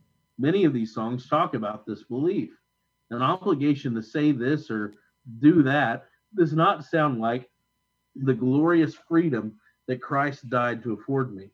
Many 0.43 0.65
of 0.65 0.73
these 0.73 0.93
songs 0.93 1.29
talk 1.29 1.53
about 1.53 1.85
this 1.85 2.03
belief. 2.03 2.49
An 3.11 3.21
obligation 3.21 3.95
to 3.95 4.03
say 4.03 4.33
this 4.33 4.69
or 4.69 4.93
do 5.39 5.63
that 5.63 6.07
does 6.35 6.51
not 6.51 6.83
sound 6.83 7.21
like 7.21 7.49
the 8.13 8.33
glorious 8.33 8.93
freedom 8.93 9.57
that 9.87 10.01
Christ 10.01 10.49
died 10.49 10.83
to 10.83 10.91
afford 10.91 11.33
me. 11.33 11.51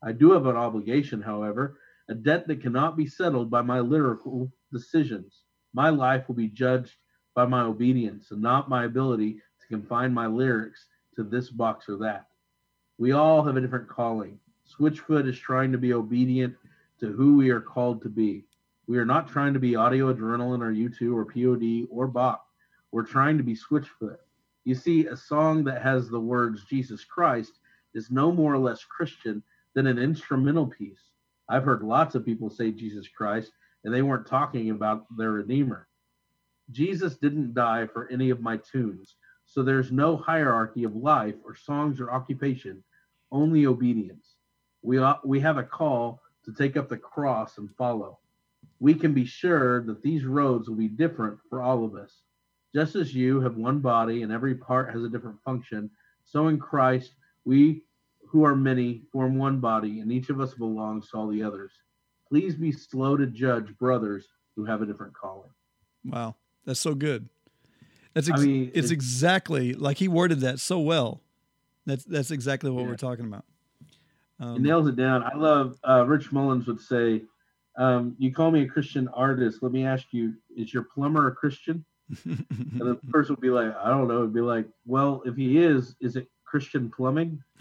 I 0.00 0.12
do 0.12 0.30
have 0.30 0.46
an 0.46 0.54
obligation, 0.54 1.20
however, 1.20 1.80
a 2.08 2.14
debt 2.14 2.46
that 2.46 2.62
cannot 2.62 2.96
be 2.96 3.04
settled 3.04 3.50
by 3.50 3.62
my 3.62 3.80
lyrical 3.80 4.52
decisions. 4.72 5.42
My 5.74 5.88
life 5.90 6.28
will 6.28 6.36
be 6.36 6.46
judged 6.46 6.94
by 7.34 7.46
my 7.46 7.62
obedience 7.62 8.30
and 8.30 8.40
not 8.40 8.68
my 8.68 8.84
ability 8.84 9.40
to 9.60 9.66
confine 9.66 10.14
my 10.14 10.28
lyrics 10.28 10.86
to 11.16 11.24
this 11.24 11.50
box 11.50 11.88
or 11.88 11.96
that. 11.96 12.28
We 12.96 13.10
all 13.10 13.42
have 13.42 13.56
a 13.56 13.60
different 13.60 13.88
calling. 13.88 14.38
Switchfoot 14.72 15.28
is 15.28 15.36
trying 15.36 15.72
to 15.72 15.78
be 15.78 15.92
obedient 15.92 16.54
to 17.00 17.12
who 17.12 17.36
we 17.36 17.50
are 17.50 17.60
called 17.60 18.02
to 18.02 18.08
be. 18.08 18.44
We 18.86 18.98
are 18.98 19.06
not 19.06 19.28
trying 19.28 19.54
to 19.54 19.60
be 19.60 19.76
audio 19.76 20.12
adrenaline 20.12 20.60
or 20.62 20.72
U2 20.72 21.14
or 21.14 21.24
POD 21.24 21.88
or 21.90 22.06
Bach. 22.06 22.44
We're 22.92 23.06
trying 23.06 23.38
to 23.38 23.44
be 23.44 23.54
Switchfoot. 23.54 24.18
You 24.64 24.74
see, 24.74 25.06
a 25.06 25.16
song 25.16 25.64
that 25.64 25.82
has 25.82 26.08
the 26.08 26.20
words 26.20 26.64
Jesus 26.64 27.04
Christ 27.04 27.52
is 27.94 28.10
no 28.10 28.30
more 28.30 28.52
or 28.52 28.58
less 28.58 28.84
Christian 28.84 29.42
than 29.74 29.86
an 29.86 29.98
instrumental 29.98 30.66
piece. 30.66 31.10
I've 31.48 31.64
heard 31.64 31.82
lots 31.82 32.14
of 32.14 32.24
people 32.24 32.50
say 32.50 32.70
Jesus 32.70 33.08
Christ, 33.08 33.52
and 33.84 33.94
they 33.94 34.02
weren't 34.02 34.26
talking 34.26 34.70
about 34.70 35.06
their 35.16 35.32
Redeemer. 35.32 35.88
Jesus 36.70 37.16
didn't 37.16 37.54
die 37.54 37.86
for 37.86 38.08
any 38.10 38.30
of 38.30 38.40
my 38.40 38.58
tunes, 38.58 39.16
so 39.46 39.62
there's 39.62 39.90
no 39.90 40.16
hierarchy 40.16 40.84
of 40.84 40.94
life 40.94 41.34
or 41.44 41.56
songs 41.56 42.00
or 42.00 42.10
occupation, 42.10 42.84
only 43.32 43.66
obedience. 43.66 44.36
We, 44.82 44.98
uh, 44.98 45.16
we 45.24 45.40
have 45.40 45.58
a 45.58 45.64
call 45.64 46.20
to 46.44 46.52
take 46.52 46.76
up 46.76 46.88
the 46.88 46.96
cross 46.96 47.58
and 47.58 47.68
follow. 47.76 48.18
We 48.78 48.94
can 48.94 49.12
be 49.12 49.24
sure 49.24 49.82
that 49.84 50.02
these 50.02 50.24
roads 50.24 50.68
will 50.68 50.76
be 50.76 50.88
different 50.88 51.38
for 51.48 51.62
all 51.62 51.84
of 51.84 51.94
us. 51.94 52.22
Just 52.74 52.94
as 52.94 53.14
you 53.14 53.40
have 53.40 53.56
one 53.56 53.80
body 53.80 54.22
and 54.22 54.32
every 54.32 54.54
part 54.54 54.92
has 54.92 55.02
a 55.02 55.08
different 55.08 55.42
function, 55.44 55.90
so 56.24 56.48
in 56.48 56.58
Christ 56.58 57.12
we 57.44 57.82
who 58.26 58.44
are 58.44 58.54
many 58.54 59.02
form 59.10 59.36
one 59.36 59.58
body, 59.58 59.98
and 60.00 60.12
each 60.12 60.30
of 60.30 60.40
us 60.40 60.54
belongs 60.54 61.10
to 61.10 61.16
all 61.16 61.26
the 61.26 61.42
others. 61.42 61.72
Please 62.28 62.54
be 62.54 62.70
slow 62.70 63.16
to 63.16 63.26
judge 63.26 63.76
brothers 63.76 64.28
who 64.54 64.64
have 64.64 64.82
a 64.82 64.86
different 64.86 65.12
calling. 65.14 65.50
Wow, 66.04 66.36
that's 66.64 66.78
so 66.78 66.94
good. 66.94 67.28
That's 68.14 68.28
ex- 68.30 68.40
I 68.40 68.44
mean, 68.44 68.70
it's 68.72 68.90
it- 68.90 68.94
exactly 68.94 69.74
like 69.74 69.96
he 69.96 70.06
worded 70.06 70.40
that 70.40 70.60
so 70.60 70.78
well. 70.78 71.22
That's 71.86 72.04
that's 72.04 72.30
exactly 72.30 72.70
what 72.70 72.82
Yeah. 72.82 72.86
we're 72.88 72.96
talking 72.96 73.24
about. 73.24 73.44
Um, 74.40 74.62
nails 74.62 74.88
it 74.88 74.96
down. 74.96 75.22
I 75.22 75.34
love 75.36 75.78
uh, 75.86 76.04
Rich 76.06 76.32
Mullins 76.32 76.66
would 76.66 76.80
say, 76.80 77.22
um, 77.76 78.16
"You 78.18 78.32
call 78.32 78.50
me 78.50 78.62
a 78.62 78.66
Christian 78.66 79.06
artist. 79.08 79.62
Let 79.62 79.72
me 79.72 79.84
ask 79.84 80.06
you: 80.12 80.34
Is 80.56 80.72
your 80.72 80.84
plumber 80.84 81.28
a 81.28 81.32
Christian?" 81.34 81.84
And 82.24 82.80
the 82.80 82.98
person 83.10 83.34
would 83.34 83.42
be 83.42 83.50
like, 83.50 83.76
"I 83.76 83.88
don't 83.90 84.08
know." 84.08 84.20
It'd 84.20 84.32
be 84.34 84.40
like, 84.40 84.66
"Well, 84.86 85.22
if 85.26 85.36
he 85.36 85.58
is, 85.58 85.94
is 86.00 86.16
it 86.16 86.26
Christian 86.44 86.90
plumbing?" 86.90 87.42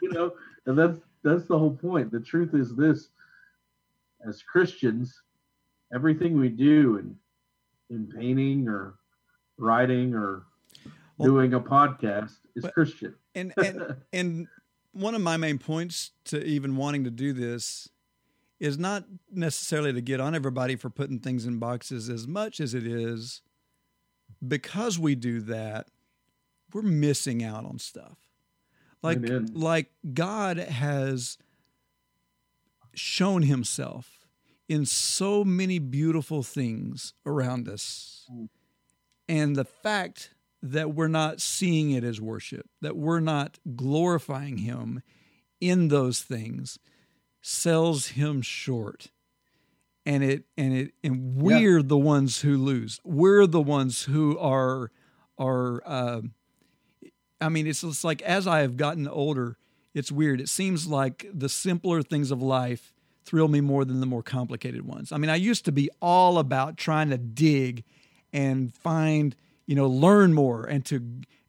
you 0.00 0.10
know, 0.12 0.32
and 0.66 0.78
that's 0.78 1.00
that's 1.24 1.44
the 1.46 1.58
whole 1.58 1.74
point. 1.76 2.10
The 2.12 2.20
truth 2.20 2.54
is 2.54 2.74
this: 2.76 3.08
as 4.26 4.42
Christians, 4.42 5.22
everything 5.92 6.38
we 6.38 6.48
do 6.48 6.98
in 6.98 7.16
in 7.90 8.06
painting 8.06 8.68
or 8.68 8.94
writing 9.56 10.14
or 10.14 10.44
Well- 11.16 11.28
doing 11.30 11.54
a 11.54 11.60
podcast 11.60 12.36
is 12.54 12.62
But- 12.62 12.74
Christian. 12.74 13.14
and 13.34 13.52
and 13.64 13.96
and 14.12 14.48
one 14.92 15.14
of 15.14 15.20
my 15.20 15.36
main 15.36 15.58
points 15.58 16.12
to 16.24 16.42
even 16.44 16.76
wanting 16.76 17.04
to 17.04 17.10
do 17.10 17.32
this 17.32 17.88
is 18.60 18.76
not 18.78 19.04
necessarily 19.30 19.92
to 19.92 20.00
get 20.00 20.20
on 20.20 20.34
everybody 20.34 20.74
for 20.76 20.90
putting 20.90 21.18
things 21.20 21.46
in 21.46 21.58
boxes 21.58 22.08
as 22.08 22.26
much 22.26 22.60
as 22.60 22.74
it 22.74 22.86
is 22.86 23.40
because 24.46 24.98
we 24.98 25.14
do 25.14 25.40
that 25.40 25.86
we're 26.72 26.82
missing 26.82 27.42
out 27.44 27.64
on 27.64 27.78
stuff 27.78 28.18
like 29.02 29.18
Amen. 29.18 29.48
like 29.54 29.90
god 30.12 30.58
has 30.58 31.38
shown 32.94 33.42
himself 33.42 34.26
in 34.68 34.84
so 34.84 35.44
many 35.44 35.78
beautiful 35.78 36.42
things 36.42 37.14
around 37.24 37.68
us 37.68 38.26
Mm. 38.30 38.48
and 39.28 39.56
the 39.56 39.64
fact 39.64 40.34
that 40.62 40.94
we're 40.94 41.08
not 41.08 41.40
seeing 41.40 41.90
it 41.90 42.04
as 42.04 42.20
worship, 42.20 42.66
that 42.80 42.96
we're 42.96 43.20
not 43.20 43.58
glorifying 43.76 44.58
Him 44.58 45.02
in 45.60 45.88
those 45.88 46.20
things, 46.20 46.78
sells 47.40 48.08
Him 48.08 48.42
short. 48.42 49.08
And 50.06 50.24
it 50.24 50.44
and 50.56 50.72
it 50.72 50.94
and 51.04 51.36
we're 51.36 51.82
the 51.82 51.98
ones 51.98 52.40
who 52.40 52.56
lose. 52.56 52.98
We're 53.04 53.46
the 53.46 53.60
ones 53.60 54.04
who 54.04 54.38
are 54.38 54.90
are. 55.36 55.82
Uh, 55.84 56.22
I 57.40 57.50
mean, 57.50 57.66
it's 57.66 57.82
just 57.82 58.04
like 58.04 58.22
as 58.22 58.46
I 58.46 58.60
have 58.60 58.78
gotten 58.78 59.06
older, 59.06 59.58
it's 59.94 60.10
weird. 60.10 60.40
It 60.40 60.48
seems 60.48 60.86
like 60.86 61.26
the 61.32 61.48
simpler 61.48 62.02
things 62.02 62.30
of 62.30 62.42
life 62.42 62.94
thrill 63.28 63.48
me 63.48 63.60
more 63.60 63.84
than 63.84 64.00
the 64.00 64.06
more 64.06 64.22
complicated 64.22 64.86
ones. 64.86 65.12
I 65.12 65.18
mean, 65.18 65.28
I 65.28 65.36
used 65.36 65.66
to 65.66 65.72
be 65.72 65.90
all 66.00 66.38
about 66.38 66.78
trying 66.78 67.10
to 67.10 67.18
dig 67.18 67.84
and 68.32 68.74
find, 68.74 69.36
you 69.68 69.74
know, 69.74 69.86
learn 69.86 70.32
more 70.32 70.64
and 70.64 70.84
to 70.86 71.02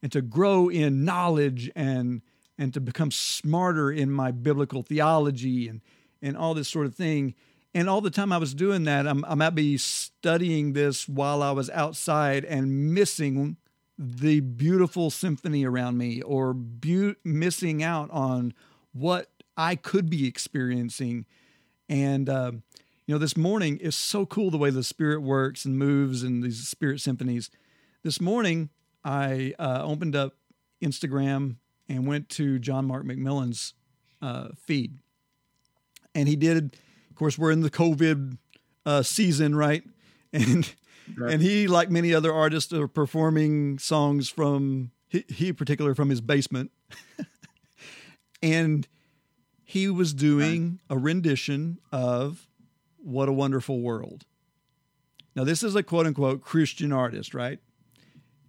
and 0.04 0.12
to 0.12 0.22
grow 0.22 0.68
in 0.68 1.06
knowledge 1.06 1.72
and 1.74 2.22
and 2.58 2.74
to 2.74 2.82
become 2.82 3.12
smarter 3.12 3.90
in 3.90 4.12
my 4.12 4.30
biblical 4.30 4.84
theology 4.84 5.70
and 5.70 5.80
and 6.22 6.36
all 6.36 6.54
this 6.54 6.68
sort 6.68 6.86
of 6.86 6.94
thing. 6.94 7.34
And 7.74 7.90
all 7.90 8.02
the 8.02 8.10
time 8.10 8.34
I 8.34 8.38
was 8.38 8.54
doing 8.54 8.84
that, 8.84 9.08
I'm, 9.08 9.24
I 9.26 9.36
might 9.36 9.52
be 9.52 9.78
studying 9.78 10.74
this 10.74 11.08
while 11.08 11.42
I 11.42 11.52
was 11.52 11.70
outside 11.70 12.44
and 12.44 12.94
missing 12.94 13.56
the 13.98 14.42
beautiful 14.42 15.10
symphony 15.12 15.64
around 15.66 15.98
me 15.98 16.22
or 16.22 16.54
bu- 16.54 17.16
missing 17.24 17.84
out 17.84 18.10
on 18.12 18.54
what 18.92 19.30
I 19.56 19.76
could 19.76 20.10
be 20.10 20.28
experiencing. 20.28 21.26
And, 21.88 22.28
uh, 22.28 22.52
you 23.06 23.16
know, 23.16 23.20
this 23.20 23.38
morning 23.38 23.78
is 23.78 23.96
so 23.96 24.26
cool 24.26 24.50
the 24.50 24.58
way 24.58 24.72
the 24.72 24.84
spirit 24.84 25.22
works 25.22 25.64
and 25.64 25.78
moves 25.78 26.24
and 26.24 26.44
these 26.44 26.68
spirit 26.68 27.00
symphonies. 27.02 27.52
This 28.04 28.22
morning, 28.22 28.70
I 29.04 29.54
uh, 29.60 29.84
opened 29.84 30.16
up 30.16 30.36
Instagram 30.82 31.58
and 31.88 32.08
went 32.08 32.30
to 32.30 32.60
John 32.60 32.86
Mark 32.86 33.04
McMillan's 33.04 33.74
uh, 34.22 34.50
feed. 34.56 35.00
And 36.16 36.28
he 36.28 36.36
did, 36.36 36.78
of 37.10 37.16
course, 37.16 37.38
we're 37.38 37.52
in 37.52 37.62
the 37.62 37.70
COVID 37.70 38.38
uh, 38.86 39.04
season, 39.04 39.56
right? 39.56 39.84
And 40.32 40.72
Right. 41.18 41.34
and 41.34 41.42
he, 41.42 41.68
like 41.68 41.90
many 41.90 42.14
other 42.14 42.32
artists, 42.32 42.72
are 42.72 42.88
performing 42.88 43.80
songs 43.80 44.30
from 44.30 44.92
he, 45.08 45.26
he 45.28 45.52
particular 45.54 45.96
from 45.96 46.10
his 46.10 46.22
basement. 46.22 46.70
and 48.44 48.88
he 49.64 49.90
was 49.90 50.14
doing 50.14 50.80
a 50.88 50.98
rendition 51.00 51.80
of 51.92 52.48
"What 52.98 53.28
a 53.28 53.34
Wonderful 53.34 53.82
World." 53.82 54.26
Now, 55.36 55.44
this 55.44 55.64
is 55.64 55.76
a 55.76 55.82
quote 55.82 56.06
unquote 56.06 56.42
Christian 56.42 56.92
artist, 56.92 57.34
right? 57.34 57.60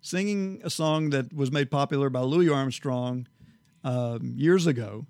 Singing 0.02 0.60
a 0.64 0.70
song 0.70 1.10
that 1.10 1.32
was 1.32 1.52
made 1.52 1.70
popular 1.70 2.10
by 2.10 2.20
Louis 2.20 2.48
Armstrong 2.48 3.26
um, 3.84 4.32
years 4.36 4.66
ago. 4.66 5.06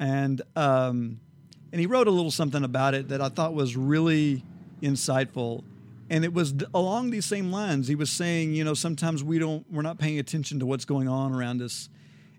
and 0.00 0.40
um, 0.56 1.20
and 1.72 1.80
he 1.80 1.86
wrote 1.86 2.08
a 2.08 2.10
little 2.10 2.32
something 2.32 2.64
about 2.64 2.94
it 2.94 3.08
that 3.10 3.20
I 3.20 3.28
thought 3.28 3.54
was 3.54 3.76
really 3.76 4.42
insightful. 4.82 5.62
And 6.08 6.24
it 6.24 6.34
was 6.34 6.52
along 6.74 7.10
these 7.10 7.26
same 7.26 7.52
lines. 7.52 7.86
He 7.86 7.94
was 7.94 8.10
saying, 8.10 8.54
you 8.54 8.64
know, 8.64 8.74
sometimes 8.74 9.22
we 9.22 9.38
don't, 9.38 9.64
we're 9.70 9.82
not 9.82 9.96
paying 9.96 10.18
attention 10.18 10.58
to 10.58 10.66
what's 10.66 10.84
going 10.84 11.06
on 11.06 11.32
around 11.32 11.62
us. 11.62 11.88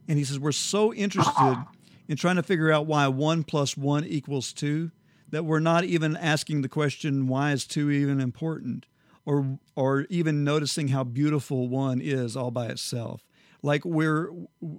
And 0.09 0.17
he 0.17 0.25
says, 0.25 0.37
we're 0.37 0.51
so 0.51 0.93
interested 0.93 1.63
in 2.09 2.17
trying 2.17 2.35
to 2.35 2.43
figure 2.43 2.73
out 2.73 2.87
why 2.87 3.07
one 3.07 3.45
plus 3.45 3.77
one 3.77 4.03
equals 4.03 4.51
two 4.51 4.91
that 5.29 5.45
we're 5.45 5.61
not 5.61 5.85
even 5.85 6.17
asking 6.17 6.61
the 6.61 6.67
question, 6.67 7.29
why 7.29 7.53
is 7.53 7.65
two 7.65 7.89
even 7.89 8.19
important? 8.19 8.85
Or, 9.25 9.59
or 9.75 10.07
even 10.09 10.43
noticing 10.43 10.87
how 10.89 11.03
beautiful 11.03 11.67
one 11.69 12.01
is 12.01 12.35
all 12.35 12.49
by 12.51 12.67
itself. 12.67 13.23
Like 13.61 13.85
we're, 13.85 14.31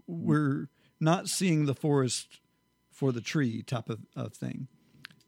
we're 0.06 0.68
not 0.98 1.28
seeing 1.28 1.66
the 1.66 1.74
forest 1.74 2.40
for 2.90 3.12
the 3.12 3.20
tree 3.20 3.62
type 3.62 3.88
of, 3.88 4.00
of 4.16 4.34
thing. 4.34 4.66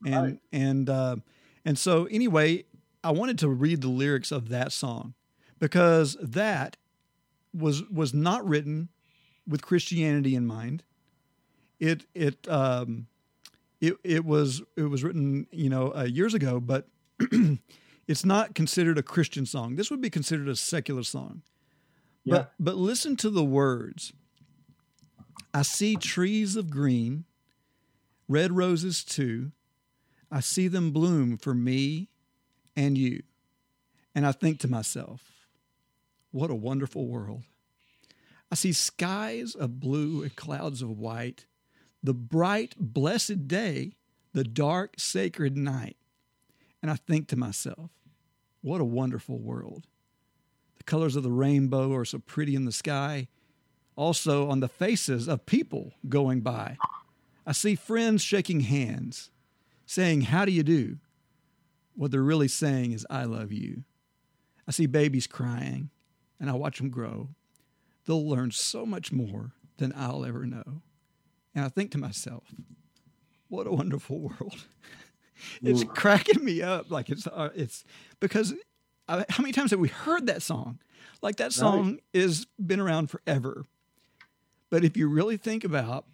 And, 0.05 0.15
Right. 0.25 0.39
and, 0.53 0.91
uh, 0.91 1.17
and 1.65 1.79
so 1.79 2.07
anyway, 2.07 2.65
I 3.05 3.13
wanted 3.13 3.39
to 3.41 3.49
read 3.49 3.83
the 3.83 3.89
lyrics 3.89 4.33
of 4.33 4.49
that 4.49 4.73
song 4.73 5.15
because 5.61 6.17
that 6.21 6.77
was 7.53 7.83
was 7.91 8.13
not 8.13 8.47
written 8.47 8.89
with 9.47 9.63
Christianity 9.63 10.35
in 10.35 10.47
mind. 10.47 10.83
It 11.79 12.07
it 12.15 12.49
um, 12.49 13.07
it 13.81 13.95
it 14.03 14.25
was 14.25 14.63
it 14.77 14.85
was 14.85 15.05
written 15.05 15.47
you 15.53 15.69
know 15.71 15.93
uh, 15.95 16.05
years 16.05 16.35
ago, 16.35 16.61
but 16.61 16.89
it's 18.07 18.25
not 18.25 18.55
considered 18.55 18.99
a 18.99 19.03
Christian 19.03 19.47
song. 19.47 19.77
This 19.77 19.91
would 19.91 20.01
be 20.01 20.11
considered 20.11 20.49
a 20.49 20.57
secular 20.57 21.03
song. 21.03 21.43
Yeah. 22.25 22.35
But 22.35 22.53
but 22.59 22.77
listen 22.77 23.17
to 23.17 23.31
the 23.31 23.45
words. 23.45 24.13
I 25.53 25.63
see 25.63 25.97
trees 25.97 26.57
of 26.57 26.71
green, 26.71 27.25
red 28.29 28.53
roses 28.53 29.05
too. 29.05 29.53
I 30.31 30.41
see 30.41 30.67
them 30.67 30.91
bloom 30.91 31.39
for 31.39 31.55
me 31.55 32.09
and 32.77 32.99
you. 32.99 33.23
And 34.15 34.27
I 34.27 34.33
think 34.33 34.59
to 34.61 34.69
myself, 34.69 35.23
what 36.33 36.51
a 36.51 36.55
wonderful 36.55 37.07
world. 37.07 37.45
I 38.51 38.57
see 38.57 38.73
skies 38.73 39.55
of 39.55 39.81
blue 39.81 40.23
and 40.23 40.35
clouds 40.35 40.83
of 40.83 40.91
white, 40.91 41.47
the 42.03 42.15
bright, 42.15 42.75
blessed 42.79 43.47
day, 43.47 43.95
the 44.33 44.45
dark, 44.45 44.95
sacred 44.99 45.57
night. 45.57 45.97
And 46.83 46.91
I 46.91 46.97
think 46.97 47.29
to 47.29 47.37
myself, 47.37 47.91
what 48.65 48.81
a 48.81 48.85
wonderful 48.85 49.39
world. 49.39 49.87
The 50.79 50.85
colors 50.85 51.17
of 51.17 51.23
the 51.23 51.31
rainbow 51.31 51.93
are 51.95 52.07
so 52.07 52.19
pretty 52.19 52.55
in 52.55 52.65
the 52.65 52.73
sky, 52.73 53.29
also 53.95 54.49
on 54.49 54.61
the 54.61 54.69
faces 54.69 55.29
of 55.29 55.45
people 55.45 55.93
going 56.09 56.41
by. 56.41 56.79
I 57.47 57.53
see 57.53 57.75
friends 57.75 58.23
shaking 58.23 58.61
hands, 58.61 59.31
saying, 59.85 60.23
How 60.23 60.47
do 60.47 60.51
you 60.51 60.63
do? 60.63 60.97
What 61.95 62.11
they're 62.11 62.23
really 62.23 62.49
saying 62.49 62.93
is, 62.93 63.07
I 63.11 63.25
love 63.25 63.53
you. 63.53 63.85
I 64.67 64.71
see 64.71 64.87
babies 64.87 65.27
crying, 65.27 65.91
and 66.41 66.49
I 66.49 66.55
watch 66.55 66.79
them 66.79 66.89
grow. 66.89 67.29
They'll 68.07 68.27
learn 68.27 68.51
so 68.51 68.87
much 68.87 69.13
more 69.13 69.53
than 69.77 69.93
I'll 69.95 70.25
ever 70.25 70.47
know. 70.47 70.81
And 71.55 71.67
I 71.67 71.69
think 71.69 71.91
to 71.91 71.99
myself, 71.99 72.45
what 73.49 73.67
a 73.67 73.73
wonderful 73.73 74.21
world. 74.41 74.65
It's 75.63 75.83
Ooh. 75.83 75.87
cracking 75.87 76.45
me 76.45 76.63
up. 76.63 76.91
Like 76.91 77.11
it's, 77.11 77.27
uh, 77.27 77.51
it's 77.55 77.85
because 78.21 78.55
I, 79.09 79.25
how 79.29 79.43
many 79.43 79.53
times 79.53 79.71
have 79.71 79.81
we 79.81 79.89
heard 79.89 80.27
that 80.27 80.43
song? 80.43 80.79
Like 81.23 81.37
that 81.37 81.53
song 81.53 81.99
is 82.13 82.47
been 82.65 82.81
around 82.81 83.11
forever. 83.11 83.65
But 84.71 84.85
if 84.85 84.97
you 84.97 85.09
really 85.09 85.37
think 85.37 85.65
about 85.65 86.05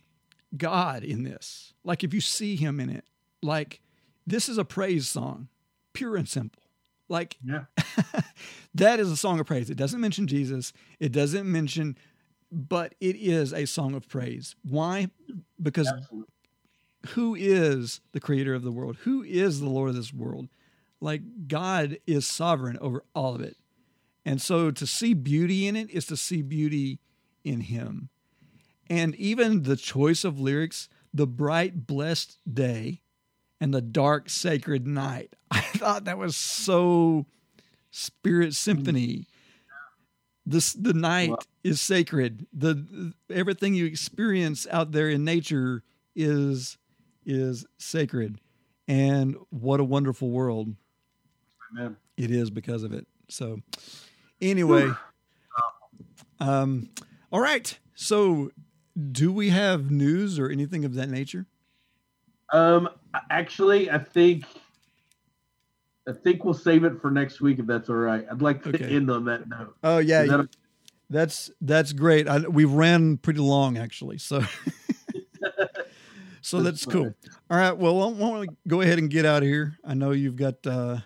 God 0.57 1.03
in 1.03 1.25
this, 1.25 1.75
like 1.85 2.05
if 2.05 2.13
you 2.15 2.21
see 2.21 2.57
him 2.57 2.79
in 2.79 2.91
it, 2.91 3.05
like 3.43 3.81
this 4.27 4.49
is 4.49 4.59
a 4.59 4.65
praise 4.65 5.09
song, 5.09 5.49
pure 5.93 6.17
and 6.17 6.29
simple. 6.29 6.63
Like 7.09 7.39
Yeah. 7.45 7.65
that 8.75 9.01
is 9.01 9.11
a 9.11 9.17
song 9.17 9.41
of 9.41 9.47
praise. 9.47 9.71
It 9.71 9.77
doesn't 9.77 10.01
mention 10.01 10.27
Jesus. 10.27 10.73
It 11.01 11.11
doesn't 11.11 11.51
mention, 11.51 11.97
but 12.53 12.95
it 13.01 13.17
is 13.17 13.53
a 13.53 13.67
song 13.67 13.95
of 13.95 14.09
praise. 14.09 14.55
Why? 14.63 15.09
Because 15.61 15.89
Absolutely. 15.89 16.29
Who 17.09 17.35
is 17.35 18.01
the 18.13 18.21
creator 18.21 18.55
of 18.55 18.63
the 18.63 18.73
world? 18.73 18.99
Who 19.05 19.23
is 19.23 19.61
the 19.61 19.69
Lord 19.69 19.91
of 19.91 19.97
this 19.97 20.13
world? 20.13 20.49
Like 21.01 21.49
God 21.49 21.99
is 22.07 22.27
sovereign 22.27 22.79
over 22.81 23.05
all 23.15 23.35
of 23.35 23.41
it. 23.41 23.57
And 24.25 24.41
so 24.41 24.71
to 24.71 24.87
see 24.87 25.15
beauty 25.15 25.67
in 25.67 25.77
it 25.77 25.91
is 25.91 26.05
to 26.07 26.17
see 26.17 26.43
beauty 26.43 26.99
in 27.43 27.63
him. 27.63 28.11
And 28.91 29.15
even 29.15 29.63
the 29.63 29.77
choice 29.77 30.25
of 30.25 30.39
lyrics, 30.39 30.89
the 31.15 31.27
bright, 31.27 31.87
blessed 31.87 32.39
day 32.53 33.01
and 33.61 33.73
the 33.73 33.81
dark, 33.81 34.29
sacred 34.29 34.87
night. 34.87 35.35
I 35.51 35.61
thought 35.61 36.05
that 36.05 36.19
was 36.19 36.37
so 36.37 37.27
spirit 37.91 38.55
symphony. 38.55 39.27
This 40.47 40.73
the 40.73 40.95
night 40.95 41.31
Wow. 41.31 41.39
is 41.63 41.81
sacred. 41.81 42.47
The 42.53 43.13
everything 43.31 43.75
you 43.75 43.85
experience 43.87 44.67
out 44.71 44.93
there 44.93 45.09
in 45.09 45.25
nature 45.25 45.83
is 46.17 46.77
is 47.31 47.65
sacred. 47.79 48.41
And 48.89 49.37
what 49.51 49.79
a 49.81 49.85
wonderful 49.85 50.31
world 50.31 50.75
Man. 51.73 51.97
it 52.17 52.31
is 52.31 52.51
because 52.51 52.83
of 52.83 52.93
it. 52.93 53.07
So, 53.29 53.61
anyway, 54.41 54.91
um, 56.41 56.91
all 57.31 57.41
right. 57.41 57.79
So, 57.95 58.51
do 59.13 59.33
we 59.33 59.51
have 59.51 59.91
news 59.91 60.39
or 60.39 60.49
anything 60.49 60.85
of 60.85 60.95
that 60.95 61.09
nature? 61.09 61.47
Um, 62.53 62.89
actually, 63.31 63.91
I 63.91 63.99
think 63.99 64.45
I 66.09 66.13
think 66.13 66.45
we'll 66.45 66.55
save 66.55 66.83
it 66.83 67.01
for 67.01 67.13
next 67.13 67.41
week 67.41 67.61
if 67.61 67.67
that's 67.67 67.89
all 67.89 67.95
right. 67.97 68.27
I'd 68.31 68.43
like 68.43 68.65
to 68.65 68.71
Okay. 68.71 68.97
end 68.97 69.11
on 69.11 69.25
that 69.27 69.49
note. 69.49 69.77
Oh 69.85 69.99
yeah, 69.99 70.25
that 70.25 70.49
that's 71.09 71.51
that's 71.61 71.93
great. 71.93 72.27
I, 72.27 72.41
we 72.41 72.65
ran 72.65 73.19
pretty 73.19 73.41
long 73.41 73.79
actually, 73.79 74.19
so 74.19 74.43
so 76.41 76.63
that's 76.63 76.85
cool. 76.85 77.15
All 77.51 77.59
right. 77.59 77.77
Well, 77.77 78.13
why 78.13 78.31
don't 78.31 78.41
we 78.41 78.49
go 78.67 78.81
ahead 78.81 78.99
and 78.99 79.11
get 79.11 79.25
out 79.25 79.43
of 79.43 79.49
here? 79.49 79.79
I 79.85 79.95
know 79.95 80.13
you've 80.13 80.37
got 80.37 80.67
uh, 80.67 80.99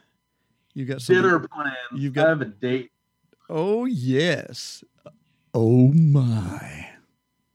you've 0.75 0.89
got 0.89 1.03
some 1.03 1.17
dinner 1.17 1.39
plans? 1.41 1.75
you've 1.95 2.13
I 2.13 2.23
got- 2.23 2.29
have 2.29 2.41
a 2.41 2.45
date. 2.47 2.91
Oh 3.49 3.85
yes. 3.85 4.83
Oh 5.53 5.89
my. 5.93 6.89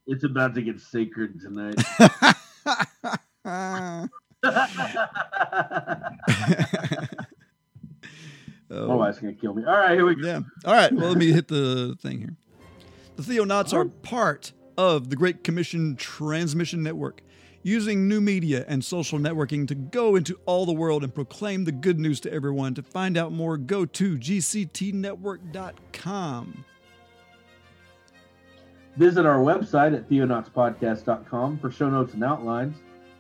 It's 0.07 0.23
about 0.23 0.56
to 0.56 0.61
get 0.61 0.80
sacred 0.80 1.39
tonight. 1.39 1.76
oh. 8.72 8.88
My 8.88 8.95
wife's 8.95 9.19
gonna 9.19 9.34
kill 9.34 9.53
me. 9.53 9.64
All 9.65 9.77
right, 9.77 9.91
here 9.91 10.06
we 10.06 10.15
go. 10.15 10.27
Yeah. 10.27 10.39
All 10.65 10.73
right. 10.73 10.91
Well, 10.91 11.10
let 11.10 11.18
me 11.18 11.31
hit 11.31 11.47
the 11.47 11.95
thing 12.01 12.19
here. 12.19 12.35
The 13.15 13.23
Theonauts 13.23 13.73
are 13.73 13.85
part 13.85 14.53
of 14.77 15.10
the 15.10 15.15
Great 15.15 15.43
Commission 15.43 15.95
Transmission 15.95 16.81
Network, 16.81 17.22
using 17.64 18.07
new 18.07 18.22
media 18.22 18.64
and 18.68 18.84
social 18.84 19.19
networking 19.19 19.68
to 19.68 19.76
go 19.76 20.15
into 20.15 20.40
all 20.45 20.65
the 20.65 20.73
world 20.73 21.03
and 21.03 21.14
proclaim 21.14 21.65
the 21.65 21.72
good 21.72 21.99
news 21.99 22.19
to 22.22 22.31
everyone. 22.31 22.73
To 22.76 22.84
find 22.84 23.18
out 23.18 23.31
more, 23.31 23.57
go 23.57 23.86
to 23.86 24.18
gctnetwork.com. 24.18 26.65
Visit 28.98 29.26
our 29.26 29.40
website 29.40 29.95
at 29.95 30.10
theonautspodcast.com 30.10 31.60
for 31.60 31.72
show 31.72 31.90
notes 31.90 32.14
and 32.14 32.23
outlines. 32.23 32.77